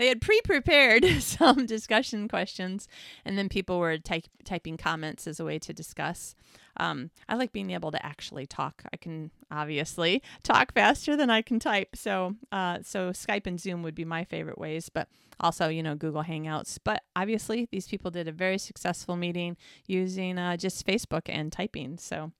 they 0.00 0.08
had 0.08 0.20
pre 0.20 0.40
prepared 0.42 1.04
some 1.20 1.66
discussion 1.66 2.28
questions 2.28 2.88
and 3.24 3.36
then 3.36 3.48
people 3.48 3.78
were 3.78 3.98
ty- 3.98 4.22
typing 4.44 4.76
comments 4.76 5.26
as 5.26 5.38
a 5.38 5.44
way 5.44 5.58
to 5.58 5.72
discuss 5.72 6.34
um, 6.76 7.10
I 7.28 7.34
like 7.34 7.52
being 7.52 7.72
able 7.72 7.90
to 7.90 8.04
actually 8.04 8.46
talk. 8.46 8.82
I 8.92 8.96
can 8.96 9.30
obviously 9.50 10.22
talk 10.42 10.72
faster 10.72 11.16
than 11.16 11.28
I 11.28 11.42
can 11.42 11.58
type. 11.58 11.94
So, 11.94 12.36
uh, 12.52 12.78
so 12.82 13.10
Skype 13.10 13.46
and 13.46 13.60
Zoom 13.60 13.82
would 13.82 13.94
be 13.94 14.04
my 14.04 14.24
favorite 14.24 14.56
ways, 14.56 14.88
but 14.88 15.08
also, 15.38 15.68
you 15.68 15.82
know, 15.82 15.94
Google 15.94 16.24
Hangouts. 16.24 16.78
But 16.82 17.02
obviously, 17.14 17.68
these 17.70 17.86
people 17.86 18.10
did 18.10 18.28
a 18.28 18.32
very 18.32 18.56
successful 18.56 19.16
meeting 19.16 19.56
using 19.86 20.38
uh, 20.38 20.56
just 20.56 20.86
Facebook 20.86 21.22
and 21.26 21.52
typing. 21.52 21.98
So, 21.98 22.32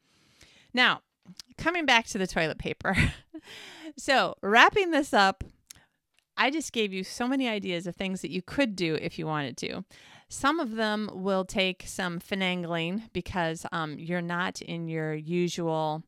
now 0.72 1.02
coming 1.58 1.86
back 1.86 2.06
to 2.06 2.18
the 2.18 2.26
toilet 2.26 2.58
paper. 2.58 2.96
so, 3.96 4.36
wrapping 4.42 4.90
this 4.90 5.12
up, 5.12 5.44
I 6.40 6.48
just 6.48 6.72
gave 6.72 6.90
you 6.90 7.04
so 7.04 7.28
many 7.28 7.48
ideas 7.48 7.86
of 7.86 7.94
things 7.94 8.22
that 8.22 8.30
you 8.30 8.40
could 8.40 8.74
do 8.74 8.94
if 8.94 9.18
you 9.18 9.26
wanted 9.26 9.58
to. 9.58 9.84
Some 10.30 10.58
of 10.58 10.76
them 10.76 11.10
will 11.12 11.44
take 11.44 11.82
some 11.86 12.18
finagling 12.18 13.12
because 13.12 13.66
um, 13.72 13.98
you're 13.98 14.22
not 14.22 14.62
in 14.62 14.88
your 14.88 15.12
usual. 15.12 16.02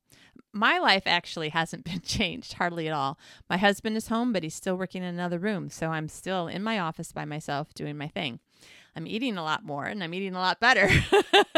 My 0.54 0.78
life 0.78 1.02
actually 1.04 1.50
hasn't 1.50 1.84
been 1.90 2.00
changed 2.00 2.54
hardly 2.54 2.88
at 2.88 2.94
all. 2.94 3.18
My 3.50 3.58
husband 3.58 3.94
is 3.98 4.08
home, 4.08 4.32
but 4.32 4.42
he's 4.42 4.54
still 4.54 4.76
working 4.76 5.02
in 5.02 5.14
another 5.14 5.38
room. 5.38 5.68
So 5.68 5.90
I'm 5.90 6.08
still 6.08 6.46
in 6.48 6.62
my 6.62 6.78
office 6.78 7.12
by 7.12 7.26
myself 7.26 7.74
doing 7.74 7.98
my 7.98 8.08
thing. 8.08 8.40
I'm 8.94 9.06
eating 9.06 9.38
a 9.38 9.42
lot 9.42 9.64
more 9.64 9.86
and 9.86 10.02
I'm 10.02 10.12
eating 10.14 10.34
a 10.34 10.40
lot 10.40 10.60
better. 10.60 10.88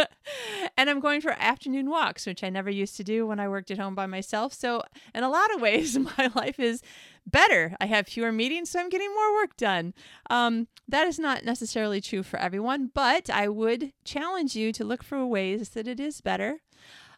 and 0.77 0.89
I'm 0.89 1.01
going 1.01 1.21
for 1.21 1.33
afternoon 1.33 1.91
walks, 1.91 2.27
which 2.27 2.45
I 2.45 2.51
never 2.51 2.71
used 2.71 2.97
to 2.97 3.05
do 3.05 3.27
when 3.27 3.41
I 3.41 3.49
worked 3.49 3.71
at 3.71 3.79
home 3.79 3.95
by 3.95 4.07
myself. 4.07 4.53
So, 4.53 4.83
in 5.15 5.23
a 5.23 5.29
lot 5.29 5.53
of 5.55 5.61
ways, 5.61 5.99
my 6.19 6.31
life 6.35 6.61
is 6.61 6.83
better. 7.27 7.77
I 7.81 7.87
have 7.87 8.07
fewer 8.07 8.33
meetings, 8.33 8.71
so 8.71 8.81
I'm 8.81 8.89
getting 8.89 9.13
more 9.15 9.35
work 9.35 9.57
done. 9.57 9.95
Um, 10.31 10.69
that 10.89 11.07
is 11.07 11.19
not 11.19 11.45
necessarily 11.45 12.01
true 12.01 12.23
for 12.23 12.39
everyone, 12.39 12.91
but 12.95 13.29
I 13.31 13.49
would 13.49 13.93
challenge 14.05 14.55
you 14.55 14.73
to 14.73 14.85
look 14.85 15.03
for 15.03 15.27
ways 15.27 15.71
that 15.71 15.89
it 15.89 15.99
is 15.99 16.21
better. 16.21 16.61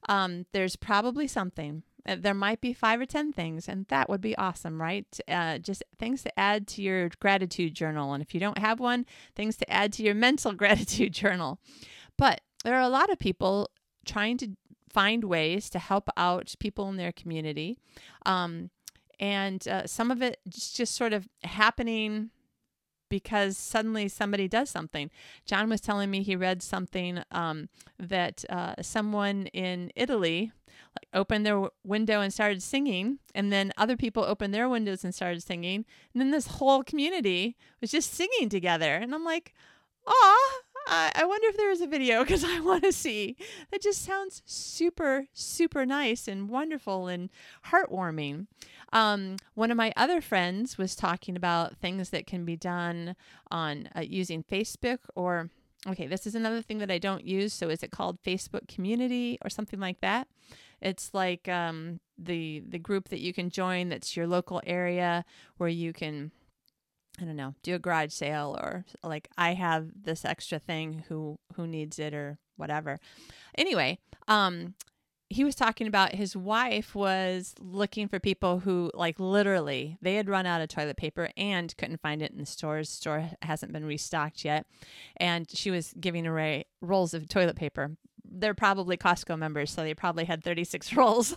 Um, 0.09 0.47
there's 0.53 0.77
probably 0.77 1.27
something. 1.27 1.83
Uh, 2.07 2.17
there 2.19 2.35
might 2.35 2.61
be 2.61 2.73
five 2.73 3.01
or 3.01 3.07
10 3.07 3.33
things, 3.33 3.69
and 3.69 3.87
that 3.87 4.09
would 4.09 4.21
be 4.21 4.37
awesome, 4.37 4.81
right? 4.81 5.07
Uh, 5.29 5.59
just 5.59 5.83
things 5.99 6.23
to 6.23 6.39
add 6.39 6.67
to 6.69 6.83
your 6.83 7.11
gratitude 7.21 7.75
journal. 7.75 8.13
And 8.13 8.23
if 8.23 8.35
you 8.35 8.41
don't 8.41 8.59
have 8.59 8.81
one, 8.81 9.07
things 9.35 9.57
to 9.57 9.71
add 9.71 9.93
to 9.95 10.03
your 10.03 10.15
mental 10.15 10.53
gratitude 10.63 11.13
journal. 11.13 11.59
But 12.17 12.41
there 12.65 12.75
are 12.75 12.83
a 12.83 12.89
lot 12.89 13.11
of 13.11 13.19
people 13.19 13.71
trying 14.05 14.37
to 14.39 14.51
find 14.89 15.25
ways 15.25 15.69
to 15.71 15.79
help 15.79 16.09
out 16.17 16.55
people 16.59 16.89
in 16.89 16.97
their 16.97 17.13
community. 17.13 17.79
Um, 18.25 18.71
and 19.19 19.67
uh, 19.67 19.87
some 19.87 20.11
of 20.11 20.23
it 20.23 20.39
just 20.49 20.95
sort 20.95 21.13
of 21.13 21.29
happening 21.43 22.31
because 23.09 23.57
suddenly 23.57 24.09
somebody 24.09 24.49
does 24.49 24.71
something. 24.71 25.11
John 25.45 25.69
was 25.69 25.81
telling 25.81 26.11
me 26.11 26.23
he 26.23 26.37
read 26.37 26.63
something 26.63 27.23
um, 27.31 27.69
that 27.99 28.45
uh, 28.49 28.75
someone 28.83 29.47
in 29.49 29.91
Italy 29.97 30.53
like, 30.95 31.09
opened 31.13 31.47
their 31.47 31.69
window 31.85 32.21
and 32.21 32.33
started 32.33 32.63
singing, 32.63 33.19
and 33.35 33.53
then 33.53 33.73
other 33.77 33.97
people 33.97 34.25
opened 34.25 34.55
their 34.55 34.69
windows 34.69 35.05
and 35.05 35.15
started 35.15 35.43
singing, 35.43 35.85
and 36.13 36.21
then 36.21 36.31
this 36.31 36.47
whole 36.47 36.83
community 36.83 37.57
was 37.81 37.91
just 37.91 38.15
singing 38.15 38.49
together. 38.49 38.95
And 38.97 39.15
I'm 39.15 39.25
like, 39.25 39.55
"Aw, 40.07 40.61
I, 40.87 41.11
I 41.15 41.25
wonder 41.25 41.49
if 41.49 41.57
there 41.57 41.71
is 41.71 41.81
a 41.81 41.87
video 41.87 42.21
because 42.25 42.45
I 42.45 42.61
want 42.61 42.85
to 42.85 42.93
see. 42.93 43.37
That 43.71 43.83
just 43.83 44.03
sounds 44.03 44.43
super, 44.47 45.27
super 45.33 45.85
nice 45.85 46.29
and 46.29 46.49
wonderful 46.49 47.09
and 47.09 47.31
heartwarming. 47.67 48.47
Um, 48.97 49.37
one 49.53 49.71
of 49.71 49.77
my 49.77 49.93
other 49.95 50.23
friends 50.23 50.79
was 50.79 50.97
talking 50.97 51.37
about 51.37 51.77
things 51.77 52.09
that 52.11 52.27
can 52.27 52.47
be 52.47 52.57
done 52.57 53.15
on 53.51 53.91
uh, 53.95 54.01
using 54.01 54.43
Facebook 54.43 55.01
or 55.15 55.51
okay, 55.87 56.07
this 56.07 56.27
is 56.27 56.35
another 56.35 56.63
thing 56.63 56.79
that 56.79 56.91
I 56.91 56.97
don't 56.97 57.23
use. 57.23 57.53
So 57.53 57.69
is 57.69 57.83
it 57.83 57.91
called 57.91 58.23
Facebook 58.23 58.69
Community 58.69 59.37
or 59.45 59.51
something 59.51 59.79
like 59.79 60.01
that? 60.01 60.29
It's 60.81 61.13
like 61.13 61.47
um, 61.47 62.01
the 62.17 62.63
the 62.67 62.79
group 62.79 63.11
that 63.11 63.21
you 63.21 63.35
can 63.35 63.51
join 63.51 63.91
that's 63.91 64.17
your 64.17 64.27
local 64.27 64.63
area 64.67 65.27
where 65.59 65.69
you 65.69 65.93
can 65.93 66.33
I 67.21 67.25
don't 67.25 67.37
know, 67.37 67.55
do 67.63 67.75
a 67.75 67.79
garage 67.79 68.15
sale 68.15 68.57
or 68.59 68.87
like 69.03 69.29
I 69.37 69.53
have 69.53 69.91
this 69.95 70.25
extra 70.25 70.59
thing 70.59 71.05
who 71.09 71.39
who 71.57 71.67
needs 71.67 71.99
it 71.99 72.15
or 72.15 72.39
whatever. 72.57 72.99
Anyway, 73.59 73.99
um 74.27 74.73
he 75.29 75.45
was 75.45 75.55
talking 75.55 75.87
about 75.87 76.15
his 76.15 76.37
wife 76.37 76.95
was 76.95 77.55
looking 77.59 78.07
for 78.09 78.21
people 78.21 78.61
who 78.61 78.91
like 78.95 79.19
literally 79.19 79.99
they 80.01 80.15
had 80.15 80.29
run 80.29 80.47
out 80.47 80.61
of 80.61 80.69
toilet 80.69 80.97
paper 80.97 81.31
and 81.37 81.77
couldn't 81.77 82.01
find 82.01 82.23
it 82.23 82.31
in 82.31 82.39
the 82.39 82.47
stores 82.47 82.89
store 82.89 83.31
hasn't 83.43 83.73
been 83.73 83.85
restocked 83.85 84.45
yet 84.45 84.67
and 85.17 85.51
she 85.51 85.71
was 85.71 85.95
giving 85.99 86.27
away 86.27 86.65
rolls 86.81 87.13
of 87.13 87.29
toilet 87.29 87.57
paper 87.57 87.97
they're 88.29 88.55
probably 88.55 88.97
Costco 88.97 89.39
members, 89.39 89.71
so 89.71 89.83
they 89.83 89.95
probably 89.95 90.25
had 90.25 90.43
36 90.43 90.93
rolls. 90.97 91.37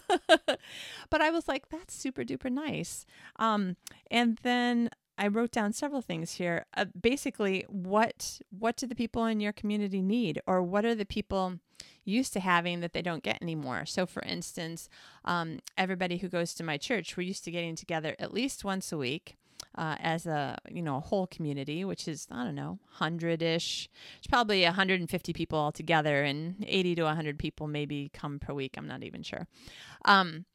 but 1.09 1.21
I 1.21 1.29
was 1.29 1.47
like, 1.47 1.69
that's 1.69 1.93
super 1.93 2.23
duper 2.23 2.51
nice. 2.51 3.05
Um, 3.37 3.77
and 4.09 4.39
then 4.43 4.89
I 5.17 5.27
wrote 5.27 5.51
down 5.51 5.73
several 5.73 6.01
things 6.01 6.33
here. 6.33 6.65
Uh, 6.75 6.85
basically, 6.99 7.65
what 7.67 8.39
what 8.57 8.77
do 8.77 8.87
the 8.87 8.95
people 8.95 9.25
in 9.25 9.39
your 9.39 9.51
community 9.51 10.01
need, 10.01 10.41
or 10.47 10.63
what 10.63 10.85
are 10.85 10.95
the 10.95 11.05
people 11.05 11.59
used 12.09 12.33
to 12.33 12.39
having 12.39 12.79
that 12.81 12.93
they 12.93 13.01
don't 13.01 13.23
get 13.23 13.41
anymore? 13.41 13.85
So, 13.85 14.05
for 14.05 14.21
instance, 14.23 14.89
um, 15.25 15.59
everybody 15.77 16.17
who 16.17 16.29
goes 16.29 16.53
to 16.55 16.63
my 16.63 16.77
church, 16.77 17.15
we're 17.15 17.23
used 17.23 17.43
to 17.45 17.51
getting 17.51 17.75
together 17.75 18.15
at 18.19 18.33
least 18.33 18.63
once 18.63 18.91
a 18.91 18.97
week. 18.97 19.35
Uh, 19.75 19.95
as 19.99 20.25
a 20.25 20.57
you 20.69 20.81
know 20.81 20.97
a 20.97 21.01
whole 21.01 21.27
community, 21.27 21.83
which 21.83 22.07
is 22.07 22.27
I 22.31 22.45
don't 22.45 22.55
know 22.55 22.79
hundred 22.91 23.41
ish. 23.41 23.89
It's 24.17 24.27
probably 24.27 24.63
150 24.63 25.33
people 25.33 25.59
altogether, 25.59 26.23
and 26.23 26.63
80 26.65 26.95
to 26.95 27.03
100 27.03 27.37
people 27.37 27.67
maybe 27.67 28.09
come 28.13 28.39
per 28.39 28.53
week. 28.53 28.75
I'm 28.77 28.87
not 28.87 29.03
even 29.03 29.21
sure. 29.21 29.47
Um, 30.05 30.45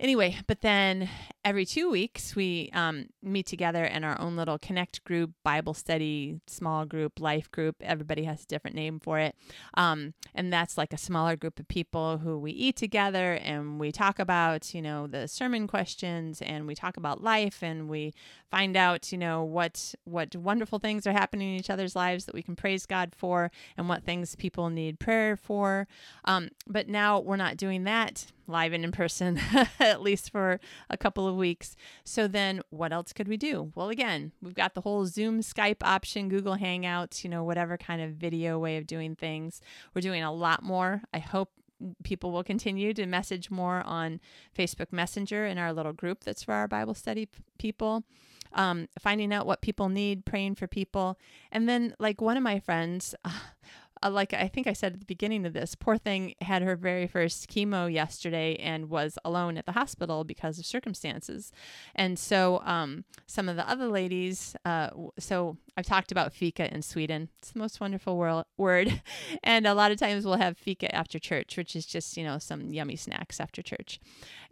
anyway, 0.00 0.38
but 0.46 0.62
then 0.62 1.08
every 1.44 1.64
two 1.64 1.90
weeks 1.90 2.34
we 2.34 2.70
um, 2.72 3.06
meet 3.22 3.46
together 3.46 3.84
in 3.84 4.02
our 4.02 4.18
own 4.20 4.36
little 4.36 4.58
connect 4.58 5.04
group, 5.04 5.30
Bible 5.44 5.74
study, 5.74 6.40
small 6.46 6.84
group, 6.84 7.20
life 7.20 7.50
group. 7.50 7.76
Everybody 7.80 8.24
has 8.24 8.42
a 8.42 8.46
different 8.46 8.74
name 8.74 8.98
for 8.98 9.18
it. 9.18 9.36
Um, 9.74 10.14
and 10.34 10.52
that's 10.52 10.76
like 10.76 10.92
a 10.92 10.98
smaller 10.98 11.36
group 11.36 11.60
of 11.60 11.68
people 11.68 12.18
who 12.18 12.38
we 12.38 12.50
eat 12.52 12.76
together 12.76 13.34
and 13.34 13.78
we 13.78 13.92
talk 13.92 14.18
about, 14.18 14.74
you 14.74 14.82
know, 14.82 15.06
the 15.06 15.28
sermon 15.28 15.66
questions 15.66 16.42
and 16.42 16.66
we 16.66 16.74
talk 16.74 16.96
about 16.96 17.22
life 17.22 17.62
and 17.62 17.88
we 17.88 18.14
find 18.50 18.76
out, 18.76 19.12
you 19.12 19.18
know, 19.18 19.44
what 19.44 19.94
what 20.04 20.34
wonderful 20.34 20.78
things 20.78 21.06
are 21.06 21.12
happening 21.12 21.50
in 21.50 21.60
each 21.60 21.70
other's 21.70 21.94
lives 21.94 22.24
that 22.24 22.34
we 22.34 22.42
can 22.42 22.56
praise 22.56 22.86
God 22.86 23.14
for 23.16 23.50
and 23.76 23.88
what 23.88 24.02
things 24.02 24.34
people 24.34 24.70
need 24.70 24.98
prayer 24.98 25.36
for. 25.36 25.86
Um, 26.24 26.48
but 26.66 26.88
now 26.88 27.20
we're 27.20 27.36
not 27.36 27.56
doing 27.56 27.84
that 27.84 28.26
live 28.50 28.72
and 28.72 28.84
in 28.84 28.92
person, 28.92 29.40
at 29.80 30.02
least 30.02 30.30
for 30.30 30.60
a 30.88 30.96
couple 30.96 31.26
of 31.26 31.36
weeks. 31.36 31.76
So 32.04 32.26
then 32.28 32.62
what 32.70 32.92
else 32.92 33.12
could 33.12 33.28
we 33.28 33.36
do? 33.36 33.72
Well, 33.74 33.88
again, 33.88 34.32
we've 34.42 34.54
got 34.54 34.74
the 34.74 34.80
whole 34.82 35.06
Zoom, 35.06 35.40
Skype 35.40 35.82
option, 35.82 36.28
Google 36.28 36.56
Hangouts, 36.56 37.24
you 37.24 37.30
know, 37.30 37.44
whatever 37.44 37.76
kind 37.76 38.02
of 38.02 38.12
video 38.12 38.58
way 38.58 38.76
of 38.76 38.86
doing 38.86 39.14
things. 39.16 39.60
We're 39.94 40.02
doing 40.02 40.22
a 40.22 40.32
lot 40.32 40.62
more. 40.62 41.02
I 41.12 41.18
hope 41.18 41.50
people 42.02 42.30
will 42.30 42.44
continue 42.44 42.92
to 42.94 43.06
message 43.06 43.50
more 43.50 43.82
on 43.86 44.20
Facebook 44.56 44.92
Messenger 44.92 45.46
in 45.46 45.58
our 45.58 45.72
little 45.72 45.92
group 45.92 46.24
that's 46.24 46.44
for 46.44 46.54
our 46.54 46.68
Bible 46.68 46.94
study 46.94 47.28
people. 47.58 48.04
Um, 48.52 48.88
finding 48.98 49.32
out 49.32 49.46
what 49.46 49.60
people 49.62 49.88
need, 49.88 50.24
praying 50.24 50.56
for 50.56 50.66
people. 50.66 51.16
And 51.52 51.68
then, 51.68 51.94
like 52.00 52.20
one 52.20 52.36
of 52.36 52.42
my 52.42 52.58
friends, 52.58 53.14
uh, 53.24 53.30
uh, 54.02 54.10
like 54.10 54.32
I 54.32 54.48
think 54.48 54.66
I 54.66 54.72
said 54.72 54.94
at 54.94 55.00
the 55.00 55.06
beginning 55.06 55.46
of 55.46 55.52
this, 55.52 55.74
poor 55.74 55.96
thing 55.96 56.34
had 56.40 56.62
her 56.62 56.76
very 56.76 57.06
first 57.06 57.48
chemo 57.50 57.92
yesterday 57.92 58.56
and 58.56 58.88
was 58.88 59.18
alone 59.24 59.56
at 59.56 59.66
the 59.66 59.72
hospital 59.72 60.24
because 60.24 60.58
of 60.58 60.66
circumstances. 60.66 61.52
And 61.94 62.18
so 62.18 62.62
um, 62.64 63.04
some 63.26 63.48
of 63.48 63.56
the 63.56 63.68
other 63.68 63.88
ladies, 63.88 64.56
uh, 64.64 64.90
so 65.18 65.56
I've 65.76 65.86
talked 65.86 66.12
about 66.12 66.32
fika 66.32 66.72
in 66.72 66.82
Sweden. 66.82 67.28
It's 67.38 67.52
the 67.52 67.58
most 67.58 67.80
wonderful 67.80 68.16
world, 68.16 68.44
word. 68.56 69.02
And 69.42 69.66
a 69.66 69.74
lot 69.74 69.90
of 69.90 69.98
times 69.98 70.24
we'll 70.24 70.36
have 70.36 70.58
fika 70.58 70.94
after 70.94 71.18
church, 71.18 71.56
which 71.56 71.74
is 71.74 71.86
just, 71.86 72.16
you 72.16 72.24
know, 72.24 72.38
some 72.38 72.72
yummy 72.72 72.96
snacks 72.96 73.40
after 73.40 73.62
church. 73.62 74.00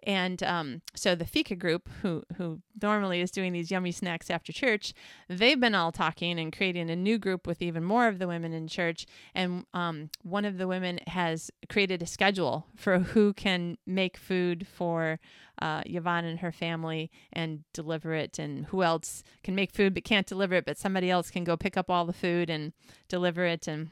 And 0.04 0.42
um, 0.42 0.82
so 0.94 1.14
the 1.14 1.24
fika 1.24 1.56
group, 1.56 1.88
who, 2.02 2.22
who 2.36 2.60
normally 2.80 3.20
is 3.20 3.30
doing 3.30 3.52
these 3.52 3.70
yummy 3.70 3.92
snacks 3.92 4.30
after 4.30 4.52
church, 4.52 4.94
they've 5.28 5.58
been 5.58 5.74
all 5.74 5.92
talking 5.92 6.38
and 6.38 6.56
creating 6.56 6.90
a 6.90 6.96
new 6.96 7.18
group 7.18 7.46
with 7.46 7.60
even 7.60 7.84
more 7.84 8.08
of 8.08 8.18
the 8.18 8.28
women 8.28 8.52
in 8.52 8.68
church. 8.68 9.06
And 9.34 9.64
um, 9.74 10.10
one 10.22 10.44
of 10.44 10.58
the 10.58 10.68
women 10.68 11.00
has 11.08 11.50
created 11.68 12.02
a 12.02 12.06
schedule 12.06 12.66
for 12.76 12.98
who 12.98 13.32
can 13.32 13.76
make 13.86 14.16
food 14.16 14.66
for 14.66 15.20
uh, 15.60 15.82
Yvonne 15.86 16.24
and 16.24 16.40
her 16.40 16.52
family 16.52 17.10
and 17.32 17.64
deliver 17.72 18.14
it, 18.14 18.38
and 18.38 18.66
who 18.66 18.82
else 18.82 19.22
can 19.42 19.54
make 19.54 19.72
food 19.72 19.94
but 19.94 20.04
can't 20.04 20.26
deliver 20.26 20.54
it, 20.54 20.64
but 20.64 20.78
somebody 20.78 21.10
else 21.10 21.30
can 21.30 21.44
go 21.44 21.56
pick 21.56 21.76
up 21.76 21.90
all 21.90 22.04
the 22.04 22.12
food 22.12 22.48
and 22.48 22.72
deliver 23.08 23.44
it. 23.44 23.66
And 23.66 23.90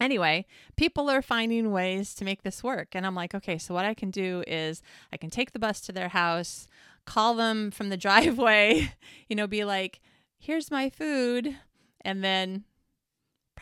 anyway, 0.00 0.44
people 0.76 1.08
are 1.08 1.22
finding 1.22 1.72
ways 1.72 2.14
to 2.16 2.24
make 2.24 2.42
this 2.42 2.62
work. 2.62 2.88
And 2.92 3.06
I'm 3.06 3.14
like, 3.14 3.34
okay, 3.34 3.58
so 3.58 3.74
what 3.74 3.84
I 3.84 3.94
can 3.94 4.10
do 4.10 4.42
is 4.46 4.82
I 5.12 5.16
can 5.16 5.30
take 5.30 5.52
the 5.52 5.58
bus 5.58 5.80
to 5.82 5.92
their 5.92 6.08
house, 6.08 6.66
call 7.06 7.34
them 7.34 7.70
from 7.70 7.88
the 7.88 7.96
driveway, 7.98 8.92
you 9.28 9.36
know, 9.36 9.46
be 9.46 9.64
like, 9.64 10.00
here's 10.38 10.70
my 10.70 10.90
food. 10.90 11.56
And 12.00 12.22
then 12.24 12.64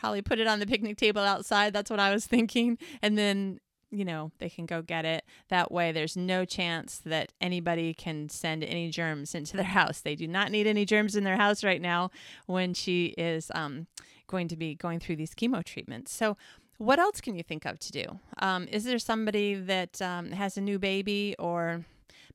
probably 0.01 0.23
put 0.23 0.39
it 0.39 0.47
on 0.47 0.59
the 0.59 0.65
picnic 0.65 0.97
table 0.97 1.21
outside. 1.21 1.73
That's 1.73 1.91
what 1.91 1.99
I 1.99 2.11
was 2.11 2.25
thinking. 2.35 2.77
And 3.01 3.17
then 3.17 3.59
you 3.93 4.05
know, 4.05 4.31
they 4.39 4.49
can 4.49 4.65
go 4.65 4.81
get 4.81 5.03
it. 5.03 5.25
That 5.49 5.69
way, 5.69 5.91
there's 5.91 6.15
no 6.15 6.45
chance 6.45 6.99
that 6.99 7.33
anybody 7.41 7.93
can 7.93 8.29
send 8.29 8.63
any 8.63 8.89
germs 8.89 9.35
into 9.35 9.57
their 9.57 9.65
house. 9.79 9.99
They 9.99 10.15
do 10.15 10.27
not 10.27 10.49
need 10.49 10.65
any 10.65 10.85
germs 10.85 11.15
in 11.15 11.25
their 11.25 11.35
house 11.35 11.61
right 11.61 11.81
now 11.81 12.09
when 12.45 12.73
she 12.73 13.07
is 13.17 13.51
um, 13.53 13.87
going 14.27 14.47
to 14.47 14.55
be 14.55 14.75
going 14.75 15.01
through 15.01 15.17
these 15.17 15.35
chemo 15.35 15.61
treatments. 15.61 16.13
So, 16.13 16.37
what 16.77 16.99
else 16.99 17.19
can 17.19 17.35
you 17.35 17.43
think 17.43 17.65
of 17.65 17.79
to 17.79 17.91
do? 17.91 18.19
Um, 18.39 18.67
is 18.71 18.85
there 18.85 18.97
somebody 18.97 19.55
that 19.55 20.01
um, 20.01 20.31
has 20.31 20.57
a 20.57 20.61
new 20.61 20.79
baby 20.79 21.35
or 21.37 21.83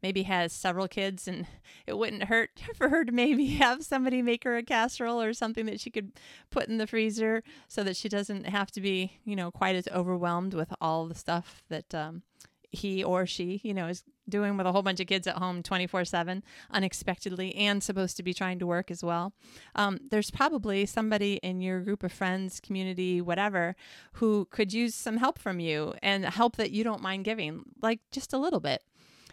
maybe 0.06 0.22
has 0.22 0.52
several 0.52 0.86
kids 0.86 1.26
and 1.26 1.48
it 1.84 1.98
wouldn't 1.98 2.24
hurt 2.24 2.50
for 2.76 2.88
her 2.88 3.04
to 3.04 3.10
maybe 3.10 3.46
have 3.46 3.82
somebody 3.82 4.22
make 4.22 4.44
her 4.44 4.56
a 4.56 4.62
casserole 4.62 5.20
or 5.20 5.34
something 5.34 5.66
that 5.66 5.80
she 5.80 5.90
could 5.90 6.12
put 6.48 6.68
in 6.68 6.78
the 6.78 6.86
freezer 6.86 7.42
so 7.66 7.82
that 7.82 7.96
she 7.96 8.08
doesn't 8.08 8.46
have 8.46 8.70
to 8.70 8.80
be, 8.80 9.18
you 9.24 9.34
know, 9.34 9.50
quite 9.50 9.74
as 9.74 9.88
overwhelmed 9.88 10.54
with 10.54 10.72
all 10.80 11.06
the 11.06 11.14
stuff 11.16 11.64
that 11.70 11.92
um, 11.92 12.22
he 12.70 13.02
or 13.02 13.26
she, 13.26 13.60
you 13.64 13.74
know, 13.74 13.88
is 13.88 14.04
doing 14.28 14.56
with 14.56 14.64
a 14.64 14.70
whole 14.70 14.82
bunch 14.82 15.00
of 15.00 15.08
kids 15.08 15.26
at 15.26 15.38
home 15.38 15.60
24 15.60 16.04
7 16.04 16.44
unexpectedly 16.70 17.52
and 17.56 17.82
supposed 17.82 18.16
to 18.16 18.22
be 18.22 18.32
trying 18.32 18.60
to 18.60 18.66
work 18.66 18.92
as 18.92 19.02
well. 19.02 19.32
Um, 19.74 19.98
there's 20.10 20.30
probably 20.30 20.86
somebody 20.86 21.40
in 21.42 21.60
your 21.60 21.80
group 21.80 22.04
of 22.04 22.12
friends, 22.12 22.60
community, 22.60 23.20
whatever, 23.20 23.74
who 24.12 24.46
could 24.52 24.72
use 24.72 24.94
some 24.94 25.16
help 25.16 25.36
from 25.36 25.58
you 25.58 25.94
and 26.00 26.24
help 26.24 26.54
that 26.56 26.70
you 26.70 26.84
don't 26.84 27.02
mind 27.02 27.24
giving, 27.24 27.64
like 27.82 27.98
just 28.12 28.32
a 28.32 28.38
little 28.38 28.60
bit 28.60 28.84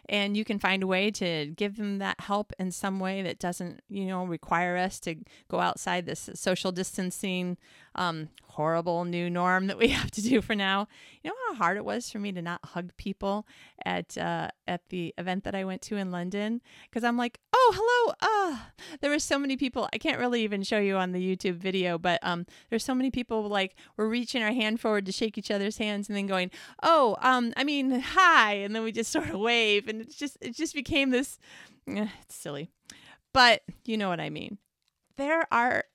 and 0.09 0.35
you 0.35 0.43
can 0.43 0.59
find 0.59 0.83
a 0.83 0.87
way 0.87 1.09
to 1.11 1.47
give 1.55 1.77
them 1.77 1.99
that 1.99 2.19
help 2.21 2.53
in 2.59 2.71
some 2.71 2.99
way 2.99 3.21
that 3.21 3.39
doesn't 3.39 3.81
you 3.89 4.05
know 4.05 4.25
require 4.25 4.77
us 4.77 4.99
to 4.99 5.15
go 5.47 5.59
outside 5.59 6.05
this 6.05 6.29
social 6.35 6.71
distancing 6.71 7.57
um, 7.95 8.29
horrible 8.45 9.05
new 9.05 9.29
norm 9.29 9.67
that 9.67 9.77
we 9.77 9.87
have 9.89 10.11
to 10.11 10.21
do 10.21 10.41
for 10.41 10.55
now. 10.55 10.87
You 11.23 11.29
know 11.29 11.35
how 11.49 11.55
hard 11.55 11.77
it 11.77 11.85
was 11.85 12.09
for 12.09 12.19
me 12.19 12.31
to 12.31 12.41
not 12.41 12.59
hug 12.63 12.91
people 12.97 13.45
at 13.85 14.17
uh, 14.17 14.49
at 14.67 14.89
the 14.89 15.13
event 15.17 15.43
that 15.43 15.55
I 15.55 15.63
went 15.63 15.81
to 15.83 15.97
in 15.97 16.11
London 16.11 16.61
because 16.89 17.03
I'm 17.03 17.17
like, 17.17 17.39
oh 17.53 17.73
hello, 17.75 18.15
uh. 18.21 18.57
there 19.01 19.11
were 19.11 19.19
so 19.19 19.37
many 19.39 19.57
people. 19.57 19.89
I 19.93 19.97
can't 19.97 20.19
really 20.19 20.43
even 20.43 20.63
show 20.63 20.79
you 20.79 20.97
on 20.97 21.11
the 21.11 21.19
YouTube 21.19 21.55
video, 21.55 21.97
but 21.97 22.19
um, 22.23 22.45
there's 22.69 22.83
so 22.83 22.95
many 22.95 23.11
people 23.11 23.47
like 23.47 23.75
we're 23.97 24.07
reaching 24.07 24.43
our 24.43 24.53
hand 24.53 24.79
forward 24.79 25.05
to 25.05 25.11
shake 25.11 25.37
each 25.37 25.51
other's 25.51 25.77
hands 25.77 26.09
and 26.09 26.17
then 26.17 26.27
going, 26.27 26.51
oh, 26.81 27.17
um, 27.21 27.53
I 27.57 27.63
mean 27.63 27.99
hi, 27.99 28.53
and 28.53 28.75
then 28.75 28.83
we 28.83 28.91
just 28.91 29.11
sort 29.11 29.29
of 29.29 29.39
wave, 29.39 29.87
and 29.93 30.01
it's 30.01 30.15
just 30.15 30.37
it 30.41 30.55
just 30.55 30.73
became 30.73 31.11
this. 31.11 31.39
Eh, 31.87 32.07
it's 32.21 32.35
silly, 32.35 32.69
but 33.33 33.61
you 33.85 33.97
know 33.97 34.09
what 34.09 34.19
I 34.19 34.29
mean. 34.29 34.57
There 35.17 35.45
are 35.51 35.85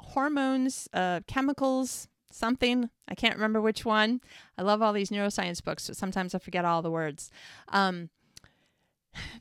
hormones, 0.00 0.88
uh, 0.92 1.20
chemicals, 1.26 2.08
something. 2.30 2.90
I 3.08 3.14
can't 3.14 3.36
remember 3.36 3.60
which 3.60 3.84
one. 3.84 4.20
I 4.56 4.62
love 4.62 4.82
all 4.82 4.92
these 4.92 5.10
neuroscience 5.10 5.64
books, 5.64 5.86
but 5.86 5.96
sometimes 5.96 6.34
I 6.34 6.38
forget 6.38 6.64
all 6.64 6.82
the 6.82 6.90
words. 6.90 7.30
Um, 7.68 8.10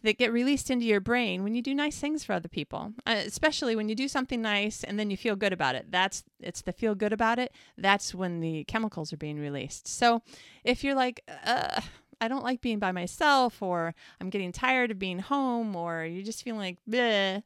that 0.01 0.18
get 0.18 0.32
released 0.32 0.72
into 0.72 0.86
your 0.86 0.99
brain 0.99 1.43
when 1.43 1.53
you 1.53 1.62
do 1.62 1.76
nice 1.76 1.99
things 1.99 2.24
for 2.24 2.34
other 2.34 2.47
people, 2.47 2.93
uh, 3.05 3.22
especially 3.26 3.76
when 3.76 3.89
you 3.89 3.95
do 3.95 4.08
something 4.08 4.41
nice 4.41 4.84
and 4.84 4.97
then 4.97 5.12
you 5.12 5.18
feel 5.18 5.36
good 5.36 5.53
about 5.53 5.76
it. 5.76 5.91
That's 5.91 6.24
it's 6.39 6.62
the 6.62 6.72
feel 6.72 6.95
good 6.95 7.14
about 7.14 7.38
it. 7.38 7.53
That's 7.78 8.16
when 8.16 8.39
the 8.39 8.64
chemicals 8.64 9.12
are 9.14 9.18
being 9.18 9.39
released. 9.39 9.88
So 9.88 10.22
if 10.64 10.84
you're 10.84 10.95
like, 10.95 11.22
uh, 11.45 11.82
I 12.20 12.28
don't 12.28 12.43
like 12.43 12.61
being 12.61 12.80
by 12.80 12.91
myself, 12.91 13.61
or 13.61 13.93
I'm 14.20 14.30
getting 14.30 14.51
tired 14.51 14.91
of 14.91 14.99
being 14.99 15.20
home, 15.20 15.76
or 15.76 16.05
you're 16.05 16.24
just 16.24 16.43
feeling 16.43 16.59
like, 16.59 16.78
bleh, 16.89 17.43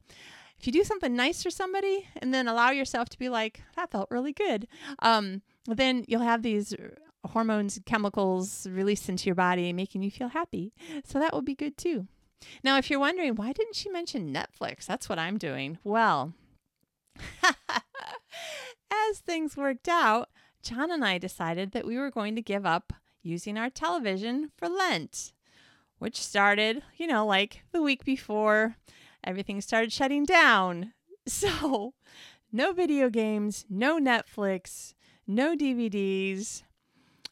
if 0.58 0.66
you 0.66 0.72
do 0.72 0.84
something 0.84 1.16
nice 1.16 1.42
for 1.42 1.50
somebody 1.50 2.06
and 2.20 2.32
then 2.32 2.46
allow 2.46 2.70
yourself 2.70 3.08
to 3.10 3.18
be 3.18 3.28
like, 3.28 3.62
that 3.76 3.90
felt 3.90 4.10
really 4.10 4.32
good, 4.32 4.68
um, 5.00 5.42
then 5.66 6.04
you'll 6.06 6.20
have 6.20 6.42
these 6.42 6.74
hormones, 7.26 7.80
chemicals 7.84 8.66
released 8.70 9.08
into 9.08 9.26
your 9.26 9.34
body, 9.34 9.72
making 9.72 10.02
you 10.02 10.10
feel 10.10 10.28
happy. 10.28 10.72
So 11.04 11.18
that 11.18 11.32
will 11.32 11.42
be 11.42 11.54
good 11.54 11.76
too. 11.76 12.06
Now, 12.64 12.78
if 12.78 12.90
you're 12.90 13.00
wondering, 13.00 13.34
why 13.36 13.52
didn't 13.52 13.76
she 13.76 13.90
mention 13.90 14.34
Netflix? 14.34 14.86
That's 14.86 15.08
what 15.08 15.18
I'm 15.18 15.38
doing. 15.38 15.78
Well, 15.84 16.32
as 19.10 19.18
things 19.18 19.56
worked 19.56 19.88
out, 19.88 20.28
John 20.62 20.90
and 20.90 21.04
I 21.04 21.18
decided 21.18 21.72
that 21.72 21.86
we 21.86 21.98
were 21.98 22.10
going 22.10 22.36
to 22.36 22.42
give 22.42 22.64
up 22.64 22.92
using 23.22 23.56
our 23.56 23.70
television 23.70 24.50
for 24.56 24.68
Lent, 24.68 25.32
which 25.98 26.20
started, 26.20 26.82
you 26.96 27.06
know, 27.06 27.24
like 27.26 27.62
the 27.72 27.82
week 27.82 28.04
before 28.04 28.76
everything 29.24 29.60
started 29.60 29.92
shutting 29.92 30.24
down. 30.24 30.92
So, 31.24 31.94
no 32.50 32.72
video 32.72 33.08
games, 33.08 33.64
no 33.70 34.00
Netflix, 34.00 34.94
no 35.24 35.54
DVDs. 35.56 36.64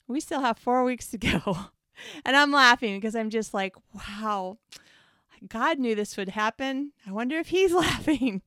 We 0.06 0.20
still 0.20 0.42
have 0.42 0.58
four 0.58 0.84
weeks 0.84 1.08
to 1.08 1.18
go. 1.18 1.56
And 2.24 2.34
I'm 2.34 2.50
laughing 2.50 2.96
because 2.96 3.14
I'm 3.14 3.28
just 3.28 3.52
like, 3.52 3.74
wow, 3.92 4.56
God 5.46 5.78
knew 5.78 5.94
this 5.94 6.16
would 6.16 6.30
happen. 6.30 6.92
I 7.06 7.12
wonder 7.12 7.36
if 7.38 7.48
he's 7.48 7.72
laughing. 7.74 8.40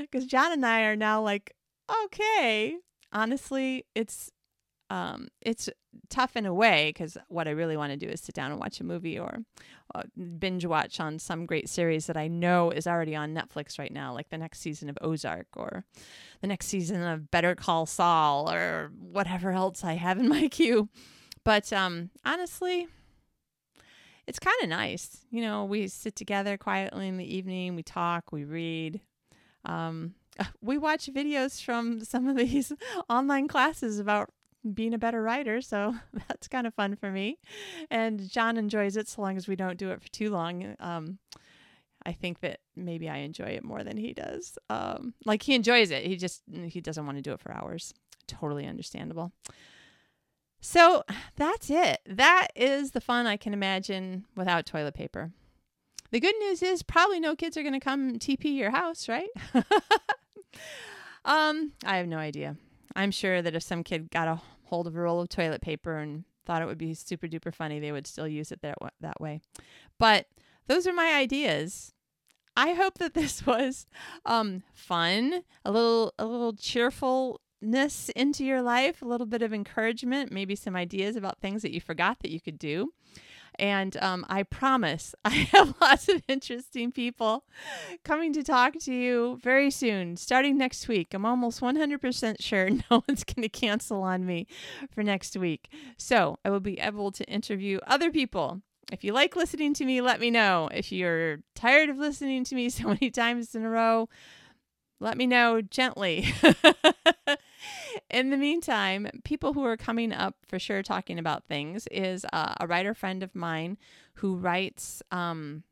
Because 0.00 0.26
John 0.26 0.52
and 0.52 0.64
I 0.64 0.82
are 0.82 0.94
now 0.94 1.20
like, 1.20 1.56
okay. 2.04 2.76
Honestly, 3.12 3.86
it's 3.94 4.30
um, 4.94 5.26
it's 5.40 5.68
tough 6.08 6.36
in 6.36 6.46
a 6.46 6.54
way 6.54 6.90
because 6.90 7.18
what 7.26 7.48
I 7.48 7.50
really 7.50 7.76
want 7.76 7.90
to 7.90 7.96
do 7.96 8.06
is 8.06 8.20
sit 8.20 8.32
down 8.32 8.52
and 8.52 8.60
watch 8.60 8.78
a 8.78 8.84
movie 8.84 9.18
or 9.18 9.40
uh, 9.92 10.04
binge 10.38 10.64
watch 10.64 11.00
on 11.00 11.18
some 11.18 11.46
great 11.46 11.68
series 11.68 12.06
that 12.06 12.16
I 12.16 12.28
know 12.28 12.70
is 12.70 12.86
already 12.86 13.16
on 13.16 13.34
Netflix 13.34 13.76
right 13.76 13.92
now, 13.92 14.14
like 14.14 14.30
the 14.30 14.38
next 14.38 14.60
season 14.60 14.88
of 14.88 14.96
Ozark 15.00 15.48
or 15.56 15.84
the 16.42 16.46
next 16.46 16.66
season 16.66 17.02
of 17.02 17.28
Better 17.32 17.56
Call 17.56 17.86
Saul 17.86 18.48
or 18.48 18.92
whatever 18.96 19.50
else 19.50 19.82
I 19.82 19.94
have 19.94 20.20
in 20.20 20.28
my 20.28 20.46
queue. 20.52 20.88
But 21.42 21.72
um, 21.72 22.10
honestly, 22.24 22.86
it's 24.28 24.38
kind 24.38 24.62
of 24.62 24.68
nice. 24.68 25.24
You 25.28 25.42
know, 25.42 25.64
we 25.64 25.88
sit 25.88 26.14
together 26.14 26.56
quietly 26.56 27.08
in 27.08 27.16
the 27.16 27.36
evening, 27.36 27.74
we 27.74 27.82
talk, 27.82 28.30
we 28.30 28.44
read. 28.44 29.00
Um, 29.64 30.14
we 30.62 30.78
watch 30.78 31.12
videos 31.12 31.60
from 31.60 32.04
some 32.04 32.28
of 32.28 32.36
these 32.36 32.72
online 33.10 33.48
classes 33.48 33.98
about 33.98 34.30
being 34.72 34.94
a 34.94 34.98
better 34.98 35.22
writer. 35.22 35.60
So 35.60 35.94
that's 36.28 36.48
kind 36.48 36.66
of 36.66 36.74
fun 36.74 36.96
for 36.96 37.10
me. 37.10 37.38
And 37.90 38.28
John 38.30 38.56
enjoys 38.56 38.96
it 38.96 39.08
so 39.08 39.22
long 39.22 39.36
as 39.36 39.48
we 39.48 39.56
don't 39.56 39.78
do 39.78 39.90
it 39.90 40.02
for 40.02 40.08
too 40.08 40.30
long. 40.30 40.76
Um, 40.80 41.18
I 42.06 42.12
think 42.12 42.40
that 42.40 42.60
maybe 42.76 43.08
I 43.08 43.18
enjoy 43.18 43.46
it 43.46 43.64
more 43.64 43.82
than 43.82 43.96
he 43.96 44.12
does. 44.12 44.58
Um, 44.68 45.14
like 45.24 45.42
he 45.42 45.54
enjoys 45.54 45.90
it. 45.90 46.04
He 46.04 46.16
just 46.16 46.42
he 46.52 46.80
doesn't 46.80 47.06
want 47.06 47.18
to 47.18 47.22
do 47.22 47.32
it 47.32 47.40
for 47.40 47.52
hours. 47.52 47.94
Totally 48.26 48.66
understandable. 48.66 49.32
So 50.60 51.04
that's 51.36 51.68
it. 51.68 52.00
That 52.06 52.48
is 52.54 52.92
the 52.92 53.00
fun 53.00 53.26
I 53.26 53.36
can 53.36 53.52
imagine 53.52 54.24
without 54.34 54.66
toilet 54.66 54.94
paper. 54.94 55.32
The 56.10 56.20
good 56.20 56.34
news 56.38 56.62
is 56.62 56.82
probably 56.82 57.20
no 57.20 57.34
kids 57.34 57.56
are 57.56 57.62
going 57.62 57.74
to 57.74 57.80
come 57.80 58.18
TP 58.18 58.56
your 58.56 58.70
house, 58.70 59.08
right? 59.08 59.28
um, 61.24 61.72
I 61.84 61.96
have 61.96 62.06
no 62.06 62.18
idea. 62.18 62.56
I'm 62.96 63.10
sure 63.10 63.42
that 63.42 63.54
if 63.54 63.62
some 63.62 63.82
kid 63.82 64.10
got 64.10 64.28
a 64.28 64.40
hold 64.64 64.86
of 64.86 64.96
a 64.96 65.00
roll 65.00 65.20
of 65.20 65.28
toilet 65.28 65.60
paper 65.60 65.98
and 65.98 66.24
thought 66.44 66.62
it 66.62 66.66
would 66.66 66.78
be 66.78 66.94
super 66.94 67.26
duper 67.26 67.54
funny, 67.54 67.80
they 67.80 67.92
would 67.92 68.06
still 68.06 68.28
use 68.28 68.52
it 68.52 68.60
that 68.62 68.76
that 69.00 69.20
way. 69.20 69.40
But 69.98 70.26
those 70.66 70.86
are 70.86 70.92
my 70.92 71.14
ideas. 71.14 71.92
I 72.56 72.72
hope 72.72 72.98
that 72.98 73.14
this 73.14 73.46
was 73.46 73.86
um, 74.24 74.62
fun, 74.72 75.42
a 75.64 75.72
little 75.72 76.12
a 76.18 76.26
little 76.26 76.52
cheerfulness 76.52 78.10
into 78.14 78.44
your 78.44 78.62
life, 78.62 79.02
a 79.02 79.06
little 79.06 79.26
bit 79.26 79.42
of 79.42 79.52
encouragement, 79.52 80.32
maybe 80.32 80.54
some 80.54 80.76
ideas 80.76 81.16
about 81.16 81.40
things 81.40 81.62
that 81.62 81.72
you 81.72 81.80
forgot 81.80 82.18
that 82.20 82.30
you 82.30 82.40
could 82.40 82.58
do. 82.58 82.92
And 83.58 83.96
um, 83.98 84.26
I 84.28 84.42
promise 84.42 85.14
I 85.24 85.30
have 85.30 85.74
lots 85.80 86.08
of 86.08 86.22
interesting 86.28 86.92
people 86.92 87.44
coming 88.04 88.32
to 88.32 88.42
talk 88.42 88.78
to 88.80 88.92
you 88.92 89.38
very 89.42 89.70
soon, 89.70 90.16
starting 90.16 90.58
next 90.58 90.88
week. 90.88 91.14
I'm 91.14 91.24
almost 91.24 91.60
100% 91.60 92.36
sure 92.40 92.70
no 92.90 93.02
one's 93.08 93.24
going 93.24 93.42
to 93.42 93.48
cancel 93.48 94.02
on 94.02 94.26
me 94.26 94.46
for 94.90 95.02
next 95.02 95.36
week. 95.36 95.68
So 95.96 96.38
I 96.44 96.50
will 96.50 96.60
be 96.60 96.78
able 96.80 97.12
to 97.12 97.24
interview 97.24 97.78
other 97.86 98.10
people. 98.10 98.62
If 98.92 99.02
you 99.02 99.12
like 99.12 99.34
listening 99.34 99.74
to 99.74 99.84
me, 99.84 100.00
let 100.00 100.20
me 100.20 100.30
know. 100.30 100.68
If 100.72 100.92
you're 100.92 101.38
tired 101.54 101.88
of 101.88 101.98
listening 101.98 102.44
to 102.44 102.54
me 102.54 102.68
so 102.70 102.88
many 102.88 103.10
times 103.10 103.54
in 103.54 103.64
a 103.64 103.70
row, 103.70 104.08
let 105.00 105.16
me 105.16 105.26
know 105.26 105.60
gently. 105.60 106.32
In 108.10 108.30
the 108.30 108.36
meantime, 108.36 109.08
people 109.24 109.52
who 109.52 109.64
are 109.64 109.76
coming 109.76 110.12
up 110.12 110.36
for 110.46 110.58
sure 110.58 110.82
talking 110.82 111.18
about 111.18 111.44
things 111.44 111.86
is 111.90 112.24
uh, 112.32 112.54
a 112.60 112.66
writer 112.66 112.94
friend 112.94 113.22
of 113.22 113.34
mine 113.34 113.78
who 114.14 114.36
writes 114.36 115.02
um, 115.10 115.64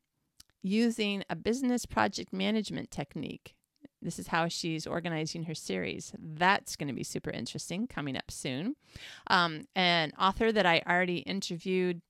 using 0.63 1.25
a 1.31 1.37
business 1.37 1.87
project 1.87 2.33
management 2.33 2.91
technique. 2.91 3.55
This 4.01 4.19
is 4.19 4.29
how 4.29 4.49
she's 4.49 4.87
organizing 4.87 5.45
her 5.45 5.55
series. 5.55 6.13
That's 6.19 6.75
going 6.75 6.89
to 6.89 6.95
be 6.95 7.05
super 7.05 7.31
interesting 7.31 7.87
coming 7.87 8.17
up 8.17 8.31
soon. 8.31 8.75
Um, 9.29 9.69
an 9.77 10.13
author 10.19 10.51
that 10.51 10.67
I 10.67 10.83
already 10.87 11.19
interviewed 11.19 12.03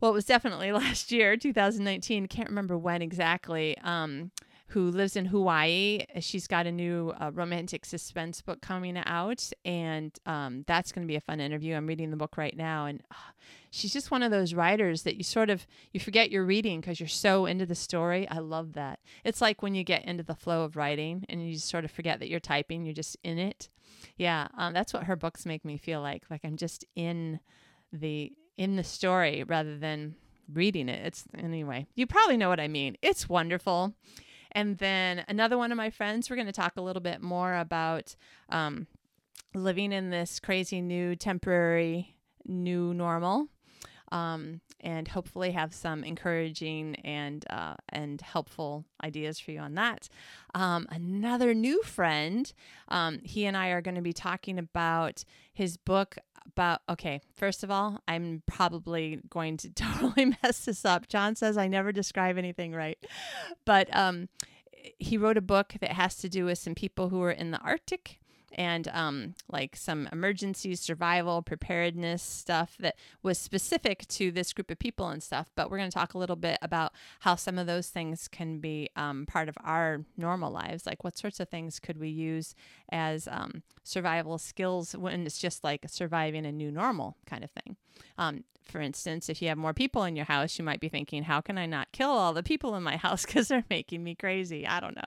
well, 0.00 0.12
it 0.12 0.14
was 0.14 0.24
definitely 0.24 0.72
last 0.72 1.12
year, 1.12 1.36
2019. 1.36 2.26
Can't 2.26 2.48
remember 2.48 2.76
when 2.76 3.02
exactly. 3.02 3.76
Um, 3.78 4.30
who 4.70 4.90
lives 4.90 5.16
in 5.16 5.26
Hawaii. 5.26 6.04
She's 6.20 6.46
got 6.46 6.66
a 6.66 6.72
new 6.72 7.12
uh, 7.20 7.32
romantic 7.34 7.84
suspense 7.84 8.40
book 8.40 8.60
coming 8.60 8.96
out, 8.96 9.50
and 9.64 10.16
um, 10.26 10.64
that's 10.68 10.92
going 10.92 11.04
to 11.04 11.08
be 11.08 11.16
a 11.16 11.20
fun 11.20 11.40
interview. 11.40 11.74
I'm 11.74 11.88
reading 11.88 12.10
the 12.10 12.16
book 12.16 12.36
right 12.36 12.56
now, 12.56 12.86
and 12.86 13.02
uh, 13.10 13.32
she's 13.70 13.92
just 13.92 14.12
one 14.12 14.22
of 14.22 14.30
those 14.30 14.54
writers 14.54 15.02
that 15.02 15.16
you 15.16 15.24
sort 15.24 15.50
of 15.50 15.66
you 15.92 15.98
forget 15.98 16.30
you're 16.30 16.44
reading 16.44 16.80
because 16.80 17.00
you're 17.00 17.08
so 17.08 17.46
into 17.46 17.66
the 17.66 17.74
story. 17.74 18.28
I 18.28 18.38
love 18.38 18.74
that. 18.74 19.00
It's 19.24 19.40
like 19.40 19.60
when 19.60 19.74
you 19.74 19.82
get 19.82 20.04
into 20.04 20.22
the 20.22 20.36
flow 20.36 20.62
of 20.62 20.76
writing 20.76 21.24
and 21.28 21.48
you 21.48 21.58
sort 21.58 21.84
of 21.84 21.90
forget 21.90 22.20
that 22.20 22.28
you're 22.28 22.38
typing. 22.38 22.84
You're 22.84 22.94
just 22.94 23.16
in 23.24 23.38
it. 23.38 23.68
Yeah, 24.16 24.46
um, 24.56 24.72
that's 24.72 24.94
what 24.94 25.04
her 25.04 25.16
books 25.16 25.44
make 25.44 25.64
me 25.64 25.78
feel 25.78 26.00
like. 26.00 26.24
Like 26.30 26.42
I'm 26.44 26.56
just 26.56 26.84
in 26.94 27.40
the 27.92 28.32
in 28.56 28.76
the 28.76 28.84
story 28.84 29.42
rather 29.42 29.76
than 29.76 30.14
reading 30.52 30.88
it. 30.88 31.04
It's 31.04 31.24
anyway. 31.36 31.88
You 31.96 32.06
probably 32.06 32.36
know 32.36 32.48
what 32.48 32.60
I 32.60 32.68
mean. 32.68 32.96
It's 33.02 33.28
wonderful. 33.28 33.94
And 34.52 34.78
then 34.78 35.24
another 35.28 35.56
one 35.56 35.72
of 35.72 35.76
my 35.76 35.90
friends, 35.90 36.28
we're 36.28 36.36
going 36.36 36.46
to 36.46 36.52
talk 36.52 36.76
a 36.76 36.82
little 36.82 37.02
bit 37.02 37.22
more 37.22 37.56
about 37.56 38.14
um, 38.48 38.86
living 39.54 39.92
in 39.92 40.10
this 40.10 40.40
crazy 40.40 40.80
new 40.80 41.16
temporary 41.16 42.14
new 42.46 42.94
normal. 42.94 43.48
Um, 44.12 44.60
and 44.80 45.06
hopefully 45.06 45.52
have 45.52 45.74
some 45.74 46.02
encouraging 46.02 46.96
and 46.96 47.44
uh, 47.50 47.74
and 47.90 48.20
helpful 48.20 48.84
ideas 49.04 49.38
for 49.38 49.52
you 49.52 49.60
on 49.60 49.74
that. 49.74 50.08
Um, 50.54 50.88
another 50.90 51.54
new 51.54 51.82
friend, 51.82 52.52
um, 52.88 53.20
he 53.22 53.44
and 53.46 53.56
I 53.56 53.68
are 53.68 53.82
going 53.82 53.94
to 53.94 54.00
be 54.00 54.12
talking 54.12 54.58
about 54.58 55.24
his 55.52 55.76
book 55.76 56.16
about 56.46 56.80
okay 56.88 57.20
first 57.34 57.62
of 57.62 57.70
all 57.70 58.00
i'm 58.08 58.42
probably 58.46 59.20
going 59.28 59.56
to 59.56 59.70
totally 59.74 60.34
mess 60.42 60.64
this 60.64 60.84
up. 60.84 61.08
John 61.08 61.36
says 61.36 61.56
i 61.56 61.66
never 61.66 61.92
describe 61.92 62.38
anything 62.38 62.72
right. 62.72 62.98
But 63.64 63.94
um 63.94 64.28
he 64.98 65.18
wrote 65.18 65.36
a 65.36 65.42
book 65.42 65.74
that 65.80 65.92
has 65.92 66.16
to 66.16 66.28
do 66.28 66.46
with 66.46 66.58
some 66.58 66.74
people 66.74 67.10
who 67.10 67.22
are 67.22 67.30
in 67.30 67.50
the 67.50 67.58
arctic 67.58 68.19
and 68.52 68.88
um, 68.88 69.34
like 69.50 69.76
some 69.76 70.08
emergency 70.12 70.74
survival 70.74 71.42
preparedness 71.42 72.22
stuff 72.22 72.76
that 72.80 72.96
was 73.22 73.38
specific 73.38 74.06
to 74.08 74.30
this 74.30 74.52
group 74.52 74.70
of 74.70 74.78
people 74.78 75.08
and 75.08 75.22
stuff. 75.22 75.50
But 75.54 75.70
we're 75.70 75.78
going 75.78 75.90
to 75.90 75.94
talk 75.94 76.14
a 76.14 76.18
little 76.18 76.36
bit 76.36 76.58
about 76.62 76.92
how 77.20 77.36
some 77.36 77.58
of 77.58 77.66
those 77.66 77.88
things 77.88 78.28
can 78.28 78.58
be 78.58 78.90
um, 78.96 79.26
part 79.26 79.48
of 79.48 79.56
our 79.62 80.04
normal 80.16 80.50
lives. 80.50 80.86
Like, 80.86 81.04
what 81.04 81.16
sorts 81.16 81.40
of 81.40 81.48
things 81.48 81.78
could 81.78 81.98
we 81.98 82.08
use 82.08 82.54
as 82.90 83.28
um, 83.28 83.62
survival 83.82 84.38
skills 84.38 84.96
when 84.96 85.26
it's 85.26 85.38
just 85.38 85.62
like 85.64 85.86
surviving 85.88 86.46
a 86.46 86.52
new 86.52 86.70
normal 86.70 87.16
kind 87.26 87.44
of 87.44 87.50
thing? 87.50 87.76
For 88.70 88.80
instance, 88.80 89.28
if 89.28 89.42
you 89.42 89.48
have 89.48 89.58
more 89.58 89.74
people 89.74 90.04
in 90.04 90.16
your 90.16 90.24
house, 90.24 90.58
you 90.58 90.64
might 90.64 90.80
be 90.80 90.88
thinking, 90.88 91.24
how 91.24 91.40
can 91.40 91.58
I 91.58 91.66
not 91.66 91.92
kill 91.92 92.10
all 92.10 92.32
the 92.32 92.42
people 92.42 92.74
in 92.76 92.82
my 92.82 92.96
house 92.98 93.26
because 93.26 93.48
they're 93.48 93.64
making 93.68 94.02
me 94.02 94.14
crazy? 94.14 94.66
I 94.66 94.80
don't 94.80 94.96
know. 94.96 95.02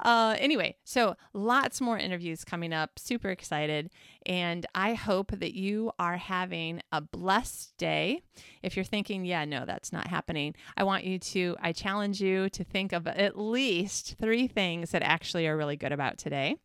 Uh, 0.00 0.36
anyway, 0.38 0.76
so 0.84 1.16
lots 1.32 1.80
more 1.80 1.98
interviews 1.98 2.44
coming 2.44 2.72
up. 2.72 2.98
Super 2.98 3.30
excited. 3.30 3.90
And 4.26 4.66
I 4.74 4.94
hope 4.94 5.32
that 5.32 5.54
you 5.54 5.90
are 5.98 6.16
having 6.16 6.80
a 6.92 7.00
blessed 7.00 7.76
day. 7.78 8.22
If 8.62 8.76
you're 8.76 8.84
thinking, 8.84 9.24
yeah, 9.24 9.44
no, 9.44 9.64
that's 9.64 9.92
not 9.92 10.06
happening, 10.06 10.54
I 10.76 10.84
want 10.84 11.04
you 11.04 11.18
to, 11.18 11.56
I 11.60 11.72
challenge 11.72 12.20
you 12.20 12.48
to 12.50 12.64
think 12.64 12.92
of 12.92 13.06
at 13.06 13.38
least 13.38 14.16
three 14.20 14.46
things 14.46 14.90
that 14.90 15.02
actually 15.02 15.46
are 15.46 15.56
really 15.56 15.76
good 15.76 15.92
about 15.92 16.18
today. 16.18 16.56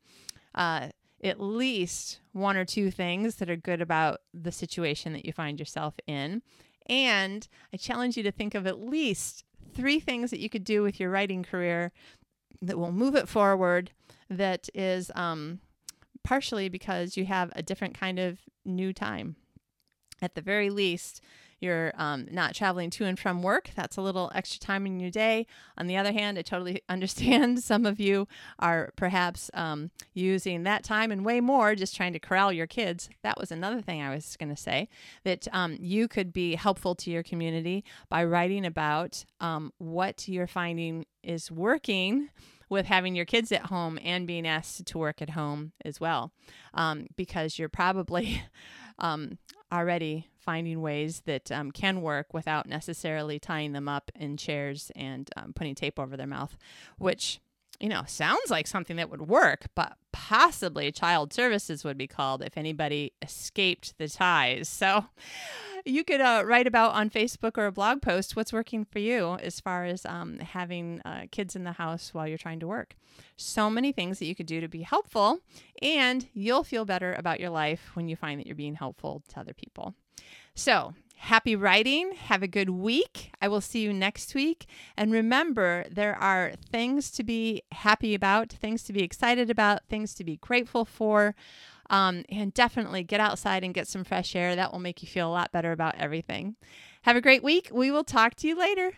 Uh, 0.54 0.90
at 1.24 1.40
least 1.40 2.20
one 2.34 2.58
or 2.58 2.66
two 2.66 2.92
things 2.92 3.36
that 3.36 3.50
are 3.50 3.56
good 3.56 3.82
about 3.82 4.20
the 4.34 4.52
situation 4.52 5.14
that 5.14 5.26
you 5.26 5.32
find 5.32 5.60
yourself 5.60 5.96
in. 6.06 6.42
And 6.88 7.48
I 7.74 7.78
challenge 7.78 8.18
you 8.18 8.24
to 8.24 8.32
think 8.32 8.56
of 8.56 8.68
at 8.68 8.80
least 8.80 9.46
three 9.74 10.00
things 10.00 10.32
that 10.32 10.40
you 10.40 10.50
could 10.50 10.64
do 10.64 10.84
with 10.84 11.00
your 11.00 11.10
writing 11.10 11.44
career 11.44 11.92
that 12.62 12.78
will 12.78 12.92
move 12.92 13.16
it 13.16 13.28
forward, 13.28 13.92
that 14.30 14.70
is 14.74 15.12
um, 15.16 15.60
partially 16.24 16.70
because 16.70 17.18
you 17.18 17.26
have 17.26 17.52
a 17.56 17.64
different 17.64 17.98
kind 17.98 18.20
of 18.20 18.40
new 18.66 18.94
time. 18.94 19.36
At 20.22 20.36
the 20.36 20.42
very 20.42 20.70
least, 20.70 21.22
you're 21.64 21.94
um, 21.98 22.28
not 22.30 22.54
traveling 22.54 22.90
to 22.92 23.06
and 23.06 23.18
from 23.18 23.42
work. 23.42 23.72
That's 23.76 23.98
a 23.98 24.02
little 24.02 24.32
extra 24.36 24.60
time 24.60 24.86
in 24.86 25.00
your 25.00 25.10
day. 25.10 25.48
On 25.78 25.88
the 25.88 25.98
other 25.98 26.12
hand, 26.12 26.38
I 26.38 26.42
totally 26.42 26.82
understand 26.90 27.64
some 27.64 27.86
of 27.86 28.00
you 28.00 28.28
are 28.60 28.92
perhaps 28.96 29.50
um, 29.54 29.90
using 30.14 30.64
that 30.64 30.84
time 30.84 31.12
and 31.12 31.26
way 31.26 31.40
more 31.40 31.74
just 31.76 31.96
trying 31.96 32.14
to 32.14 32.20
corral 32.20 32.52
your 32.52 32.68
kids. 32.68 33.10
That 33.24 33.40
was 33.40 33.52
another 33.52 33.82
thing 33.82 34.02
I 34.02 34.14
was 34.14 34.38
going 34.38 34.54
to 34.54 34.62
say 34.62 34.90
that 35.24 35.48
um, 35.54 35.78
you 35.80 36.08
could 36.08 36.34
be 36.34 36.56
helpful 36.56 36.94
to 36.96 37.10
your 37.10 37.24
community 37.24 37.84
by 38.10 38.24
writing 38.24 38.66
about 38.66 39.26
um, 39.40 39.72
what 39.78 40.28
you're 40.28 40.48
finding 40.48 41.06
is 41.24 41.50
working 41.50 42.30
with 42.70 42.88
having 42.88 43.16
your 43.16 43.26
kids 43.26 43.52
at 43.52 43.68
home 43.68 44.00
and 44.04 44.28
being 44.28 44.48
asked 44.48 44.86
to 44.86 44.98
work 44.98 45.22
at 45.22 45.30
home 45.30 45.72
as 45.86 46.02
well, 46.02 46.32
um, 46.74 47.08
because 47.16 47.58
you're 47.58 47.70
probably 47.70 48.42
um, 49.00 49.38
already 49.72 50.28
finding 50.38 50.82
ways 50.82 51.22
that 51.26 51.52
um, 51.52 51.72
can 51.72 52.02
work 52.02 52.34
without 52.34 52.68
necessarily 52.68 53.40
tying 53.40 53.72
them 53.72 53.88
up 53.88 54.12
in 54.16 54.38
chairs 54.38 54.92
and 54.96 55.30
um, 55.36 55.54
putting 55.54 55.76
tape 55.76 56.00
over 56.00 56.16
their 56.16 56.28
mouth, 56.28 56.58
which 56.98 57.40
you 57.80 57.90
know 57.90 58.04
sounds 58.06 58.50
like 58.50 58.68
something 58.68 58.98
that 58.98 59.10
would 59.10 59.28
work, 59.28 59.66
but 59.76 59.98
possibly 60.12 60.92
child 60.92 61.34
services 61.34 61.84
would 61.84 61.98
be 61.98 62.08
called 62.08 62.44
if 62.44 62.58
anybody 62.58 63.14
escaped 63.22 63.98
the 63.98 64.08
ties. 64.08 64.70
So 64.70 65.06
you 65.86 66.04
could 66.04 66.22
uh, 66.22 66.44
write 66.46 66.68
about 66.68 66.94
on 66.94 67.10
Facebook 67.10 67.58
or 67.58 67.66
a 67.66 67.72
blog 67.72 68.02
post 68.02 68.36
what's 68.36 68.54
working 68.54 68.86
for 68.86 69.00
you 69.00 69.36
as 69.42 69.60
far 69.60 69.86
as 69.86 70.06
um, 70.06 70.40
having 70.40 71.02
uh, 71.06 71.26
kids 71.32 71.56
in 71.56 71.64
the 71.64 71.74
house 71.74 72.14
while 72.14 72.28
you're 72.28 72.38
trying 72.38 72.60
to 72.60 72.68
work. 72.68 72.96
So 73.36 73.70
many 73.70 73.92
things 73.92 74.20
that 74.20 74.26
you 74.26 74.36
could 74.36 74.46
do 74.46 74.62
to 74.62 74.68
be 74.68 74.82
helpful, 74.82 75.40
and 75.82 76.28
you'll 76.34 76.64
feel 76.64 76.86
better 76.86 77.14
about 77.14 77.40
your 77.40 77.50
life 77.50 77.92
when 77.94 78.08
you 78.08 78.16
find 78.16 78.40
that 78.40 78.48
you're 78.48 78.56
being 78.56 78.76
helpful 78.76 79.24
to 79.30 79.40
other 79.40 79.54
people. 79.54 79.96
So, 80.56 80.94
happy 81.16 81.56
writing. 81.56 82.14
Have 82.14 82.44
a 82.44 82.48
good 82.48 82.70
week. 82.70 83.32
I 83.42 83.48
will 83.48 83.62
see 83.62 83.80
you 83.80 83.94
next 83.94 84.36
week. 84.36 84.66
And 84.98 85.12
remember, 85.12 85.86
there 85.90 86.16
are 86.16 86.54
things 86.70 87.10
to 87.12 87.24
be 87.24 87.64
happy 87.72 88.14
about, 88.14 88.52
things 88.52 88.84
to 88.84 88.94
be 88.94 89.04
excited 89.04 89.50
about, 89.50 89.86
things 89.90 90.14
to 90.16 90.24
be 90.24 90.38
grateful 90.38 90.86
for. 90.86 91.34
Um, 91.90 92.24
and 92.30 92.54
definitely 92.54 93.04
get 93.04 93.20
outside 93.20 93.64
and 93.64 93.74
get 93.74 93.88
some 93.88 94.04
fresh 94.04 94.36
air. 94.36 94.56
That 94.56 94.72
will 94.72 94.80
make 94.80 95.02
you 95.02 95.08
feel 95.08 95.30
a 95.30 95.32
lot 95.32 95.52
better 95.52 95.72
about 95.72 95.96
everything. 95.98 96.56
Have 97.04 97.16
a 97.16 97.22
great 97.22 97.44
week. 97.44 97.70
We 97.72 97.92
will 97.92 98.06
talk 98.06 98.36
to 98.36 98.48
you 98.48 98.58
later. 98.58 98.94